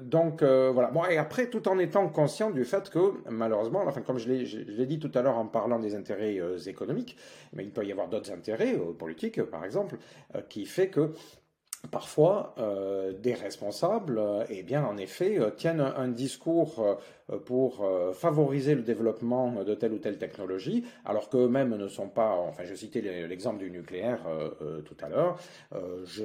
donc 0.00 0.42
voilà. 0.42 0.90
Bon 0.90 1.04
et 1.04 1.18
après, 1.18 1.48
tout 1.48 1.68
en 1.68 1.78
étant 1.78 2.08
conscient 2.08 2.50
du 2.50 2.64
fait 2.64 2.90
que 2.90 3.14
malheureusement, 3.28 3.82
enfin 3.86 4.00
comme 4.02 4.18
je 4.18 4.28
l'ai 4.28 4.86
dit 4.86 4.98
tout 4.98 5.10
à 5.14 5.22
l'heure 5.22 5.38
en 5.38 5.46
parlant 5.46 5.78
des 5.78 5.94
intérêts 5.94 6.38
économiques, 6.66 7.16
mais 7.52 7.64
il 7.64 7.70
peut 7.70 7.84
y 7.84 7.92
avoir 7.92 8.08
d'autres 8.08 8.32
intérêts 8.32 8.76
politiques, 8.98 9.42
par 9.44 9.64
exemple, 9.64 9.96
qui 10.48 10.66
fait 10.66 10.88
que 10.88 11.12
Parfois, 11.90 12.54
euh, 12.58 13.12
des 13.12 13.32
responsables, 13.32 14.18
euh, 14.18 14.44
eh 14.50 14.62
bien, 14.62 14.84
en 14.84 14.98
effet, 14.98 15.38
euh, 15.38 15.50
tiennent 15.50 15.80
un, 15.80 16.08
discours 16.08 16.98
pour 17.46 17.88
favoriser 18.12 18.74
le 18.74 18.82
développement 18.82 19.62
de 19.62 19.74
telle 19.74 19.92
ou 19.92 19.98
telle 19.98 20.18
technologie, 20.18 20.84
alors 21.04 21.28
qu'eux-mêmes 21.28 21.76
ne 21.76 21.86
sont 21.86 22.08
pas. 22.08 22.34
Enfin, 22.34 22.64
je 22.64 22.74
citais 22.74 23.00
l'exemple 23.00 23.58
du 23.58 23.70
nucléaire 23.70 24.18
tout 24.84 24.96
à 25.00 25.08
l'heure. 25.08 25.38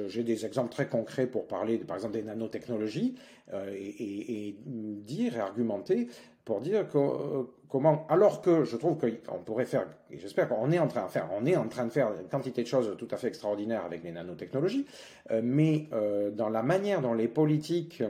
J'ai 0.08 0.24
des 0.24 0.44
exemples 0.44 0.72
très 0.72 0.88
concrets 0.88 1.28
pour 1.28 1.46
parler, 1.46 1.78
par 1.78 1.96
exemple, 1.96 2.14
des 2.14 2.24
nanotechnologies 2.24 3.14
et, 3.54 4.48
et, 4.48 4.56
dire 4.66 5.36
et 5.36 5.40
argumenter 5.40 6.08
pour 6.46 6.60
dire 6.60 6.86
euh, 6.94 7.42
comment, 7.68 8.06
alors 8.08 8.40
que 8.40 8.62
je 8.62 8.76
trouve 8.76 8.96
qu'on 8.96 9.38
pourrait 9.38 9.66
faire, 9.66 9.84
et 10.12 10.18
j'espère 10.18 10.48
qu'on 10.48 10.70
est 10.70 10.78
en 10.78 10.86
train 10.86 11.04
de 11.04 11.10
faire, 11.10 11.28
on 11.36 11.44
est 11.44 11.56
en 11.56 11.66
train 11.66 11.84
de 11.84 11.90
faire 11.90 12.12
une 12.18 12.28
quantité 12.28 12.62
de 12.62 12.68
choses 12.68 12.94
tout 12.96 13.08
à 13.10 13.16
fait 13.16 13.26
extraordinaires 13.26 13.84
avec 13.84 14.04
les 14.04 14.12
nanotechnologies, 14.12 14.86
euh, 15.32 15.40
mais 15.42 15.88
euh, 15.92 16.30
dans 16.30 16.48
la 16.48 16.62
manière 16.62 17.02
dont 17.02 17.12
les 17.12 17.28
politiques 17.28 18.02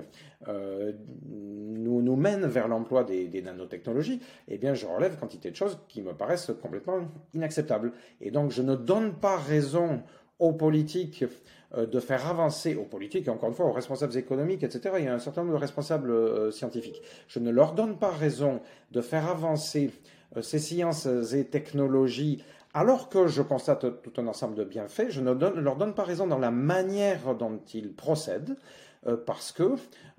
nous, 0.47 2.03
nous 2.03 2.15
mènent 2.15 2.47
vers 2.47 2.69
l'emploi 2.69 3.03
des, 3.03 3.27
des, 3.27 3.43
nanotechnologies, 3.43 4.21
eh 4.47 4.59
bien, 4.59 4.75
je 4.75 4.87
relève 4.87 5.19
quantité 5.19 5.51
de 5.51 5.57
choses 5.57 5.81
qui 5.89 6.03
me 6.03 6.13
paraissent 6.13 6.53
complètement 6.63 7.01
inacceptables. 7.35 7.93
Et 8.21 8.31
donc, 8.31 8.53
je 8.53 8.63
ne 8.63 8.77
donne 8.77 9.15
pas 9.15 9.39
raison 9.39 10.03
aux 10.39 10.53
politiques 10.53 11.25
euh, 11.77 11.87
de 11.87 11.99
faire 11.99 12.27
avancer 12.27 12.75
aux 12.77 12.85
politiques, 12.85 13.29
encore 13.29 13.49
une 13.49 13.55
fois 13.55 13.67
aux 13.67 13.73
responsables 13.73 14.17
économiques, 14.17 14.63
etc. 14.63 14.95
Il 14.99 15.05
y 15.05 15.09
a 15.09 15.15
un 15.15 15.19
certain 15.19 15.43
nombre 15.43 15.55
de 15.55 15.61
responsables 15.61 16.11
euh, 16.11 16.51
scientifiques. 16.51 17.03
Je 17.29 17.39
ne 17.39 17.51
leur 17.51 17.73
donne 17.73 17.99
pas 17.99 18.11
raison 18.11 18.61
de 18.93 19.01
faire 19.01 19.29
avancer 19.29 19.91
euh, 20.37 20.43
ces 20.43 20.59
sciences 20.59 21.07
et 21.07 21.45
technologies 21.45 22.43
alors 22.73 23.09
que 23.09 23.27
je 23.27 23.41
constate 23.41 24.03
tout 24.03 24.21
un 24.21 24.27
ensemble 24.27 24.55
de 24.55 24.63
bienfaits, 24.63 25.07
je 25.09 25.23
ne 25.23 25.33
leur 25.33 25.77
donne 25.77 25.95
pas 25.95 26.05
raison 26.05 26.27
dans 26.27 26.39
la 26.39 26.51
manière 26.51 27.35
dont 27.35 27.59
ils 27.73 27.91
procèdent, 27.91 28.55
parce 29.15 29.53
que, 29.53 29.75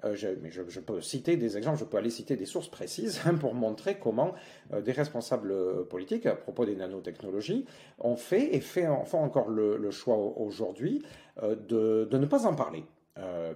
euh, 0.05 0.15
je, 0.15 0.79
peux 0.79 1.01
citer 1.01 1.37
des 1.37 1.57
exemples, 1.57 1.79
je 1.79 1.85
peux 1.85 1.97
aller 1.97 2.09
citer 2.09 2.35
des 2.35 2.45
sources 2.45 2.69
précises 2.69 3.19
pour 3.39 3.53
montrer 3.53 3.97
comment 3.97 4.33
euh, 4.73 4.81
des 4.81 4.91
responsables 4.91 5.53
politiques, 5.89 6.25
à 6.25 6.35
propos 6.35 6.65
des 6.65 6.75
nanotechnologies, 6.75 7.65
ont 7.99 8.15
fait 8.15 8.55
et 8.55 8.61
font 8.61 9.05
encore 9.13 9.49
le, 9.49 9.91
choix 9.91 10.17
aujourd'hui 10.17 11.03
de, 11.41 12.07
ne 12.11 12.25
pas 12.25 12.45
en 12.45 12.53
parler. 12.53 12.83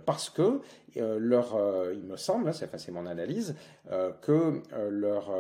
parce 0.06 0.30
que 0.30 0.62
leur, 0.96 1.58
il 1.94 2.04
me 2.04 2.18
semble, 2.18 2.50
hein, 2.50 2.54
c'est 2.54 2.92
mon 2.92 3.06
analyse, 3.06 3.56
que 4.22 4.62
leur, 4.90 5.32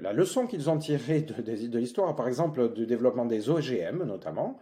la 0.00 0.12
leçon 0.12 0.46
qu'ils 0.46 0.70
ont 0.70 0.78
tirée 0.78 1.20
de, 1.22 1.66
de 1.66 1.78
l'histoire, 1.78 2.14
par 2.16 2.28
exemple 2.28 2.72
du 2.72 2.86
développement 2.86 3.26
des 3.26 3.50
OGM 3.50 4.04
notamment, 4.04 4.58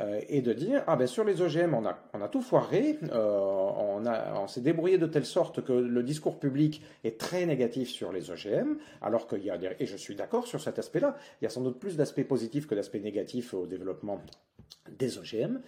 euh, 0.00 0.20
et 0.28 0.42
de 0.42 0.52
dire 0.52 0.82
ah 0.88 0.96
ben 0.96 1.06
sur 1.06 1.22
les 1.22 1.40
OGM 1.40 1.72
on 1.72 1.86
a 1.86 1.96
on 2.14 2.20
a 2.20 2.28
tout 2.28 2.40
foiré, 2.40 2.98
euh, 3.12 3.70
on 3.78 4.04
a 4.06 4.40
on 4.40 4.48
s'est 4.48 4.60
débrouillé 4.60 4.98
de 4.98 5.06
telle 5.06 5.24
sorte 5.24 5.64
que 5.64 5.72
le 5.72 6.02
discours 6.02 6.40
public 6.40 6.82
est 7.04 7.18
très 7.18 7.46
négatif 7.46 7.90
sur 7.90 8.12
les 8.12 8.30
OGM, 8.30 8.74
alors 9.02 9.28
qu'il 9.28 9.44
y 9.44 9.50
a 9.50 9.58
et 9.78 9.86
je 9.86 9.96
suis 9.96 10.16
d'accord 10.16 10.48
sur 10.48 10.60
cet 10.60 10.80
aspect-là, 10.80 11.16
il 11.40 11.44
y 11.44 11.46
a 11.46 11.50
sans 11.50 11.62
doute 11.62 11.78
plus 11.78 11.96
d'aspects 11.96 12.24
positifs 12.24 12.66
que 12.66 12.74
d'aspects 12.74 13.02
négatifs 13.02 13.54
au 13.54 13.66
développement 13.66 14.20
des 14.98 15.18
OGM. 15.18 15.60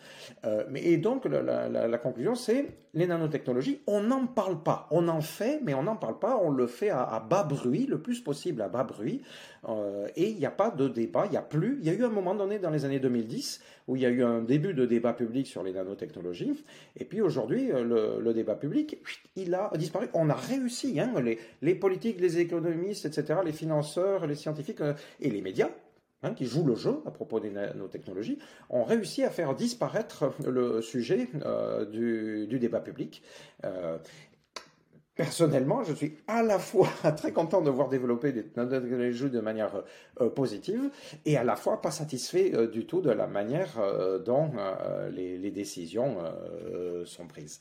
Euh, 0.44 0.64
et 0.74 0.98
donc 0.98 1.24
la, 1.24 1.98
conclusion, 1.98 2.34
c'est 2.34 2.66
les 2.94 3.06
nanotechnologies, 3.06 3.80
on 3.86 4.00
n'en 4.00 4.26
parle 4.26 4.62
pas. 4.62 4.86
On 4.90 5.08
en 5.08 5.20
fait, 5.20 5.60
mais 5.62 5.74
on 5.74 5.82
n'en 5.82 5.96
parle 5.96 6.18
pas. 6.18 6.38
On 6.42 6.50
le 6.50 6.66
fait 6.66 6.90
à, 6.90 7.24
bas 7.28 7.44
bruit, 7.44 7.86
le 7.86 8.00
plus 8.00 8.20
possible 8.20 8.62
à 8.62 8.68
bas 8.68 8.84
bruit. 8.84 9.22
Euh, 9.68 10.06
et 10.16 10.30
il 10.30 10.36
n'y 10.36 10.46
a 10.46 10.50
pas 10.50 10.70
de 10.70 10.88
débat, 10.88 11.24
il 11.26 11.32
n'y 11.32 11.36
a 11.36 11.42
plus. 11.42 11.78
Il 11.80 11.86
y 11.86 11.90
a 11.90 11.94
eu 11.94 12.04
un 12.04 12.10
moment 12.10 12.34
donné 12.34 12.58
dans 12.58 12.70
les 12.70 12.84
années 12.84 13.00
2010 13.00 13.60
où 13.88 13.96
il 13.96 14.02
y 14.02 14.06
a 14.06 14.10
eu 14.10 14.22
un 14.22 14.40
début 14.40 14.74
de 14.74 14.84
débat 14.84 15.12
public 15.12 15.46
sur 15.46 15.62
les 15.62 15.72
nanotechnologies. 15.72 16.64
Et 16.96 17.04
puis 17.04 17.20
aujourd'hui, 17.20 17.70
euh, 17.72 17.84
le, 17.84 18.22
le, 18.22 18.34
débat 18.34 18.54
public, 18.54 18.98
il 19.36 19.54
a 19.54 19.70
disparu. 19.76 20.08
On 20.12 20.28
a 20.30 20.34
réussi, 20.34 20.98
hein, 21.00 21.12
les, 21.22 21.38
les 21.62 21.74
politiques, 21.74 22.20
les 22.20 22.38
économistes, 22.38 23.06
etc., 23.06 23.40
les 23.44 23.52
financeurs, 23.52 24.26
les 24.26 24.34
scientifiques 24.34 24.80
euh, 24.80 24.94
et 25.20 25.30
les 25.30 25.40
médias 25.40 25.70
Hein, 26.22 26.32
qui 26.32 26.46
jouent 26.46 26.64
le 26.64 26.74
jeu 26.74 27.02
à 27.04 27.10
propos 27.10 27.40
des 27.40 27.50
nanotechnologies, 27.50 28.38
ont 28.70 28.84
réussi 28.84 29.22
à 29.22 29.28
faire 29.28 29.54
disparaître 29.54 30.32
le 30.46 30.80
sujet 30.80 31.28
euh, 31.44 31.84
du, 31.84 32.58
débat 32.58 32.80
public. 32.80 33.22
Euh, 33.64 33.98
personnellement, 35.14 35.84
je 35.84 35.92
suis 35.92 36.16
à 36.26 36.42
la 36.42 36.58
fois 36.58 36.88
très 37.18 37.32
content 37.32 37.60
de 37.60 37.68
voir 37.68 37.90
développer 37.90 38.32
des 38.32 38.46
nanotechnologies 38.56 39.28
de 39.28 39.40
manière 39.40 39.84
euh, 40.22 40.30
positive 40.30 40.90
et 41.26 41.36
à 41.36 41.44
la 41.44 41.54
fois 41.54 41.82
pas 41.82 41.90
satisfait 41.90 42.66
du 42.66 42.86
tout 42.86 43.02
de 43.02 43.10
la 43.10 43.26
manière 43.26 43.78
dont 44.24 44.52
les, 45.12 45.36
les, 45.36 45.50
décisions 45.50 46.16
sont 47.04 47.26
prises. 47.26 47.60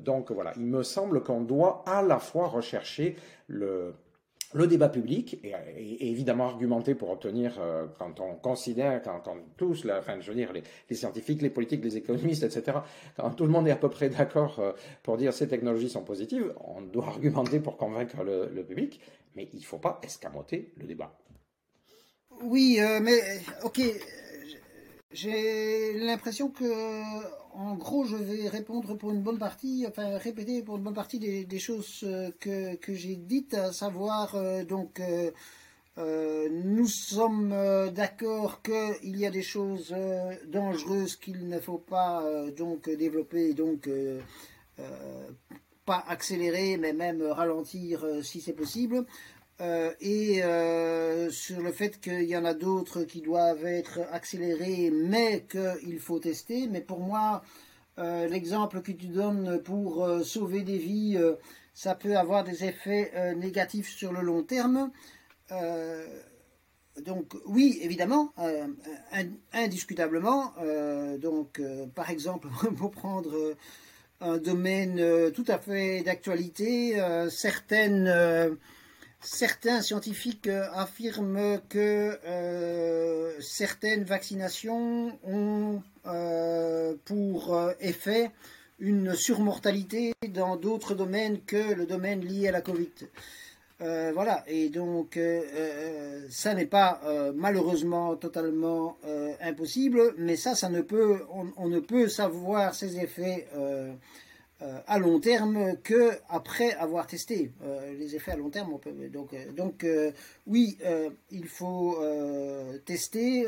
donc 0.00 0.32
voilà, 0.32 0.54
il 0.56 0.66
me 0.66 0.82
semble 0.82 1.22
qu'on 1.22 1.42
doit 1.42 1.84
à 1.86 2.00
la 2.00 2.18
fois 2.18 2.48
rechercher 2.48 3.16
le 3.46 3.92
le 4.54 4.66
débat 4.66 4.88
public 4.88 5.38
est, 5.44 5.54
évidemment 6.00 6.46
argumenté 6.46 6.94
pour 6.94 7.10
obtenir, 7.10 7.56
euh, 7.60 7.86
quand 7.98 8.20
on 8.20 8.34
considère, 8.34 9.02
quand 9.02 9.22
tous, 9.56 9.84
la, 9.84 9.98
enfin, 9.98 10.20
je 10.20 10.32
veux 10.32 10.46
les, 10.88 10.96
scientifiques, 10.96 11.42
les 11.42 11.50
politiques, 11.50 11.84
les 11.84 11.96
économistes, 11.98 12.44
etc., 12.44 12.78
quand 13.16 13.30
tout 13.30 13.44
le 13.44 13.50
monde 13.50 13.68
est 13.68 13.72
à 13.72 13.76
peu 13.76 13.90
près 13.90 14.08
d'accord 14.08 14.58
euh, 14.58 14.72
pour 15.02 15.18
dire 15.18 15.32
ces 15.34 15.48
technologies 15.48 15.90
sont 15.90 16.02
positives, 16.02 16.54
on 16.64 16.80
doit 16.80 17.08
argumenter 17.08 17.60
pour 17.60 17.76
convaincre 17.76 18.22
le, 18.24 18.62
public, 18.62 19.00
mais 19.36 19.48
il 19.52 19.60
ne 19.60 19.64
faut 19.64 19.78
pas 19.78 20.00
escamoter 20.02 20.72
le 20.78 20.86
débat. 20.86 21.16
Oui, 22.42 22.78
euh, 22.80 23.00
mais 23.02 23.20
ok, 23.64 23.80
J'ai 25.10 25.94
l'impression 25.98 26.48
que, 26.50 26.64
en 27.58 27.74
gros, 27.74 28.04
je 28.04 28.16
vais 28.16 28.48
répondre 28.48 28.94
pour 28.94 29.10
une 29.10 29.22
bonne 29.22 29.38
partie, 29.38 29.84
enfin 29.88 30.16
répéter 30.16 30.62
pour 30.62 30.76
une 30.76 30.82
bonne 30.82 30.94
partie 30.94 31.18
des, 31.18 31.58
choses 31.58 32.06
que, 32.40 32.76
que 32.76 32.94
j'ai 32.94 33.16
dites, 33.16 33.54
à 33.54 33.72
savoir 33.72 34.36
donc 34.64 35.00
euh, 35.98 36.48
nous 36.50 36.86
sommes 36.86 37.50
euh, 37.52 37.90
d'accord 37.90 38.62
qu'il 38.62 39.16
y 39.16 39.26
a 39.26 39.30
des 39.30 39.42
choses 39.42 39.92
euh, 39.96 40.32
dangereuses 40.46 41.16
qu'il 41.16 41.48
ne 41.48 41.58
faut 41.58 41.78
pas 41.78 42.22
donc 42.56 42.88
développer, 42.88 43.52
donc 43.52 43.88
pas 45.84 46.04
accélérer, 46.06 46.76
mais 46.76 46.92
même 46.92 47.22
ralentir 47.22 48.04
si 48.22 48.40
c'est 48.40 48.52
possible. 48.52 49.04
Et 49.60 50.42
sur 51.30 51.60
le 51.60 51.72
fait 51.72 52.00
qu'il 52.00 52.24
y 52.24 52.36
en 52.36 52.44
a 52.44 52.54
d'autres 52.54 53.02
qui 53.04 53.20
doivent 53.20 53.66
être 53.66 54.00
accélérés, 54.12 54.90
mais 54.92 55.44
qu'il 55.50 55.98
faut 55.98 56.18
tester. 56.18 56.68
Mais 56.68 56.80
pour 56.80 57.00
moi, 57.00 57.42
l'exemple 57.96 58.82
que 58.82 58.92
tu 58.92 59.08
donnes 59.08 59.60
pour 59.62 60.08
sauver 60.24 60.62
des 60.62 60.78
vies, 60.78 61.18
ça 61.74 61.94
peut 61.94 62.16
avoir 62.16 62.44
des 62.44 62.64
effets 62.64 63.34
négatifs 63.36 63.88
sur 63.88 64.12
le 64.12 64.20
long 64.20 64.42
terme. 64.42 64.90
Euh, 65.52 66.06
donc 67.02 67.34
oui, 67.46 67.78
évidemment, 67.82 68.32
euh, 68.38 68.66
indiscutablement. 69.52 70.52
Euh, 70.60 71.16
donc 71.18 71.60
par 71.94 72.10
exemple, 72.10 72.48
pour 72.76 72.90
prendre 72.90 73.54
un 74.20 74.38
domaine 74.38 75.30
tout 75.32 75.44
à 75.46 75.58
fait 75.58 76.02
d'actualité, 76.02 77.00
certaines 77.30 78.58
certains 79.20 79.82
scientifiques 79.82 80.48
affirment 80.74 81.60
que 81.68 82.18
certaines 83.40 84.04
vaccinations 84.04 85.18
ont 85.24 85.82
pour 87.04 87.60
effet 87.80 88.30
une 88.78 89.14
surmortalité 89.14 90.12
dans 90.28 90.56
d'autres 90.56 90.94
domaines 90.94 91.40
que 91.40 91.74
le 91.74 91.86
domaine 91.86 92.20
lié 92.20 92.48
à 92.48 92.52
la 92.52 92.60
Covid. 92.60 92.92
Euh, 93.80 94.10
voilà, 94.12 94.42
et 94.48 94.70
donc 94.70 95.16
euh, 95.16 95.40
euh, 95.54 96.26
ça 96.30 96.52
n'est 96.52 96.66
pas 96.66 97.00
malheureusement 97.34 98.16
totalement 98.16 98.96
impossible, 99.40 100.14
mais 100.18 100.36
ça, 100.36 100.54
ça 100.54 100.68
ne 100.68 100.80
peut, 100.80 101.20
on, 101.56 101.68
ne 101.68 101.78
peut 101.78 102.08
savoir 102.08 102.74
ses 102.74 102.98
effets 102.98 103.46
à 104.60 104.98
long 104.98 105.20
terme 105.20 105.76
que 105.84 106.10
après 106.28 106.72
avoir 106.74 107.06
testé. 107.06 107.52
les 107.98 108.16
effets 108.16 108.32
à 108.32 108.36
long 108.36 108.50
terme, 108.50 108.72
on 108.72 108.78
peut 108.78 108.92
donc 109.12 109.34
donc 109.54 109.86
oui, 110.46 110.76
il 111.30 111.46
faut 111.46 111.98
tester. 112.84 113.46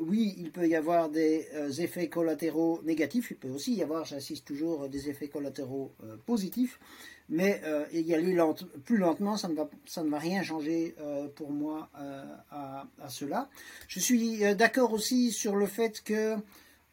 oui, 0.00 0.34
il 0.38 0.50
peut 0.50 0.66
y 0.66 0.74
avoir 0.74 1.10
des 1.10 1.46
effets 1.78 2.08
collatéraux 2.08 2.80
négatifs. 2.84 3.30
Il 3.30 3.36
peut 3.36 3.50
aussi 3.50 3.74
y 3.74 3.82
avoir, 3.82 4.04
j'insiste 4.04 4.46
toujours, 4.46 4.88
des 4.88 5.10
effets 5.10 5.28
collatéraux 5.28 5.92
positifs 6.26 6.78
mais 7.28 7.60
euh, 7.64 7.84
y 7.92 8.14
aller 8.14 8.36
plus 8.84 8.96
lentement, 8.96 9.36
ça 9.36 9.48
ne 9.48 9.54
va, 9.54 9.68
ça 9.86 10.02
ne 10.02 10.08
va 10.08 10.18
rien 10.18 10.42
changer 10.42 10.94
euh, 11.00 11.28
pour 11.28 11.50
moi 11.50 11.90
euh, 12.00 12.24
à, 12.50 12.86
cela. 13.08 13.48
Je 13.86 14.00
suis 14.00 14.44
euh, 14.44 14.54
d'accord 14.54 14.92
aussi 14.92 15.30
sur 15.30 15.56
le 15.56 15.66
fait 15.66 16.02
que, 16.02 16.36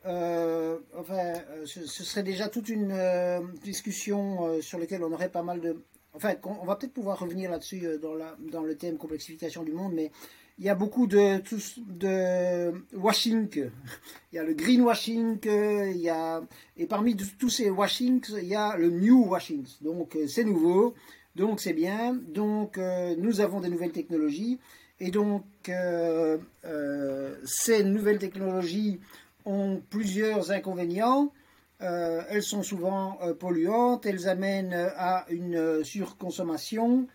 enfin, 0.05 1.33
ce, 1.65 1.85
serait 1.85 2.23
déjà 2.23 2.47
toute 2.47 2.69
une 2.69 2.95
discussion 3.63 4.61
sur 4.61 4.79
laquelle 4.79 5.03
on 5.03 5.11
aurait 5.11 5.29
pas 5.29 5.43
mal 5.43 5.61
de... 5.61 5.83
Enfin, 6.13 6.35
on, 6.43 6.65
va 6.65 6.75
peut-être 6.75 6.93
pouvoir 6.93 7.19
revenir 7.19 7.51
là-dessus 7.51 7.99
dans, 8.01 8.63
le 8.63 8.75
thème 8.75 8.97
complexification 8.97 9.63
du 9.63 9.73
monde, 9.73 9.93
mais 9.93 10.11
il 10.57 10.65
y 10.65 10.69
a 10.69 10.75
beaucoup 10.75 11.07
de, 11.07 11.41
washing. 12.95 13.49
Il 14.31 14.35
y 14.35 14.39
a 14.39 14.43
le 14.43 14.53
greenwashing, 14.53 15.39
il 15.45 15.97
y 15.97 16.09
a, 16.09 16.41
et 16.77 16.85
parmi 16.85 17.15
tous 17.15 17.49
ces 17.49 17.69
washings, 17.69 18.25
il 18.37 18.47
y 18.47 18.55
a 18.55 18.75
le 18.75 18.89
new 18.89 19.25
washing. 19.25 19.65
Donc 19.81 20.15
euh, 20.15 20.27
c'est 20.27 20.43
nouveau, 20.43 20.93
donc 21.35 21.61
c'est 21.61 21.73
bien, 21.73 22.13
donc 22.13 22.77
euh, 22.77 23.15
nous 23.17 23.39
avons 23.39 23.61
des 23.61 23.69
nouvelles 23.69 23.93
technologies, 23.93 24.59
et 24.99 25.09
donc 25.09 25.45
euh, 25.69 26.37
ces 27.45 27.83
nouvelles 27.83 28.19
technologies 28.19 28.99
ont 29.45 29.81
plusieurs 29.89 30.51
inconvénients. 30.51 31.31
elles 31.79 32.43
sont 32.43 32.63
souvent 32.63 33.17
polluantes, 33.39 34.05
elles 34.05 34.27
amènent 34.27 34.73
à 34.97 35.25
une 35.29 35.83
surconsommation, 35.83 37.07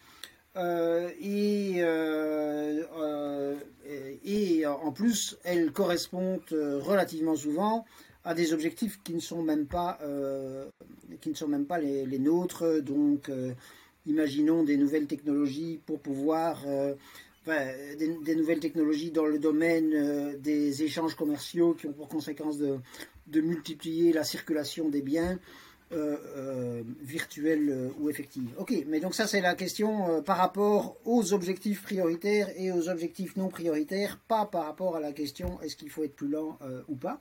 euh, 0.57 1.11
euh, 1.23 2.83
euh, 2.99 3.57
et, 4.25 4.59
et, 4.59 4.67
en 4.67 4.91
plus, 4.93 5.39
elles 5.45 5.73
correspondent 5.73 6.41
relativement 6.51 7.37
souvent 7.37 7.85
à 8.25 8.35
des 8.35 8.53
objectifs 8.53 9.01
qui 9.03 9.15
ne 9.15 9.21
sont 9.21 9.43
même 9.43 9.67
pas, 9.67 9.99
qui 11.21 11.31
ne 11.31 11.35
sont 11.35 11.49
même 11.49 11.67
pas 11.67 11.79
les, 11.79 12.19
nôtres. 12.19 12.83
Donc, 12.83 13.31
imaginons 14.07 14.65
des 14.65 14.77
nouvelles 14.77 15.07
technologies 15.07 15.81
pour 15.87 16.01
pouvoir 16.01 16.65
des, 17.47 18.35
nouvelles 18.35 18.61
technologies 18.61 19.11
dans 19.11 19.27
le 19.27 19.39
domaine 19.39 20.37
des 20.39 20.83
échanges 20.83 21.15
commerciaux 21.15 21.75
qui 21.75 21.87
ont 21.87 21.93
pour 21.93 22.09
conséquence 22.09 22.59
de, 22.59 22.81
multiplier 23.41 24.13
la 24.13 24.25
circulation 24.25 24.89
des 24.89 25.03
biens 25.03 25.39
euh, 25.93 26.17
euh, 26.37 26.83
euh, 27.39 27.89
ou 27.99 28.09
effective. 28.11 28.49
Ok, 28.59 28.73
mais 28.87 29.01
donc 29.01 29.15
ça 29.15 29.27
c'est 29.27 29.41
la 29.41 29.57
question 29.57 30.23
par 30.23 30.37
rapport 30.37 30.97
aux 31.05 31.33
objectifs 31.33 31.83
prioritaires 31.83 32.49
et 32.57 32.71
aux 32.71 32.89
objectifs 32.89 33.37
non 33.37 33.49
prioritaires, 33.49 34.19
pas 34.29 34.47
par 34.47 34.67
rapport 34.67 34.95
à 34.95 35.01
la 35.01 35.13
question 35.13 35.61
est-ce 35.63 35.75
qu'il 35.75 35.91
faut 35.91 36.05
être 36.05 36.15
plus 36.15 36.29
lent 36.29 36.59
ou 36.89 36.95
pas. 36.95 37.21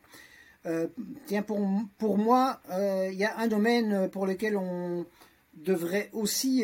tiens, 1.26 1.42
pour, 1.42 1.60
pour 1.98 2.20
moi, 2.20 2.62
il 2.70 3.18
y 3.18 3.26
a 3.26 3.40
un 3.40 3.48
domaine 3.48 4.08
pour 4.12 4.28
lequel 4.28 4.56
on 4.56 5.06
devrait 5.64 6.10
aussi 6.14 6.64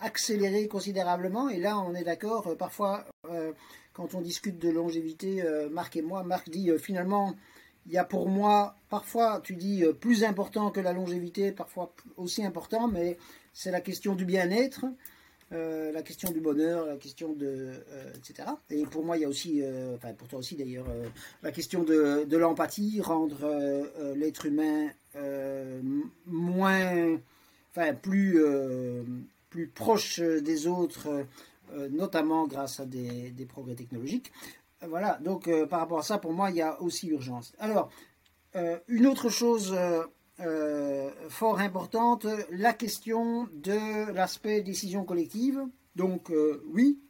accélérer 0.00 0.68
considérablement, 0.68 1.48
et 1.48 1.58
là 1.58 1.78
on 1.78 1.94
est 1.94 2.04
d'accord, 2.04 2.56
parfois 2.56 3.06
quand 3.92 4.14
on 4.14 4.20
discute 4.20 4.58
de 4.58 4.68
longévité, 4.68 5.42
Marc 5.70 5.96
et 5.96 6.02
moi, 6.02 6.22
Marc 6.22 6.50
dit 6.50 6.70
finalement 6.78 7.34
il 7.86 7.92
y 7.92 7.98
a 7.98 8.04
pour 8.04 8.28
moi, 8.28 8.74
parfois 8.88 9.40
tu 9.42 9.54
dis 9.54 9.84
euh, 9.84 9.92
plus 9.92 10.24
important 10.24 10.70
que 10.70 10.80
la 10.80 10.92
longévité, 10.92 11.52
parfois 11.52 11.94
aussi 12.16 12.44
important, 12.44 12.88
mais 12.88 13.16
c'est 13.52 13.70
la 13.70 13.80
question 13.80 14.14
du 14.14 14.24
bien-être, 14.24 14.84
euh, 15.52 15.92
la 15.92 16.02
question 16.02 16.32
du 16.32 16.40
bonheur, 16.40 16.86
la 16.86 16.96
question 16.96 17.32
de... 17.32 17.46
Euh, 17.46 18.12
etc. 18.16 18.48
Et 18.70 18.82
pour 18.84 19.04
moi, 19.04 19.16
il 19.16 19.20
y 19.20 19.24
a 19.24 19.28
aussi, 19.28 19.62
enfin 19.94 20.12
pour 20.14 20.26
toi 20.26 20.40
aussi 20.40 20.56
d'ailleurs, 20.56 20.86
la 21.42 21.52
question 21.52 21.84
de, 21.84 22.24
de 22.24 22.36
l'empathie, 22.36 23.00
rendre 23.00 24.14
l'être 24.14 24.46
humain 24.46 24.90
moins... 26.26 27.18
Enfin, 27.76 27.92
plus, 27.92 28.40
plus 29.50 29.66
proche 29.68 30.20
des 30.20 30.66
autres, 30.66 31.26
notamment 31.90 32.46
grâce 32.46 32.80
à 32.80 32.86
des, 32.86 33.30
des 33.30 33.44
progrès 33.44 33.74
technologiques. 33.74 34.32
Voilà, 34.82 35.18
donc 35.22 35.48
euh, 35.48 35.66
par 35.66 35.80
rapport 35.80 35.98
à 36.00 36.02
ça, 36.02 36.18
pour 36.18 36.32
moi, 36.32 36.50
il 36.50 36.56
y 36.56 36.62
a 36.62 36.80
aussi 36.82 37.08
urgence. 37.08 37.54
Alors, 37.58 37.90
euh, 38.54 38.78
une 38.88 39.06
autre 39.06 39.30
chose 39.30 39.74
euh, 40.40 41.10
fort 41.28 41.60
importante, 41.60 42.26
la 42.50 42.72
question 42.74 43.48
de 43.54 44.12
l'aspect 44.12 44.60
décision 44.60 45.04
collective. 45.04 45.62
Donc, 45.94 46.30
oui, 46.66 47.00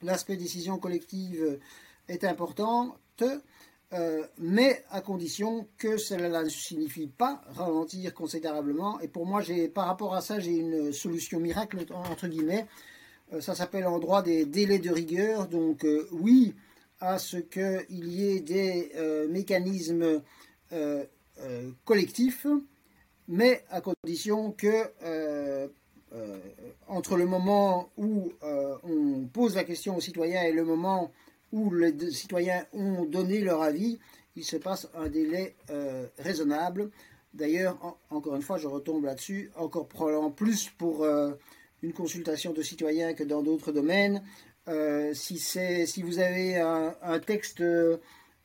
l'aspect 0.00 0.36
décision 0.36 0.78
collective 0.78 1.58
est 2.06 2.22
important, 2.22 2.96
mais 4.38 4.84
à 4.90 5.00
condition 5.00 5.66
que 5.76 5.96
cela 5.96 6.44
ne 6.44 6.48
signifie 6.48 7.08
pas 7.08 7.42
ralentir 7.48 8.14
considérablement. 8.14 9.00
Et 9.00 9.08
pour 9.08 9.26
moi, 9.26 9.40
j'ai 9.40 9.68
par 9.68 9.86
rapport 9.86 10.14
à 10.14 10.20
ça, 10.20 10.38
j'ai 10.38 10.56
une 10.56 10.92
solution 10.92 11.40
miracle, 11.40 11.84
entre 11.92 12.28
guillemets. 12.28 12.66
ça 13.40 13.54
s'appelle 13.54 13.86
en 13.86 13.98
droit 13.98 14.22
des 14.22 14.44
délais 14.44 14.78
de 14.78 14.90
rigueur. 14.90 15.48
Donc, 15.48 15.84
oui, 16.12 16.54
à 17.00 17.18
ce 17.18 17.38
qu'il 17.38 18.08
y 18.08 18.28
ait 18.28 18.40
des 18.40 18.92
euh, 18.94 19.26
mécanismes 19.28 20.22
euh, 20.72 21.04
euh, 21.40 21.70
collectifs, 21.84 22.46
mais 23.26 23.64
à 23.70 23.80
condition 23.80 24.52
que 24.52 25.70
entre 26.88 27.16
le 27.16 27.24
moment 27.24 27.90
où 27.96 28.32
on 28.42 29.28
pose 29.32 29.54
la 29.54 29.62
question 29.62 29.96
aux 29.96 30.00
citoyens 30.00 30.42
et 30.42 30.52
le 30.52 30.64
moment 30.64 31.12
où 31.52 31.72
les 31.74 31.92
citoyens 32.10 32.64
ont 32.72 33.04
donné 33.04 33.40
leur 33.40 33.62
avis, 33.62 33.98
il 34.36 34.44
se 34.44 34.56
passe 34.56 34.88
un 34.94 35.08
délai 35.08 35.56
raisonnable. 36.18 36.90
D'ailleurs, 37.34 37.98
encore 38.10 38.36
une 38.36 38.42
fois, 38.42 38.58
je 38.58 38.68
retombe 38.68 39.04
là-dessus, 39.04 39.50
encore 39.56 39.88
plus 40.34 40.70
pour 40.78 41.04
une 41.82 41.92
consultation 41.92 42.52
de 42.52 42.62
citoyens 42.62 43.14
que 43.14 43.24
dans 43.24 43.42
d'autres 43.42 43.72
domaines. 43.72 44.22
Euh, 44.68 45.14
si, 45.14 45.38
si 45.38 46.02
vous 46.02 46.18
avez 46.18 46.56
un, 46.58 47.18
texte 47.18 47.60
euh, 47.60 47.98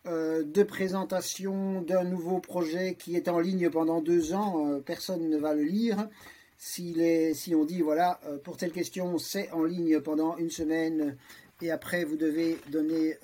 de 0.06 0.64
présentation 0.64 1.82
d'un 1.82 2.04
nouveau 2.04 2.40
projet 2.40 2.96
qui 2.96 3.16
est 3.16 3.28
en 3.28 3.40
ligne 3.40 3.70
pendant 3.70 4.02
deux 4.02 4.34
ans, 4.34 4.68
euh, 4.68 4.80
personne 4.80 5.30
ne 5.30 5.38
va 5.38 5.54
le 5.54 5.64
lire. 5.64 6.10
Si, 6.58 6.96
si 7.34 7.54
on 7.54 7.66
dit, 7.66 7.82
voilà, 7.82 8.20
pour 8.46 8.56
telle 8.56 8.72
question, 8.72 9.18
c'est 9.18 9.52
en 9.52 9.66
ligne 9.66 10.00
pendant 10.00 10.38
une 10.38 10.50
semaine 10.50 11.18
et 11.62 11.72
après 11.72 12.04
vous 12.04 12.18
devez 12.18 12.58
donner 12.72 13.18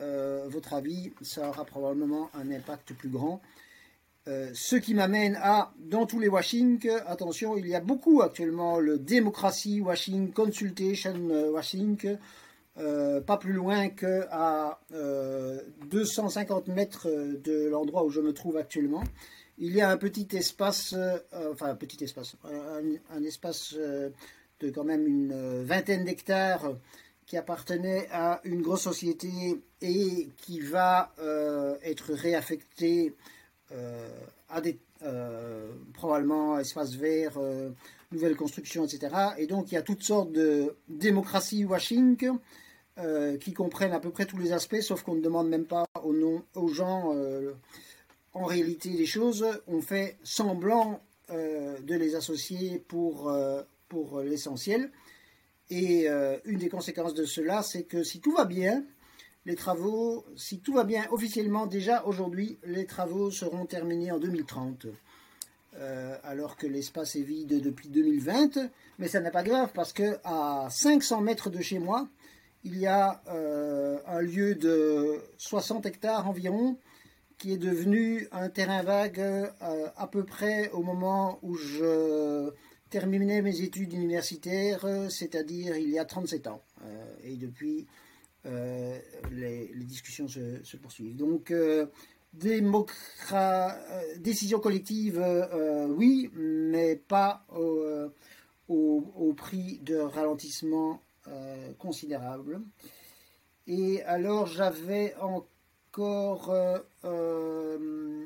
votre 0.47 0.73
avis, 0.73 1.11
ça 1.21 1.49
aura 1.49 1.65
probablement 1.65 2.29
un 2.33 2.51
impact 2.51 2.93
plus 2.93 3.09
grand. 3.09 3.41
ce 4.25 4.75
qui 4.75 4.93
m'amène 4.93 5.37
à, 5.41 5.73
dans 5.77 6.05
tous 6.05 6.19
les 6.19 6.27
washing, 6.27 6.89
attention, 7.07 7.57
il 7.57 7.67
y 7.67 7.75
a 7.75 7.81
beaucoup 7.81 8.21
actuellement 8.21 8.79
le 8.79 8.97
Democracy 8.97 9.81
Washing, 9.81 10.31
Consultation 10.31 11.51
Washing, 11.51 12.17
pas 12.75 13.37
plus 13.37 13.53
loin 13.53 13.89
qu'à 13.89 14.79
250 15.89 16.67
mètres 16.69 17.09
de 17.09 17.67
l'endroit 17.67 18.03
où 18.05 18.09
je 18.09 18.21
me 18.21 18.33
trouve 18.33 18.57
actuellement 18.57 19.03
il 19.61 19.75
y 19.75 19.81
a 19.81 19.89
un 19.89 19.97
petit 19.97 20.27
espace, 20.35 20.93
euh, 20.97 21.19
enfin 21.51 21.67
un 21.67 21.75
petit 21.75 22.03
espace, 22.03 22.35
un, 23.11 23.23
espace 23.23 23.75
euh, 23.77 24.09
de 24.59 24.71
quand 24.71 24.83
même 24.83 25.07
une 25.07 25.31
euh, 25.31 25.63
vingtaine 25.63 26.03
d'hectares 26.03 26.75
appartenait 27.37 28.07
à 28.11 28.41
une 28.43 28.61
grosse 28.61 28.83
société 28.83 29.29
et 29.81 30.29
qui 30.37 30.59
va 30.59 31.13
être 31.83 32.13
réaffecté 32.13 33.15
à 34.49 34.61
des 34.61 34.79
probablement 35.93 36.59
espaces 36.59 36.93
verts, 36.95 37.39
nouvelles 38.11 38.35
constructions, 38.35 38.85
etc. 38.85 39.15
Et 39.37 39.47
donc 39.47 39.71
il 39.71 39.75
y 39.75 39.77
a 39.77 39.81
toutes 39.81 40.03
sortes 40.03 40.31
de 40.31 40.75
démocratie 40.87 41.65
washing 41.65 42.17
qui 43.39 43.53
comprennent 43.53 43.93
à 43.93 43.99
peu 43.99 44.11
près 44.11 44.25
tous 44.25 44.37
les 44.37 44.51
aspects, 44.51 44.81
sauf 44.81 45.03
qu'on 45.03 45.15
ne 45.15 45.21
demande 45.21 45.49
même 45.49 45.65
pas 45.65 45.85
aux, 46.03 46.67
gens 46.67 47.15
en 48.33 48.45
réalité 48.45 48.89
des 48.91 49.05
choses, 49.05 49.45
on 49.67 49.81
fait 49.81 50.17
semblant 50.23 51.01
euh, 51.31 51.77
de 51.79 51.95
les 51.95 52.15
associer 52.15 52.83
euh, 52.93 53.63
pour 53.89 54.19
l'essentiel. 54.21 54.91
Et 55.71 56.07
euh, 56.07 56.37
une 56.45 56.59
des 56.59 56.69
conséquences 56.69 57.15
de 57.15 57.25
cela, 57.25 57.63
c'est 57.63 57.83
que 57.83 58.03
si 58.03 58.19
tout 58.19 58.31
va 58.33 58.45
bien, 58.45 58.83
les 59.47 59.55
travaux, 59.55 60.23
si 60.35 60.59
tout 60.59 60.73
va 60.73 60.83
bien 60.83 61.07
officiellement, 61.09 61.65
déjà 61.65 62.05
aujourd'hui, 62.05 62.59
les 62.63 62.85
travaux 62.85 63.31
seront 63.31 63.65
terminés 63.65 64.11
en 64.11 64.19
2030. 64.19 64.85
alors 66.23 66.57
que 66.57 66.67
l'espace 66.67 67.15
est 67.15 67.23
vide 67.23 67.59
depuis 67.59 67.89
2020, 67.89 68.69
mais 68.99 69.07
ça 69.07 69.19
n'est 69.19 69.31
pas 69.31 69.41
grave 69.41 69.71
parce 69.73 69.93
que 69.93 70.19
à 70.23 70.67
500 70.69 71.21
mètres 71.21 71.49
de 71.49 71.59
chez 71.61 71.79
moi, 71.79 72.07
il 72.63 72.77
y 72.77 72.85
a 72.85 73.23
un 74.05 74.21
lieu 74.21 74.53
de 74.53 75.19
60 75.37 75.87
hectares 75.87 76.27
environ 76.27 76.77
qui 77.41 77.53
est 77.53 77.57
devenu 77.57 78.27
un 78.31 78.49
terrain 78.49 78.83
vague 78.83 79.19
euh, 79.19 79.87
à 79.97 80.05
peu 80.05 80.23
près 80.23 80.69
au 80.73 80.83
moment 80.83 81.39
où 81.41 81.55
je 81.55 82.51
terminais 82.91 83.41
mes 83.41 83.61
études 83.61 83.93
universitaires, 83.93 84.85
c'est-à-dire 85.09 85.77
il 85.77 85.89
y 85.89 85.97
a 85.97 86.05
37 86.05 86.47
ans. 86.47 86.61
Euh, 86.83 87.15
et 87.23 87.37
depuis, 87.37 87.87
euh, 88.45 88.99
les, 89.31 89.71
discussions 89.85 90.27
se, 90.27 90.77
poursuivent. 90.77 91.15
Donc, 91.15 91.51
décision 94.19 94.59
collective, 94.59 95.23
oui, 95.89 96.29
mais 96.35 96.97
pas 96.97 97.45
au, 98.67 99.33
prix 99.35 99.79
de 99.79 99.95
ralentissement 99.95 101.01
considérable. 101.79 102.61
Et 103.67 104.03
alors, 104.03 104.47
j'avais 104.47 105.15
en 105.21 105.45
encore 105.91 106.49
euh, 107.03 108.20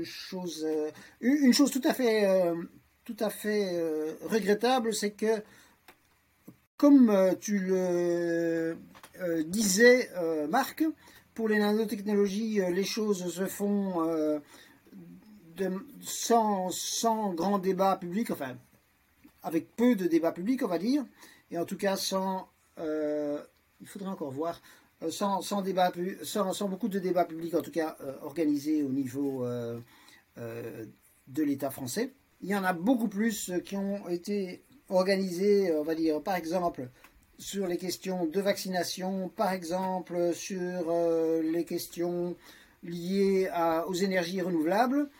euh, 0.00 0.04
choses. 0.04 0.64
Euh, 0.66 0.90
une 1.20 1.52
chose 1.52 1.70
tout 1.70 1.82
à 1.84 1.94
fait, 1.94 2.26
tout 3.04 3.16
à 3.20 3.30
fait 3.30 3.68
regrettable, 4.22 4.94
c'est 4.94 5.12
que, 5.12 5.42
comme 6.76 7.36
tu 7.40 7.58
le 7.58 8.76
disais, 9.44 10.10
Marc, 10.48 10.84
pour 11.34 11.48
les 11.48 11.58
nanotechnologies, 11.58 12.60
les 12.70 12.84
choses 12.84 13.32
se 13.32 13.46
font 13.46 14.04
de, 15.56 15.70
sans, 16.02 16.70
sans 16.70 17.34
grand 17.34 17.58
débat 17.58 17.96
public, 17.96 18.30
enfin, 18.30 18.56
avec 19.42 19.74
peu 19.76 19.94
de 19.94 20.06
débat 20.06 20.32
public, 20.32 20.62
on 20.62 20.68
va 20.68 20.78
dire, 20.78 21.04
et 21.50 21.58
en 21.58 21.64
tout 21.64 21.76
cas 21.76 21.96
sans. 21.96 22.48
il 22.78 23.86
faudrait 23.86 24.10
encore 24.10 24.30
voir 24.30 24.60
euh, 24.60 24.79
sans, 25.08 25.40
sans, 25.40 25.62
beaucoup 26.68 26.88
de 26.88 26.98
débats 26.98 27.24
publics, 27.24 27.54
en 27.54 27.62
tout 27.62 27.70
cas 27.70 27.96
euh, 28.00 28.12
organisés 28.22 28.82
au 28.82 28.90
niveau 28.90 29.46
euh, 29.46 29.80
de 30.36 31.42
l'État 31.42 31.70
français. 31.70 32.12
Il 32.42 32.48
y 32.48 32.54
en 32.54 32.64
a 32.64 32.72
beaucoup 32.72 33.08
plus 33.08 33.52
qui 33.64 33.76
ont 33.76 34.08
été 34.08 34.62
organisés, 34.88 35.72
on 35.74 35.82
va 35.82 35.94
dire, 35.94 36.22
par 36.22 36.34
exemple, 36.34 36.88
sur 37.38 37.66
les 37.66 37.76
questions 37.76 38.26
de 38.26 38.40
vaccination, 38.40 39.28
par 39.28 39.52
exemple, 39.52 40.34
sur 40.34 40.92
les 41.42 41.64
questions 41.64 42.36
liées 42.82 43.50
aux 43.86 43.94
énergies 43.94 44.40
renouvelables. 44.40 45.10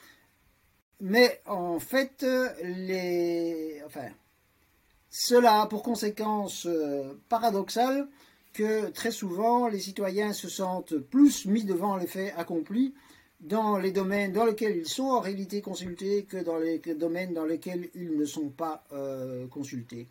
Mais 1.00 1.40
en 1.46 1.78
fait, 1.78 2.26
les, 2.62 3.82
enfin, 3.86 4.08
cela 5.10 5.62
a 5.62 5.66
pour 5.66 5.82
conséquence 5.82 6.66
paradoxale 7.28 8.08
que 8.52 8.90
très 8.90 9.10
souvent 9.10 9.68
les 9.68 9.78
citoyens 9.78 10.32
se 10.32 10.48
sentent 10.48 10.96
plus 10.96 11.46
mis 11.46 11.64
devant 11.64 11.96
les 11.96 12.06
faits 12.06 12.34
accomplis 12.36 12.94
dans 13.40 13.78
les 13.78 13.92
domaines 13.92 14.32
dans 14.32 14.44
lesquels 14.44 14.76
ils 14.76 14.88
sont 14.88 15.04
en 15.04 15.20
réalité 15.20 15.60
consultés 15.60 16.24
que 16.24 16.36
dans 16.36 16.58
les 16.58 16.78
domaines 16.78 17.32
dans 17.32 17.46
lesquels 17.46 17.88
ils 17.94 18.16
ne 18.16 18.24
sont 18.24 18.48
pas 18.50 18.84
euh, 18.92 19.46
consultés. 19.48 20.08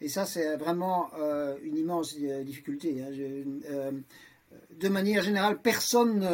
Et 0.00 0.08
ça, 0.08 0.26
c'est 0.26 0.56
vraiment 0.56 1.10
euh, 1.18 1.56
une 1.62 1.76
immense 1.76 2.14
euh, 2.20 2.44
difficulté. 2.44 3.02
Hein. 3.02 3.10
de 4.78 4.88
manière 4.88 5.22
générale, 5.22 5.60
personne, 5.60 6.24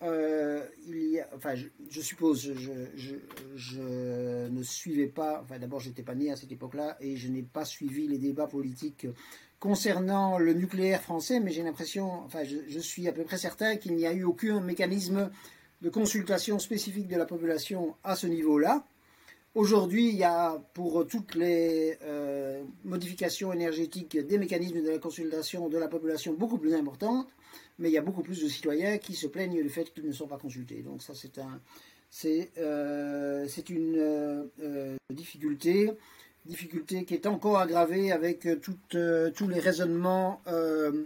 enfin, 0.00 1.54
je, 1.54 2.00
suppose, 2.00 2.52
je, 2.54 3.14
je, 3.56 4.48
ne 4.48 4.62
suivais 4.62 5.08
pas, 5.08 5.40
enfin, 5.42 5.58
d'abord, 5.58 5.80
j'étais 5.80 6.02
pas 6.02 6.14
né 6.14 6.30
à 6.30 6.36
cette 6.36 6.52
époque-là 6.52 6.96
et 7.00 7.16
je 7.16 7.28
n'ai 7.28 7.42
pas 7.42 7.64
suivi 7.64 8.06
les 8.06 8.18
débats 8.18 8.46
politiques 8.46 9.06
concernant 9.58 10.38
le 10.38 10.52
nucléaire 10.52 11.02
français, 11.02 11.40
mais 11.40 11.50
j'ai 11.50 11.62
l'impression, 11.62 12.10
enfin 12.24 12.40
je, 12.44 12.78
suis 12.78 13.08
à 13.08 13.12
peu 13.12 13.24
près 13.24 13.38
certain 13.38 13.76
qu'il 13.76 13.96
n'y 13.96 14.06
a 14.06 14.12
eu 14.12 14.24
aucun 14.24 14.60
mécanisme 14.60 15.30
de 15.82 15.90
consultation 15.90 16.58
spécifique 16.58 17.08
de 17.08 17.16
la 17.16 17.26
population 17.26 17.94
à 18.04 18.16
ce 18.16 18.26
niveau-là. 18.26 18.86
Aujourd'hui, 19.54 20.10
il 20.10 20.16
y 20.16 20.24
a 20.24 20.62
pour 20.74 21.06
toutes 21.06 21.34
les 21.34 21.96
euh, 22.02 22.62
modifications 22.84 23.52
énergétiques 23.54 24.18
des 24.18 24.36
mécanismes 24.36 24.82
de 24.82 24.90
la 24.90 24.98
consultation 24.98 25.70
de 25.70 25.78
la 25.78 25.88
population 25.88 26.34
beaucoup 26.34 26.58
plus 26.58 26.74
importants, 26.74 27.26
mais 27.78 27.88
il 27.88 27.92
y 27.92 27.98
a 27.98 28.02
beaucoup 28.02 28.22
plus 28.22 28.42
de 28.42 28.48
citoyens 28.48 28.98
qui 28.98 29.14
se 29.14 29.26
plaignent 29.26 29.62
du 29.62 29.70
fait 29.70 29.92
qu'ils 29.94 30.06
ne 30.06 30.12
sont 30.12 30.26
pas 30.26 30.36
consultés. 30.36 30.82
Donc 30.82 31.02
ça, 31.02 31.14
c'est 32.10 32.50
euh, 32.58 33.46
une 33.70 33.96
euh, 33.96 34.96
difficulté 35.10 35.90
difficulté 36.46 37.04
qui 37.04 37.14
est 37.14 37.26
encore 37.26 37.58
aggravée 37.58 38.12
avec 38.12 38.46
euh, 38.46 38.60
euh, 38.94 39.30
tous 39.30 39.48
les 39.48 39.60
raisonnements 39.60 40.40
euh, 40.46 41.04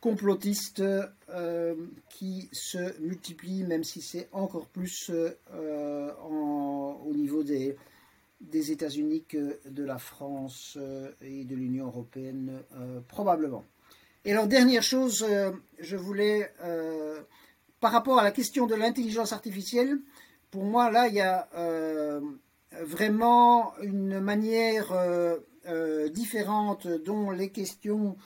complotistes 0.00 0.82
qui 2.08 2.48
se 2.50 3.00
multiplient, 3.00 3.62
même 3.62 3.84
si 3.84 4.02
c'est 4.02 4.28
encore 4.32 4.66
plus 4.66 5.12
au 5.54 7.14
niveau 7.14 7.44
des, 7.44 7.76
des 8.40 8.72
États-Unis 8.72 9.22
que 9.28 9.60
de 9.70 9.84
la 9.84 9.98
France 9.98 10.76
et 11.20 11.44
de 11.44 11.54
l'Union 11.54 11.86
européenne, 11.86 12.62
probablement. 13.06 13.64
Et 14.24 14.32
alors, 14.32 14.48
dernière 14.48 14.82
chose, 14.82 15.24
je 15.78 15.96
voulais, 15.96 16.50
par 17.78 17.92
rapport 17.92 18.18
à 18.18 18.24
la 18.24 18.32
question 18.32 18.66
de 18.66 18.74
l'intelligence 18.74 19.32
artificielle, 19.32 20.00
pour 20.50 20.64
moi, 20.64 20.90
là, 20.90 21.06
il 21.06 21.14
y 21.14 21.20
a 21.20 21.48
vraiment 22.84 23.74
une 23.82 24.20
manière 24.20 24.92
euh, 24.92 25.36
euh, 25.68 26.08
différente 26.08 26.86
dont 26.86 27.30
les 27.30 27.50
questions 27.50 28.16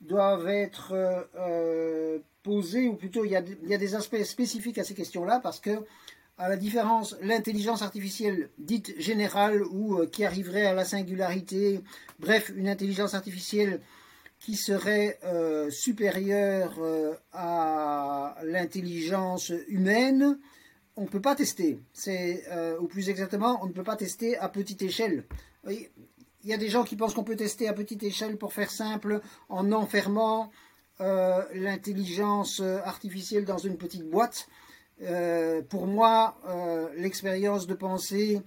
doivent 0.00 0.48
être 0.48 0.92
euh, 0.94 2.18
posées, 2.42 2.88
ou 2.88 2.94
plutôt 2.94 3.24
il 3.24 3.32
y, 3.32 3.36
a, 3.36 3.42
des 3.78 3.94
aspects 3.94 4.22
spécifiques 4.22 4.78
à 4.78 4.84
ces 4.84 4.94
questions-là, 4.94 5.40
parce 5.40 5.60
que, 5.60 5.84
à 6.38 6.48
la 6.48 6.56
différence, 6.56 7.16
l'intelligence 7.20 7.82
artificielle 7.82 8.50
dite 8.58 8.94
générale 9.00 9.64
ou 9.64 10.06
qui 10.06 10.24
arriverait 10.24 10.66
à 10.66 10.72
la 10.72 10.84
singularité, 10.84 11.80
bref, 12.20 12.52
une 12.54 12.68
intelligence 12.68 13.14
artificielle 13.14 13.80
qui 14.38 14.54
serait 14.54 15.18
supérieure 15.68 16.78
à 17.32 18.36
l'intelligence 18.44 19.52
humaine, 19.66 20.38
on 20.98 21.02
ne 21.02 21.08
peut 21.08 21.20
pas 21.20 21.36
tester. 21.36 21.78
C'est, 21.92 22.44
euh, 22.50 22.76
ou 22.80 22.88
plus 22.88 23.08
exactement, 23.08 23.60
on 23.62 23.66
ne 23.66 23.72
peut 23.72 23.84
pas 23.84 23.96
tester 23.96 24.36
à 24.36 24.48
petite 24.48 24.82
échelle. 24.82 25.24
Il 25.68 25.88
y 26.44 26.52
a 26.52 26.56
des 26.56 26.68
gens 26.68 26.82
qui 26.82 26.96
pensent 26.96 27.14
qu'on 27.14 27.24
peut 27.24 27.36
tester 27.36 27.68
à 27.68 27.72
petite 27.72 28.02
échelle 28.02 28.36
pour 28.36 28.52
faire 28.52 28.70
simple 28.70 29.20
en 29.48 29.70
enfermant 29.70 30.50
euh, 31.00 31.42
l'intelligence 31.54 32.60
artificielle 32.60 33.44
dans 33.44 33.58
une 33.58 33.76
petite 33.76 34.08
boîte. 34.10 34.48
Euh, 35.02 35.62
pour 35.62 35.86
moi, 35.86 36.36
l'expérience 36.96 37.68
de 37.68 37.74
penser, 37.74 38.42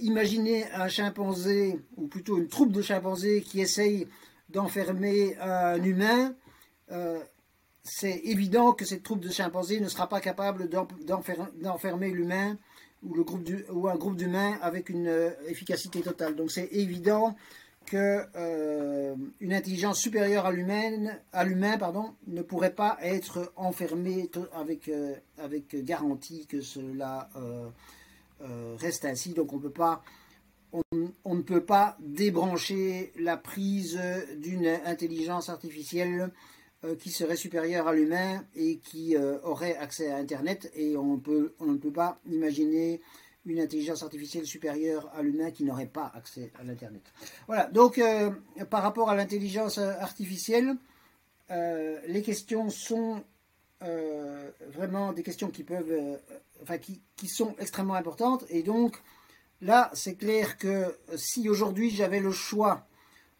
imaginer 0.00 0.64
un 0.72 0.88
chimpanzé, 0.88 1.78
ou 1.96 2.06
plutôt 2.06 2.38
une 2.38 2.48
troupe 2.48 2.72
de 2.72 2.80
chimpanzés 2.80 3.42
qui 3.42 3.60
essaye 3.60 4.08
d'enfermer 4.48 5.36
un 5.38 5.82
humain, 5.82 6.34
c'est 7.84 8.20
évident 8.24 8.72
que 8.72 8.84
cette 8.84 9.02
troupe 9.02 9.20
de 9.20 9.30
chimpanzés 9.30 9.78
ne 9.78 9.88
sera 9.88 10.08
pas 10.08 10.20
capable 10.20 10.68
d'enfermer 10.68 12.10
l'humain 12.10 12.56
ou, 13.02 13.88
un 13.88 13.96
groupe 13.96 14.16
d'humains 14.16 14.58
avec 14.62 14.88
une 14.88 15.32
efficacité 15.46 16.00
totale. 16.00 16.34
Donc 16.34 16.50
c'est 16.50 16.68
évident 16.72 17.36
que 17.84 18.22
euh, 18.36 19.14
intelligence 19.42 20.00
supérieure 20.00 20.46
à 20.46 20.52
l'humain, 20.52 21.18
ne 22.26 22.42
pourrait 22.42 22.74
pas 22.74 22.98
être 23.02 23.52
enfermée 23.56 24.30
avec 24.52 24.88
euh, 24.88 25.14
avec 25.38 25.76
garantie 25.84 26.46
que 26.46 26.60
cela 26.60 27.28
euh, 27.36 27.68
reste 28.78 29.04
ainsi. 29.04 29.34
Donc 29.34 29.52
on, 29.52 29.60
ne 31.34 31.42
peut 31.42 31.64
pas 31.64 31.96
débrancher 32.00 33.12
la 33.18 33.36
prise 33.36 34.00
d'une 34.38 34.66
intelligence 34.86 35.48
artificielle 35.48 36.30
qui 36.98 37.10
serait 37.10 37.36
supérieure 37.36 37.88
à 37.88 37.94
l'humain 37.94 38.44
et 38.54 38.78
qui 38.78 39.16
aurait 39.42 39.76
accès 39.76 40.10
à 40.10 40.16
Internet 40.16 40.70
et 40.74 40.96
on 40.96 41.16
ne 41.16 41.76
peut 41.76 41.92
pas 41.92 42.20
imaginer 42.26 43.00
une 43.46 43.60
intelligence 43.60 44.02
artificielle 44.02 44.46
supérieure 44.46 45.10
à 45.14 45.22
l'humain 45.22 45.50
qui 45.50 45.64
n'aurait 45.64 45.86
pas 45.86 46.10
accès 46.14 46.50
à 46.58 46.64
l'Internet. 46.64 47.02
Voilà, 47.46 47.66
donc 47.66 47.98
euh, 47.98 48.30
par 48.70 48.82
rapport 48.82 49.10
à 49.10 49.14
l'intelligence 49.14 49.78
artificielle, 49.78 50.76
euh, 51.50 52.00
les 52.06 52.22
questions 52.22 52.70
sont 52.70 53.22
euh, 53.82 54.50
vraiment 54.70 55.12
des 55.12 55.22
questions 55.22 55.50
qui 55.50 55.62
peuvent, 55.62 56.18
enfin 56.62 56.78
qui, 56.78 57.02
sont 57.28 57.54
extrêmement 57.58 57.94
importantes. 57.94 58.44
Et 58.48 58.62
donc 58.62 58.96
là, 59.60 59.90
c'est 59.92 60.14
clair 60.14 60.56
que 60.56 60.96
si 61.16 61.48
aujourd'hui 61.48 61.90
j'avais 61.90 62.20
le 62.20 62.32
choix 62.32 62.86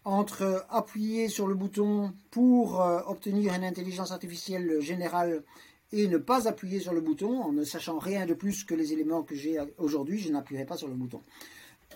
entre 0.05 0.67
appuyer 0.71 1.29
sur 1.29 1.47
le 1.47 1.55
bouton 1.55 2.13
pour 2.31 2.79
obtenir 3.07 3.55
une 3.55 3.65
intelligence 3.65 4.13
artificielle 4.13 4.81
générale 4.81 5.43
et 5.93 6.09
ne 6.09 6.19
pas 6.19 6.49
appuyer 6.49 6.81
sur 6.81 6.93
le 6.93 7.01
bouton 7.01 7.41
en 7.41 7.53
ne 7.53 7.65
sachant 7.65 7.99
rien 7.99 8.27
de 8.27 8.35
plus 8.35 8.65
que 8.65 8.75
les 8.75 8.93
éléments 8.93 9.23
que 9.23 9.35
j'ai 9.35 9.59
aujourd'hui, 9.79 10.19
je 10.19 10.31
n'appuierai 10.33 10.67
pas 10.67 10.77
sur 10.77 10.89
le 10.89 10.95
bouton. 10.95 11.23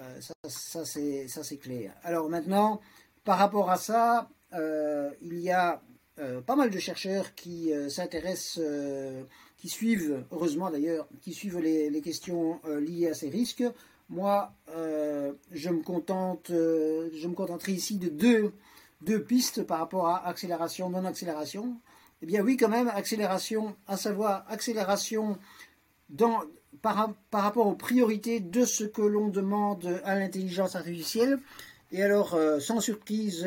Euh, 0.01 0.21
ça, 0.49 0.85
c'est 0.85 1.57
clair. 1.57 1.93
Alors 2.05 2.29
maintenant, 2.29 2.81
par 3.25 3.39
rapport 3.39 3.71
à 3.71 3.77
ça, 3.77 4.29
euh, 4.55 5.11
il 5.21 5.39
y 5.41 5.51
a 5.51 5.83
euh, 6.21 6.41
pas 6.41 6.55
mal 6.55 6.71
de 6.71 6.79
chercheurs 6.79 7.35
qui 7.35 7.73
s'intéressent, 7.89 8.61
qui 9.57 9.69
suivent, 9.69 10.25
heureusement 10.31 10.71
d'ailleurs, 10.71 11.09
qui 11.21 11.35
suivent 11.35 11.59
les, 11.59 12.01
questions 12.01 12.61
liées 12.81 13.09
à 13.09 13.15
ces 13.15 13.29
risques. 13.29 13.65
Moi, 14.09 14.53
je 15.53 15.69
me 15.69 15.83
contente, 15.83 16.47
je 16.49 17.27
me 17.27 17.35
contenterai 17.35 17.73
ici 17.73 17.97
de 17.99 18.09
deux, 18.09 18.53
deux 19.03 19.23
pistes 19.23 19.63
par 19.63 19.79
rapport 19.79 20.09
à 20.09 20.27
accélération, 20.27 20.89
non-accélération. 20.89 21.77
Eh 22.23 22.27
bien 22.27 22.43
oui, 22.43 22.57
quand 22.57 22.69
même, 22.69 22.89
accélération, 22.89 23.77
à 23.87 23.97
savoir 23.97 24.45
accélération 24.49 25.39
dans, 26.09 26.41
par, 26.83 27.15
rapport 27.33 27.67
aux 27.67 27.75
priorités 27.75 28.41
de 28.41 28.65
ce 28.65 28.85
que 28.85 29.03
l'on 29.03 29.29
demande 29.29 30.01
à 30.05 30.19
l'intelligence 30.19 30.77
artificielle. 30.77 31.39
Et 31.93 32.03
alors, 32.03 32.35
euh, 32.35 32.61
sans 32.61 32.81
surprise, 32.81 33.47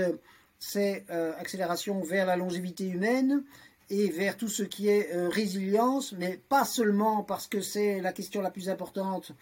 c'est 0.59 1.05
euh, 1.09 1.33
accélération 1.37 2.01
vers 2.01 2.25
la 2.25 2.35
longévité 2.35 2.87
humaine 2.87 3.43
et 3.89 4.09
vers 4.09 4.37
tout 4.37 4.47
ce 4.47 4.63
qui 4.63 4.87
est 4.87 5.13
euh, 5.13 5.27
résilience, 5.29 6.13
mais 6.13 6.39
pas 6.49 6.65
seulement 6.65 7.23
parce 7.23 7.47
que 7.47 7.61
c'est 7.61 7.99
la 7.99 8.13
question 8.13 8.41
la 8.41 8.51
plus 8.51 8.69
importante 8.69 9.33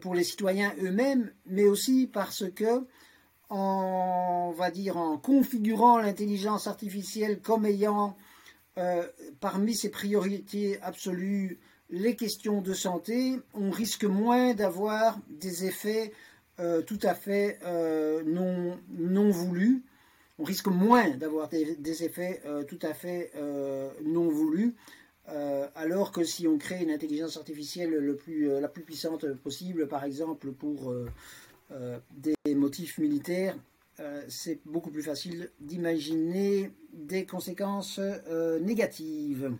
pour 0.00 0.14
les 0.14 0.24
citoyens 0.24 0.72
eux-mêmes, 0.82 1.30
mais 1.46 1.64
aussi 1.64 2.08
parce 2.12 2.44
que 2.50 2.84
on 3.50 4.52
va 4.56 4.70
dire 4.70 4.96
en 4.96 5.16
configurant 5.16 5.98
l'intelligence 5.98 6.66
artificielle 6.66 7.40
comme 7.40 7.64
ayant 7.64 8.16
euh, 8.78 9.06
parmi 9.40 9.74
ses 9.74 9.90
priorités 9.90 10.78
absolues 10.82 11.58
les 11.90 12.14
questions 12.16 12.60
de 12.60 12.74
santé, 12.74 13.38
on 13.54 13.70
risque 13.70 14.04
moins 14.04 14.52
d'avoir 14.52 15.18
des 15.30 15.64
effets 15.64 16.12
euh, 16.60 16.82
tout 16.82 16.98
à 17.02 17.14
fait 17.14 17.58
euh, 17.64 18.22
non 18.24 19.30
voulus. 19.30 19.82
On 20.38 20.44
risque 20.44 20.68
moins 20.68 21.10
d'avoir 21.16 21.48
des, 21.48 22.04
effets 22.04 22.40
tout 22.68 22.78
à 22.82 22.94
fait 22.94 23.32
non 24.04 24.28
voulus. 24.28 24.76
Alors 25.74 26.12
que 26.12 26.24
si 26.24 26.48
on 26.48 26.58
crée 26.58 26.82
une 26.82 26.90
intelligence 26.90 27.36
artificielle 27.36 27.90
le 27.90 28.16
plus, 28.16 28.48
la 28.60 28.68
plus 28.68 28.82
puissante 28.82 29.26
possible, 29.34 29.86
par 29.86 30.04
exemple 30.04 30.52
pour 30.52 30.94
des 32.16 32.54
motifs 32.54 32.98
militaires, 32.98 33.56
euh, 34.00 34.22
c'est 34.28 34.60
beaucoup 34.64 34.90
plus 34.90 35.02
facile 35.02 35.50
d'imaginer 35.58 36.70
des 36.92 37.26
conséquences 37.26 37.98
euh, 37.98 38.60
négatives. 38.60 39.52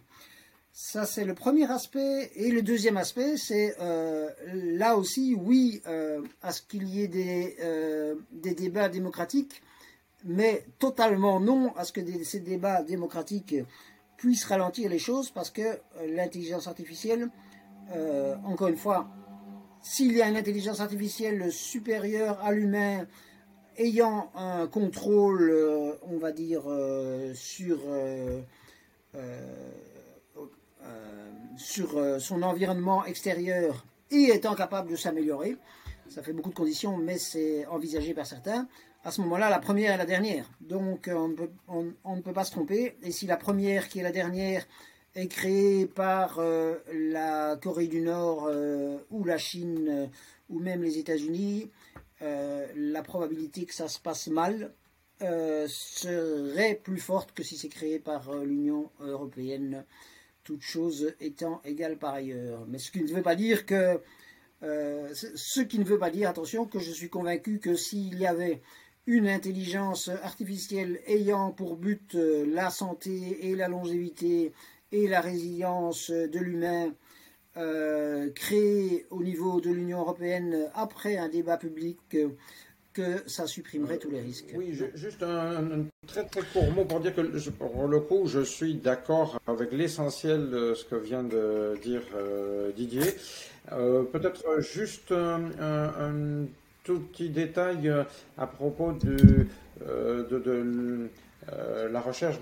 Ça, 0.72 1.06
c'est 1.06 1.24
le 1.24 1.34
premier 1.34 1.68
aspect. 1.68 2.30
Et 2.36 2.52
le 2.52 2.62
deuxième 2.62 2.96
aspect, 2.96 3.36
c'est 3.36 3.74
euh, 3.80 4.30
là 4.54 4.96
aussi, 4.96 5.34
oui, 5.34 5.82
à 6.40 6.52
ce 6.52 6.62
qu'il 6.62 6.88
y 6.88 7.02
ait 7.02 7.08
des, 7.08 8.54
débats 8.54 8.88
démocratiques, 8.88 9.60
mais 10.24 10.64
totalement 10.78 11.40
non 11.40 11.74
à 11.74 11.84
ce 11.84 11.92
que 11.92 12.00
ces 12.22 12.38
débats 12.38 12.82
démocratiques 12.82 13.56
puissent 14.18 14.44
ralentir 14.44 14.90
les 14.90 14.98
choses, 14.98 15.30
parce 15.30 15.50
que 15.50 15.78
l'intelligence 16.06 16.66
artificielle, 16.66 17.30
encore 18.44 18.68
une 18.68 18.76
fois, 18.76 19.08
s'il 19.80 20.12
y 20.12 20.20
a 20.20 20.28
une 20.28 20.36
intelligence 20.36 20.80
artificielle 20.80 21.50
supérieure 21.50 22.38
à 22.42 22.52
l'humain, 22.52 23.06
ayant 23.78 24.30
un 24.34 24.66
contrôle, 24.66 25.50
euh, 25.50 25.92
on 26.02 26.18
va 26.18 26.32
dire, 26.32 26.62
euh, 26.66 27.32
euh, 27.54 28.42
sur 31.56 32.20
son 32.20 32.42
environnement 32.42 33.04
extérieur 33.04 33.84
et 34.10 34.30
étant 34.34 34.54
capable 34.54 34.90
de 34.90 34.96
s'améliorer, 34.96 35.56
ça 36.08 36.22
fait 36.22 36.32
beaucoup 36.32 36.50
de 36.50 36.54
conditions, 36.54 36.96
mais 36.96 37.18
c'est 37.18 37.66
envisagé 37.66 38.14
par 38.14 38.26
certains. 38.26 38.68
À 39.04 39.10
ce 39.10 39.20
moment-là, 39.22 39.48
la 39.48 39.58
première 39.58 39.94
est 39.94 39.98
la 39.98 40.06
dernière. 40.06 40.50
Donc, 40.60 41.08
on, 41.12 41.34
on, 42.04 42.16
ne 42.16 42.20
peut 42.20 42.32
pas 42.32 42.44
se 42.44 42.52
tromper. 42.52 42.96
Et 43.02 43.12
si 43.12 43.26
la 43.26 43.36
première, 43.36 43.88
qui 43.88 44.00
est 44.00 44.02
la 44.02 44.12
dernière, 44.12 44.66
est 45.14 45.28
créée 45.28 45.86
par 45.86 46.40
la 46.92 47.56
Corée 47.56 47.86
du 47.86 48.00
Nord 48.00 48.50
ou 49.10 49.24
la 49.24 49.38
Chine 49.38 50.10
ou 50.50 50.58
même 50.58 50.82
les 50.82 50.98
États-Unis, 50.98 51.70
euh, 52.22 52.66
la 52.74 53.02
probabilité 53.02 53.64
que 53.64 53.74
ça 53.74 53.86
se 53.86 54.00
passe 54.00 54.26
mal 54.26 54.72
euh, 55.22 55.66
serait 55.68 56.74
plus 56.82 56.98
forte 56.98 57.32
que 57.32 57.44
si 57.44 57.56
c'est 57.56 57.68
créé 57.68 58.00
par 58.00 58.28
euh, 58.30 58.44
l'Union 58.44 58.90
européenne, 59.00 59.84
toutes 60.42 60.62
choses 60.62 61.14
étant 61.20 61.60
égales 61.64 61.96
par 61.96 62.14
ailleurs. 62.14 62.66
Mais 62.66 62.78
ce 62.78 62.90
qui 62.90 63.02
ne 63.02 63.08
veut 63.08 63.22
pas 63.22 63.36
dire 63.36 63.66
que 63.66 64.00
ce 64.60 65.60
qui 65.60 65.78
ne 65.78 65.84
veut 65.84 66.00
pas 66.00 66.10
dire, 66.10 66.28
attention, 66.28 66.66
que 66.66 66.80
je 66.80 66.90
suis 66.90 67.08
convaincu 67.08 67.60
que 67.60 67.76
s'il 67.76 68.18
y 68.18 68.26
avait 68.26 68.60
une 69.08 69.26
intelligence 69.26 70.08
artificielle 70.22 71.00
ayant 71.06 71.50
pour 71.50 71.76
but 71.76 72.14
la 72.14 72.70
santé 72.70 73.48
et 73.48 73.56
la 73.56 73.66
longévité 73.66 74.52
et 74.92 75.08
la 75.08 75.20
résilience 75.20 76.10
de 76.10 76.38
l'humain 76.38 76.92
euh, 77.56 78.30
créé 78.34 79.06
au 79.10 79.20
niveau 79.20 79.60
de 79.60 79.70
l'Union 79.70 80.00
européenne 80.00 80.68
après 80.74 81.16
un 81.16 81.28
débat 81.28 81.56
public 81.56 81.98
que 82.92 83.22
ça 83.26 83.48
supprimerait 83.48 83.98
tous 83.98 84.10
les 84.10 84.20
risques. 84.20 84.52
Oui, 84.54 84.78
juste 84.94 85.22
un, 85.22 85.86
très 86.06 86.24
très 86.24 86.42
court 86.52 86.70
mot 86.70 86.84
pour 86.84 87.00
dire 87.00 87.14
que 87.14 87.50
pour 87.50 87.88
le 87.88 88.00
coup, 88.00 88.26
je 88.26 88.40
suis 88.40 88.74
d'accord 88.74 89.40
avec 89.46 89.72
l'essentiel 89.72 90.50
de 90.50 90.74
ce 90.74 90.84
que 90.84 90.94
vient 90.94 91.24
de 91.24 91.76
dire 91.82 92.02
euh, 92.14 92.70
Didier. 92.72 93.14
Euh, 93.72 94.04
peut-être 94.04 94.60
juste 94.60 95.10
un, 95.10 96.46
tout 96.88 97.00
petit 97.00 97.28
détail 97.28 97.92
à 98.38 98.46
propos 98.46 98.92
de, 98.92 99.46
de 99.84 101.10
euh, 101.52 101.88
la 101.88 102.00
recherche 102.00 102.40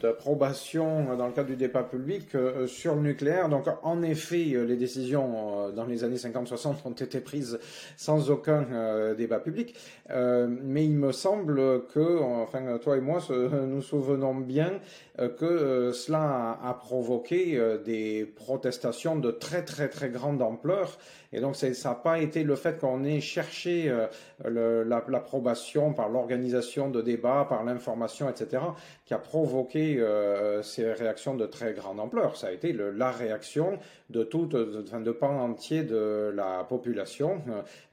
d'approbation 0.00 1.16
dans 1.16 1.26
le 1.26 1.32
cadre 1.32 1.48
du 1.48 1.56
débat 1.56 1.82
public 1.82 2.34
euh, 2.34 2.66
sur 2.66 2.94
le 2.94 3.00
nucléaire. 3.00 3.48
Donc, 3.48 3.64
en 3.82 4.02
effet, 4.02 4.52
euh, 4.52 4.64
les 4.64 4.76
décisions 4.76 5.72
dans 5.74 5.84
les 5.84 6.04
années 6.04 6.16
50-60 6.16 6.74
ont 6.84 6.90
été 6.90 7.20
prises 7.20 7.58
sans 7.96 8.30
aucun 8.30 9.14
débat 9.16 9.38
public. 9.38 9.74
mais 10.08 10.84
il 10.84 10.96
me 10.96 11.12
semble 11.12 11.86
que, 11.86 12.20
enfin, 12.20 12.78
toi 12.78 12.96
et 12.96 13.00
moi, 13.00 13.20
nous 13.66 13.82
souvenons 13.82 14.34
bien 14.34 14.80
que 15.38 15.90
cela 15.92 16.58
a, 16.62 16.74
provoqué 16.74 17.60
des 17.84 18.24
protestations 18.24 19.16
de 19.16 19.30
très 19.30 19.64
très 19.64 19.88
très 19.88 20.10
grande 20.10 20.42
ampleur. 20.42 20.98
Et 21.34 21.40
donc, 21.40 21.56
ça 21.56 21.68
n'a 21.88 21.94
pas 21.94 22.20
été 22.20 22.44
le 22.44 22.54
fait 22.54 22.78
qu'on 22.78 23.04
ait 23.04 23.20
cherché 23.20 23.92
l'approbation 24.44 25.92
par 25.92 26.08
l'organisation 26.08 26.88
de 26.88 27.02
débats, 27.02 27.46
par 27.48 27.64
l'information 27.64 28.28
etc., 28.28 28.62
qui 29.04 29.14
a 29.14 29.18
provoqué 29.18 29.98
euh, 29.98 30.62
ces 30.62 30.92
réactions 30.92 31.34
de 31.34 31.46
très 31.46 31.74
grande 31.74 32.00
ampleur. 32.00 32.36
Ça 32.36 32.48
a 32.48 32.52
été 32.52 32.72
la 32.72 33.10
réaction 33.10 33.78
de 34.10 34.22
tout, 34.22 34.46
de, 34.46 34.64
de, 34.64 35.12
pan 35.12 35.40
entier 35.40 35.82
de 35.82 36.32
la 36.34 36.64
population 36.64 37.42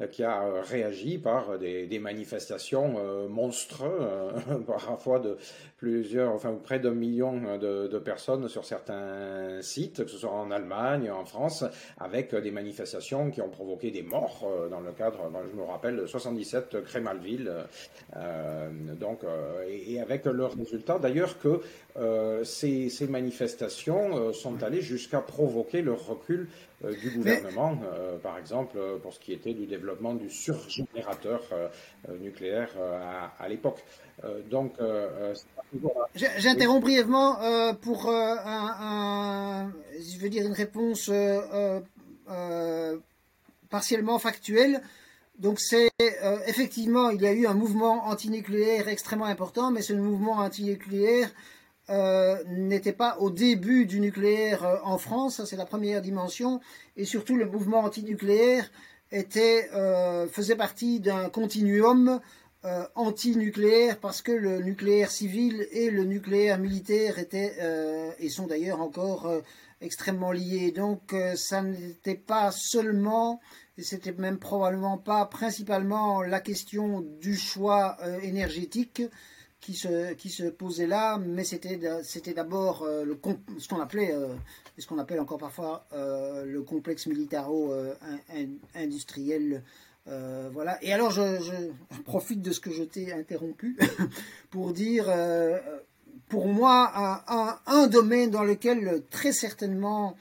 euh, 0.01 0.07
qui 0.07 0.24
a 0.24 0.62
réagi 0.62 1.18
par 1.18 1.57
des, 1.57 1.99
manifestations 1.99 3.28
monstres, 3.30 3.84
parfois 4.68 5.20
de 5.20 5.38
plusieurs, 5.78 6.34
enfin 6.34 6.57
près 6.64 6.80
d'un 6.80 6.91
million 6.91 7.57
de, 7.57 7.88
de, 7.88 7.99
personnes 7.99 8.47
sur 8.47 8.66
certains 8.66 9.62
sites, 9.62 10.03
que 10.03 10.09
ce 10.09 10.18
soit 10.18 10.32
en 10.32 10.51
Allemagne, 10.51 11.12
en 11.12 11.26
France, 11.26 11.64
avec 11.99 12.34
des 12.36 12.51
manifestations 12.51 13.30
qui 13.30 13.41
ont 13.41 13.49
provoqué 13.49 13.91
des 13.91 14.01
morts 14.01 14.47
dans 14.70 14.80
le 14.80 14.91
cadre, 14.91 15.32
je 15.51 15.57
me 15.57 15.64
rappelle, 15.64 16.07
77 16.07 16.84
Crémalville, 16.84 17.51
euh, 18.16 18.70
donc, 18.99 19.24
euh, 19.24 19.64
et, 19.68 19.99
avec 19.99 20.26
le 20.26 20.45
résultat 20.45 20.99
d'ailleurs 20.99 21.39
que 21.39 21.62
euh, 21.97 22.43
ces, 22.43 22.89
ces, 22.89 23.07
manifestations 23.07 24.34
sont 24.34 24.62
allées 24.64 24.82
jusqu'à 24.82 25.20
provoquer 25.20 25.82
le 25.82 25.93
recul 26.08 26.47
du 26.84 27.12
gouvernement, 27.12 27.78
par 28.24 28.38
exemple, 28.38 28.78
pour 29.02 29.14
ce 29.14 29.20
qui 29.20 29.34
était 29.34 29.54
du 29.54 29.66
développement 29.66 30.14
du 30.14 30.30
surgénérateur 30.30 31.41
nucléaire 32.20 32.70
à, 33.39 33.47
l'époque. 33.47 33.84
donc, 34.49 34.74
j'interromps 36.16 36.82
brièvement 36.82 37.38
pour 37.82 38.10
un, 38.10 39.72
je 39.99 40.20
veux 40.20 40.30
dire 40.30 40.45
une 40.45 40.54
réponse 40.54 41.12
partiellement 43.70 44.20
factuelle. 44.20 44.82
Donc 45.39 45.60
c'est 45.60 45.89
euh, 46.02 46.38
effectivement, 46.45 47.10
il 47.10 47.22
y 47.22 47.26
a 47.26 47.34
eu 47.34 47.47
un 47.47 47.56
mouvement 47.56 48.06
antinucléaire 48.06 48.88
extrêmement 48.88 49.26
important, 49.26 49.72
mais 49.72 49.82
ce 49.82 49.93
mouvement 49.93 50.34
antinucléaire 50.34 51.32
euh, 51.92 52.44
n'était 52.48 52.94
pas 52.94 53.18
au 53.20 53.30
début 53.30 53.86
du 53.86 54.00
nucléaire 54.00 54.64
euh, 54.64 54.78
en 54.84 54.98
France, 54.98 55.44
c'est 55.46 55.58
la 55.58 55.66
première 55.66 56.02
dimension, 56.02 56.60
et 56.98 57.06
surtout 57.06 57.36
le 57.36 57.46
mouvement 57.46 57.80
antinucléaire 57.80 58.72
était, 59.12 59.70
faisait 60.32 60.56
partie 60.56 61.02
d'un 61.02 61.28
continuum 61.28 62.22
antinucléaire 62.96 64.00
parce 64.00 64.22
que 64.22 64.32
le 64.32 64.60
nucléaire 64.60 65.12
civil 65.12 65.68
et 65.72 65.92
le 65.92 66.06
nucléaire 66.06 66.58
militaire 66.58 67.20
étaient 67.20 67.58
et 68.20 68.30
sont 68.30 68.48
d'ailleurs 68.48 68.80
encore 68.80 69.30
extrêmement 69.82 70.32
liés. 70.32 70.72
Donc 70.72 71.14
ça 71.36 71.62
n'était 71.62 72.16
pas 72.16 72.52
seulement 72.52 73.42
et 73.78 73.84
c'était 73.84 74.12
même 74.12 74.38
probablement 74.38 74.98
pas 74.98 75.26
principalement 75.26 76.22
la 76.22 76.39
question 76.39 77.02
du 77.20 77.36
choix 77.36 77.98
euh, 78.04 78.20
énergétique 78.20 79.02
qui 79.62 79.76
se, 79.76 80.12
qui 80.14 80.30
se 80.30 80.43
posait 80.43 80.88
là, 80.88 81.18
mais 81.18 81.45
c'était, 81.45 81.80
d'abord 82.34 82.84
euh, 82.84 83.05
ce 83.59 83.68
qu'on 83.68 83.80
appelait, 83.80 84.14
euh, 84.14 84.34
ce 84.78 84.88
qu'on 84.88 84.97
appelle 84.97 85.20
encore 85.20 85.38
parfois 85.38 85.86
le 85.93 86.62
complexe 86.62 87.07
militaro-industriel. 87.07 89.64
voilà. 90.05 90.84
Et 90.84 90.91
alors, 90.91 91.12
je, 91.12 91.70
profite 92.03 92.41
de 92.41 92.51
ce 92.51 92.59
que 92.59 92.72
je 92.72 92.84
t'ai 92.84 93.14
interrompu 93.14 93.78
pour 94.49 94.74
dire, 94.74 95.05
pour 96.28 96.47
moi, 96.47 97.24
un, 97.28 97.59
un, 97.68 97.88
domaine 97.88 98.32
dans 98.32 98.43
lequel 98.43 99.03
très 99.09 99.32
certainement 99.32 100.18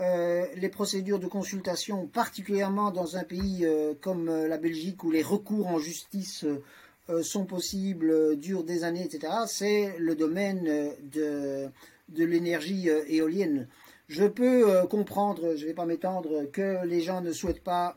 euh, 0.00 0.46
les 0.54 0.68
procédures 0.68 1.18
de 1.18 1.26
consultation, 1.26 2.06
particulièrement 2.06 2.92
dans 2.92 3.16
un 3.16 3.24
pays 3.24 3.64
euh, 3.64 3.94
comme 4.00 4.28
euh, 4.28 4.46
la 4.46 4.56
Belgique 4.56 5.02
où 5.02 5.10
les 5.10 5.24
recours 5.24 5.66
en 5.66 5.80
justice 5.80 6.46
sont 7.22 7.44
possibles, 7.44 8.36
durent 8.36 8.64
des 8.64 8.84
années, 8.84 9.04
etc., 9.04 9.32
c'est 9.46 9.94
le 9.98 10.14
domaine 10.14 10.92
de, 11.12 11.68
de 12.08 12.24
l'énergie 12.24 12.88
éolienne. 13.08 13.68
Je 14.08 14.24
peux 14.24 14.86
comprendre, 14.88 15.54
je 15.56 15.62
ne 15.62 15.68
vais 15.68 15.74
pas 15.74 15.86
m'étendre, 15.86 16.50
que 16.50 16.84
les 16.84 17.00
gens 17.00 17.20
ne 17.20 17.32
souhaitent 17.32 17.64
pas 17.64 17.94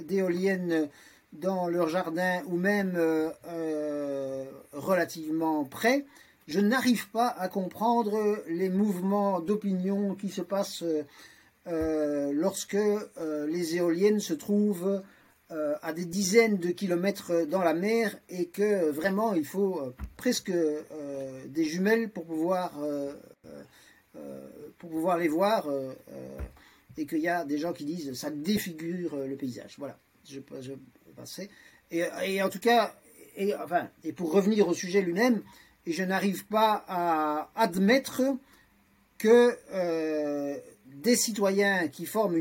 d'éoliennes 0.00 0.88
dans 1.32 1.68
leur 1.68 1.88
jardin 1.88 2.42
ou 2.46 2.56
même 2.56 2.98
relativement 4.72 5.64
près. 5.64 6.04
Je 6.48 6.60
n'arrive 6.60 7.08
pas 7.10 7.28
à 7.28 7.48
comprendre 7.48 8.42
les 8.48 8.68
mouvements 8.68 9.40
d'opinion 9.40 10.14
qui 10.14 10.28
se 10.28 10.42
passent 10.42 10.84
euh, 11.68 12.32
lorsque 12.32 12.74
euh, 12.74 13.46
les 13.46 13.76
éoliennes 13.76 14.18
se 14.18 14.34
trouvent 14.34 15.00
euh, 15.52 15.74
à 15.82 15.92
des 15.92 16.04
dizaines 16.04 16.56
de 16.56 16.70
kilomètres 16.70 17.46
dans 17.46 17.62
la 17.62 17.74
mer 17.74 18.16
et 18.28 18.46
que 18.46 18.90
vraiment 18.90 19.34
il 19.34 19.44
faut 19.44 19.80
presque 20.16 20.52
des 21.46 21.64
jumelles 21.64 22.10
pour 22.10 22.24
pouvoir, 22.24 22.72
pour 24.78 24.90
pouvoir 24.90 25.18
les 25.18 25.28
voir 25.28 25.68
et 26.96 27.06
qu'il 27.06 27.20
y 27.20 27.28
a 27.28 27.44
des 27.44 27.58
gens 27.58 27.72
qui 27.72 27.84
disent 27.84 28.14
ça 28.14 28.30
défigure 28.30 29.16
le 29.16 29.36
paysage. 29.36 29.76
Voilà, 29.78 29.98
je, 30.28 30.40
je. 30.60 30.72
Et, 31.90 32.04
et, 32.24 32.42
en 32.42 32.48
tout 32.48 32.58
cas, 32.58 32.94
et, 33.36 33.54
enfin, 33.54 33.88
et 34.04 34.12
pour 34.12 34.32
revenir 34.32 34.68
au 34.68 34.74
sujet 34.74 35.02
lui-même, 35.02 35.42
je 35.86 36.02
n'arrive 36.02 36.46
pas 36.46 36.84
à 36.88 37.50
admettre 37.54 38.22
que 39.18 39.56
des 41.02 41.16
citoyens 41.16 41.88
qui 41.88 42.06
forment 42.06 42.36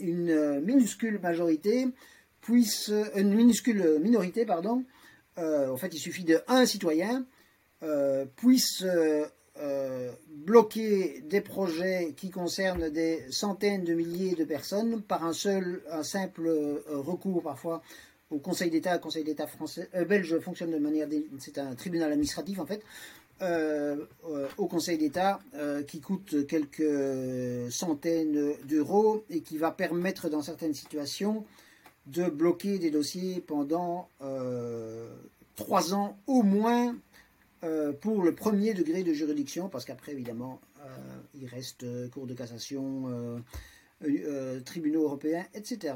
une, 0.00 0.60
minuscule 0.60 1.18
majorité 1.18 1.88
puissent, 2.46 2.92
une 3.16 3.34
minuscule 3.34 3.98
minorité, 4.00 4.46
pardon, 4.46 4.84
euh, 5.38 5.68
en 5.68 5.76
fait 5.76 5.92
il 5.92 5.98
suffit 5.98 6.22
de 6.22 6.40
un 6.46 6.64
citoyen, 6.64 7.26
euh, 7.82 8.24
puisse 8.36 8.84
euh, 8.84 10.12
bloquer 10.30 11.22
des 11.22 11.40
projets 11.40 12.14
qui 12.16 12.30
concernent 12.30 12.88
des 12.88 13.24
centaines 13.30 13.82
de 13.82 13.94
milliers 13.94 14.36
de 14.36 14.44
personnes 14.44 15.02
par 15.02 15.24
un 15.24 15.32
seul, 15.32 15.82
un 15.90 16.04
simple 16.04 16.48
recours 16.88 17.42
parfois 17.42 17.82
au 18.30 18.38
Conseil 18.38 18.70
d'État. 18.70 18.94
Le 18.94 19.00
Conseil 19.00 19.24
d'État 19.24 19.48
français, 19.48 19.90
belge 20.08 20.38
fonctionne 20.38 20.70
de 20.70 20.78
manière, 20.78 21.08
c'est 21.40 21.58
un 21.58 21.74
tribunal 21.74 22.12
administratif 22.12 22.60
en 22.60 22.66
fait. 22.66 22.82
Au 24.56 24.66
Conseil 24.66 24.98
d'État 24.98 25.40
qui 25.88 26.00
coûte 26.00 26.46
quelques 26.46 27.72
centaines 27.72 28.54
d'euros 28.68 29.24
et 29.30 29.40
qui 29.40 29.58
va 29.58 29.70
permettre 29.72 30.28
dans 30.28 30.42
certaines 30.42 30.74
situations 30.74 31.44
de 32.06 32.28
bloquer 32.28 32.78
des 32.78 32.90
dossiers 32.90 33.40
pendant 33.40 34.08
trois 35.56 35.94
ans 35.94 36.18
au 36.26 36.42
moins 36.42 36.96
pour 38.00 38.22
le 38.22 38.34
premier 38.34 38.74
degré 38.74 39.02
de 39.02 39.12
juridiction 39.12 39.68
parce 39.68 39.84
qu'après 39.84 40.12
évidemment 40.12 40.60
il 41.34 41.46
reste 41.46 41.84
cours 42.10 42.26
de 42.26 42.34
cassation, 42.34 43.42
tribunaux 44.64 45.02
européens, 45.04 45.44
etc. 45.54 45.94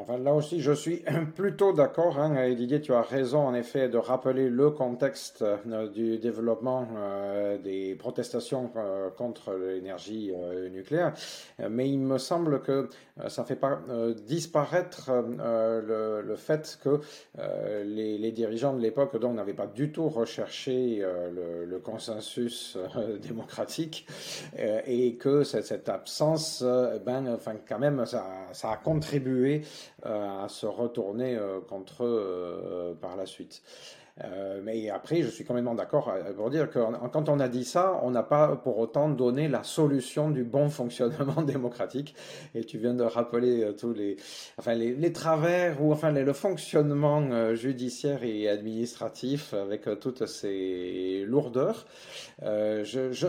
Enfin, 0.00 0.16
là 0.16 0.32
aussi, 0.32 0.60
je 0.62 0.72
suis 0.72 1.02
plutôt 1.36 1.74
d'accord. 1.74 2.18
Hein, 2.18 2.54
Didier, 2.54 2.80
tu 2.80 2.94
as 2.94 3.02
raison, 3.02 3.46
en 3.46 3.54
effet, 3.54 3.90
de 3.90 3.98
rappeler 3.98 4.48
le 4.48 4.70
contexte 4.70 5.42
euh, 5.42 5.88
du 5.88 6.18
développement 6.18 6.88
euh, 6.96 7.58
des 7.58 7.94
protestations 7.96 8.70
euh, 8.76 9.10
contre 9.10 9.52
l'énergie 9.52 10.32
nucléaire. 10.72 11.12
Mais 11.68 11.88
il 11.88 11.98
me 11.98 12.16
semble 12.18 12.62
que 12.62 12.88
ça 13.28 13.42
ne 13.42 13.46
fait 13.46 13.56
pas 13.56 13.80
disparaître 14.26 15.10
le, 15.12 16.36
fait 16.36 16.78
que 16.82 17.00
les, 17.84 18.32
dirigeants 18.32 18.74
de 18.74 18.80
l'époque 18.80 19.14
n'avaient 19.14 19.52
pas 19.52 19.66
du 19.66 19.92
tout 19.92 20.08
recherché 20.08 21.02
le, 21.32 21.78
consensus 21.78 22.78
démocratique 23.22 24.06
et 24.56 25.14
que 25.16 25.44
cette, 25.44 25.88
absence, 25.88 26.62
ben, 27.04 27.34
enfin, 27.34 27.56
quand 27.68 27.78
même, 27.78 28.04
ça, 28.06 28.24
a 28.64 28.76
contribué 28.76 29.62
à 30.02 30.46
se 30.48 30.66
retourner 30.66 31.36
euh, 31.36 31.60
contre 31.60 32.04
eux 32.04 32.22
euh, 32.22 32.94
par 32.94 33.16
la 33.16 33.26
suite. 33.26 33.62
Euh, 34.24 34.60
mais 34.62 34.90
après, 34.90 35.22
je 35.22 35.28
suis 35.28 35.44
complètement 35.44 35.74
d'accord 35.74 36.12
pour 36.36 36.50
dire 36.50 36.70
que 36.70 36.78
quand 37.12 37.28
on 37.28 37.40
a 37.40 37.48
dit 37.48 37.64
ça, 37.64 38.00
on 38.02 38.10
n'a 38.10 38.22
pas 38.22 38.56
pour 38.56 38.78
autant 38.78 39.08
donné 39.08 39.48
la 39.48 39.62
solution 39.62 40.30
du 40.30 40.44
bon 40.44 40.68
fonctionnement 40.70 41.42
démocratique. 41.42 42.14
Et 42.54 42.64
tu 42.64 42.78
viens 42.78 42.94
de 42.94 43.04
rappeler 43.04 43.62
euh, 43.62 43.72
tous 43.72 43.92
les, 43.92 44.16
enfin 44.58 44.74
les, 44.74 44.94
les 44.94 45.12
travers 45.12 45.82
ou 45.82 45.92
enfin 45.92 46.10
le 46.12 46.32
fonctionnement 46.32 47.22
euh, 47.30 47.54
judiciaire 47.54 48.22
et 48.22 48.48
administratif 48.48 49.54
avec 49.54 49.88
toutes 50.00 50.26
ces 50.26 51.24
lourdeurs. 51.26 51.86
je, 52.42 53.12
je, 53.12 53.26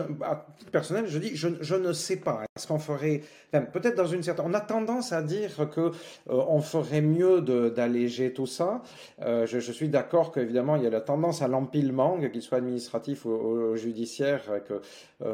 personnel, 0.70 1.06
je 1.06 1.18
dis, 1.18 1.36
je, 1.36 1.48
je 1.60 1.74
ne 1.74 1.92
sais 1.92 2.16
pas. 2.16 2.44
Est-ce 2.56 2.66
qu'on 2.66 2.78
ferait, 2.78 3.22
peut-être 3.50 3.96
dans 3.96 4.06
une 4.06 4.22
certaine, 4.22 4.46
on 4.48 4.54
a 4.54 4.60
tendance 4.60 5.12
à 5.12 5.22
dire 5.22 5.68
que 5.74 5.92
on 6.26 6.60
ferait 6.60 7.00
mieux 7.00 7.40
d'alléger 7.40 8.32
tout 8.32 8.46
ça. 8.46 8.82
je, 9.20 9.46
je 9.46 9.72
suis 9.72 9.88
d'accord 9.88 10.32
qu'évidemment 10.32 10.76
il 10.82 10.84
y 10.84 10.88
a 10.88 10.90
la 10.90 11.00
tendance 11.00 11.42
à 11.42 11.48
l'empilement, 11.48 12.18
qu'il 12.18 12.42
soit 12.42 12.58
administratif 12.58 13.24
ou, 13.24 13.76
judiciaire, 13.76 14.42
que 14.66 14.80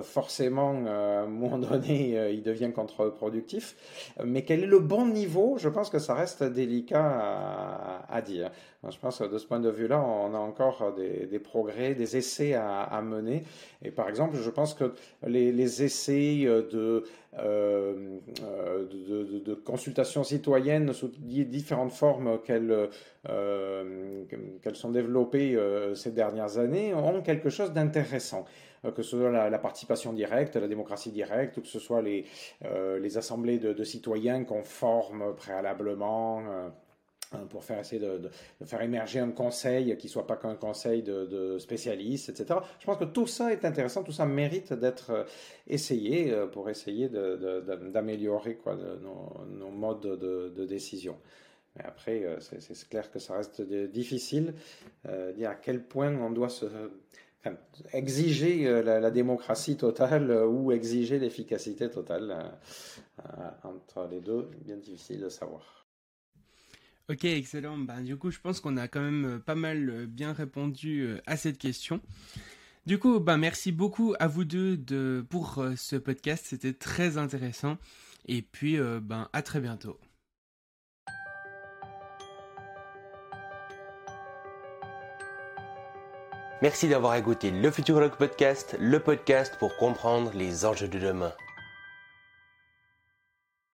forcément, 0.02 0.84
à 0.86 1.22
un 1.22 1.26
moment 1.26 1.58
donné, 1.58 2.32
il 2.32 2.42
devient 2.42 2.70
contre-productif. 2.72 3.74
Mais 4.24 4.42
quel 4.42 4.62
est 4.62 4.66
le 4.66 4.78
bon 4.78 5.06
niveau? 5.06 5.56
Je 5.58 5.68
pense 5.68 5.88
que 5.88 5.98
ça 5.98 6.14
reste 6.14 6.42
délicat 6.44 8.04
à, 8.08 8.22
dire. 8.22 8.50
Je 8.88 8.98
pense 8.98 9.18
que 9.18 9.24
de 9.24 9.38
ce 9.38 9.46
point 9.46 9.58
de 9.58 9.70
vue-là, 9.70 10.00
on 10.00 10.32
a 10.34 10.38
encore 10.38 10.94
des, 10.94 11.38
progrès, 11.40 11.94
des 11.94 12.16
essais 12.16 12.54
à, 12.54 13.00
mener. 13.02 13.42
Et 13.82 13.90
par 13.90 14.08
exemple, 14.08 14.36
je 14.36 14.50
pense 14.50 14.72
que 14.72 14.94
les, 15.26 15.82
essais 15.82 16.44
de, 16.44 17.02
de, 17.36 19.40
de, 19.44 19.54
consultation 19.54 20.22
citoyenne 20.22 20.92
sous 20.92 21.08
différentes 21.08 21.90
formes 21.90 22.38
qu'elles 22.44 22.88
euh, 23.28 24.24
sont 24.74 24.90
développées 24.90 25.56
euh, 25.56 25.94
ces 25.94 26.12
dernières 26.12 26.58
années 26.58 26.94
ont 26.94 27.20
quelque 27.20 27.50
chose 27.50 27.72
d'intéressant 27.72 28.44
euh, 28.84 28.92
que 28.92 29.02
ce 29.02 29.18
soit 29.18 29.50
la, 29.50 29.58
participation 29.58 30.12
directe, 30.12 30.54
la 30.54 30.68
démocratie 30.68 31.10
directe, 31.10 31.56
ou 31.56 31.62
que 31.62 31.66
ce 31.66 31.80
soit 31.80 32.00
les 32.00 32.26
assemblées 33.16 33.58
de, 33.58 33.84
citoyens 33.84 34.44
qu'on 34.44 34.62
forme 34.62 35.34
préalablement 35.34 36.42
pour 37.50 37.64
faire 37.64 37.78
essayer 37.78 38.00
de, 38.00 38.30
faire 38.64 38.82
émerger 38.82 39.20
un 39.20 39.30
conseil 39.30 39.96
qui 39.96 40.08
soit 40.08 40.26
pas 40.26 40.36
qu'un 40.36 40.54
conseil 40.54 41.02
de, 41.02 41.58
spécialistes, 41.58 42.28
etc. 42.28 42.60
Je 42.80 42.86
pense 42.86 42.98
que 42.98 43.04
tout 43.04 43.26
ça 43.26 43.52
est 43.52 43.64
intéressant, 43.64 44.02
tout 44.02 44.12
ça 44.12 44.26
mérite 44.26 44.72
d'être 44.72 45.26
essayé 45.66 46.34
pour 46.52 46.70
essayer 46.70 47.08
d'améliorer 47.08 48.58
nos, 49.02 49.44
nos, 49.46 49.70
modes 49.70 50.00
de, 50.00 50.64
décision. 50.64 51.16
Mais 51.76 51.84
après, 51.84 52.24
euh, 52.24 52.38
c'est 52.40 52.88
clair 52.88 53.10
que 53.10 53.18
ça 53.18 53.36
reste 53.36 53.62
difficile 53.62 54.54
euh, 55.06 55.32
dire 55.32 55.50
à 55.50 55.54
quel 55.54 55.82
point 55.82 56.14
on 56.16 56.30
doit 56.30 56.48
se, 56.48 56.66
exiger 57.92 58.66
euh, 58.66 58.82
la, 58.82 59.10
démocratie 59.10 59.76
totale 59.76 60.30
ou 60.30 60.72
exiger 60.72 61.18
l'efficacité 61.18 61.90
totale. 61.90 62.52
entre 63.62 64.08
les 64.10 64.20
deux, 64.20 64.48
bien 64.64 64.76
difficile 64.76 65.20
de 65.20 65.28
savoir. 65.28 65.87
Ok, 67.10 67.24
excellent. 67.24 67.78
Ben, 67.78 68.02
du 68.02 68.16
coup, 68.16 68.30
je 68.30 68.38
pense 68.38 68.60
qu'on 68.60 68.76
a 68.76 68.86
quand 68.86 69.00
même 69.00 69.40
pas 69.44 69.54
mal 69.54 70.06
bien 70.06 70.32
répondu 70.32 71.16
à 71.26 71.36
cette 71.36 71.58
question. 71.58 72.00
Du 72.86 72.98
coup, 72.98 73.18
ben, 73.18 73.38
merci 73.38 73.72
beaucoup 73.72 74.14
à 74.18 74.26
vous 74.26 74.44
deux 74.44 74.76
de, 74.76 75.24
pour 75.30 75.64
ce 75.76 75.96
podcast. 75.96 76.44
C'était 76.46 76.74
très 76.74 77.16
intéressant. 77.16 77.78
Et 78.26 78.42
puis, 78.42 78.78
ben, 79.00 79.28
à 79.32 79.42
très 79.42 79.60
bientôt. 79.60 79.98
Merci 86.60 86.88
d'avoir 86.88 87.14
écouté 87.14 87.52
le 87.52 87.70
Futurologue 87.70 88.16
Podcast, 88.16 88.76
le 88.80 88.98
podcast 88.98 89.54
pour 89.60 89.76
comprendre 89.76 90.32
les 90.34 90.64
enjeux 90.64 90.88
de 90.88 90.98
demain. 90.98 91.32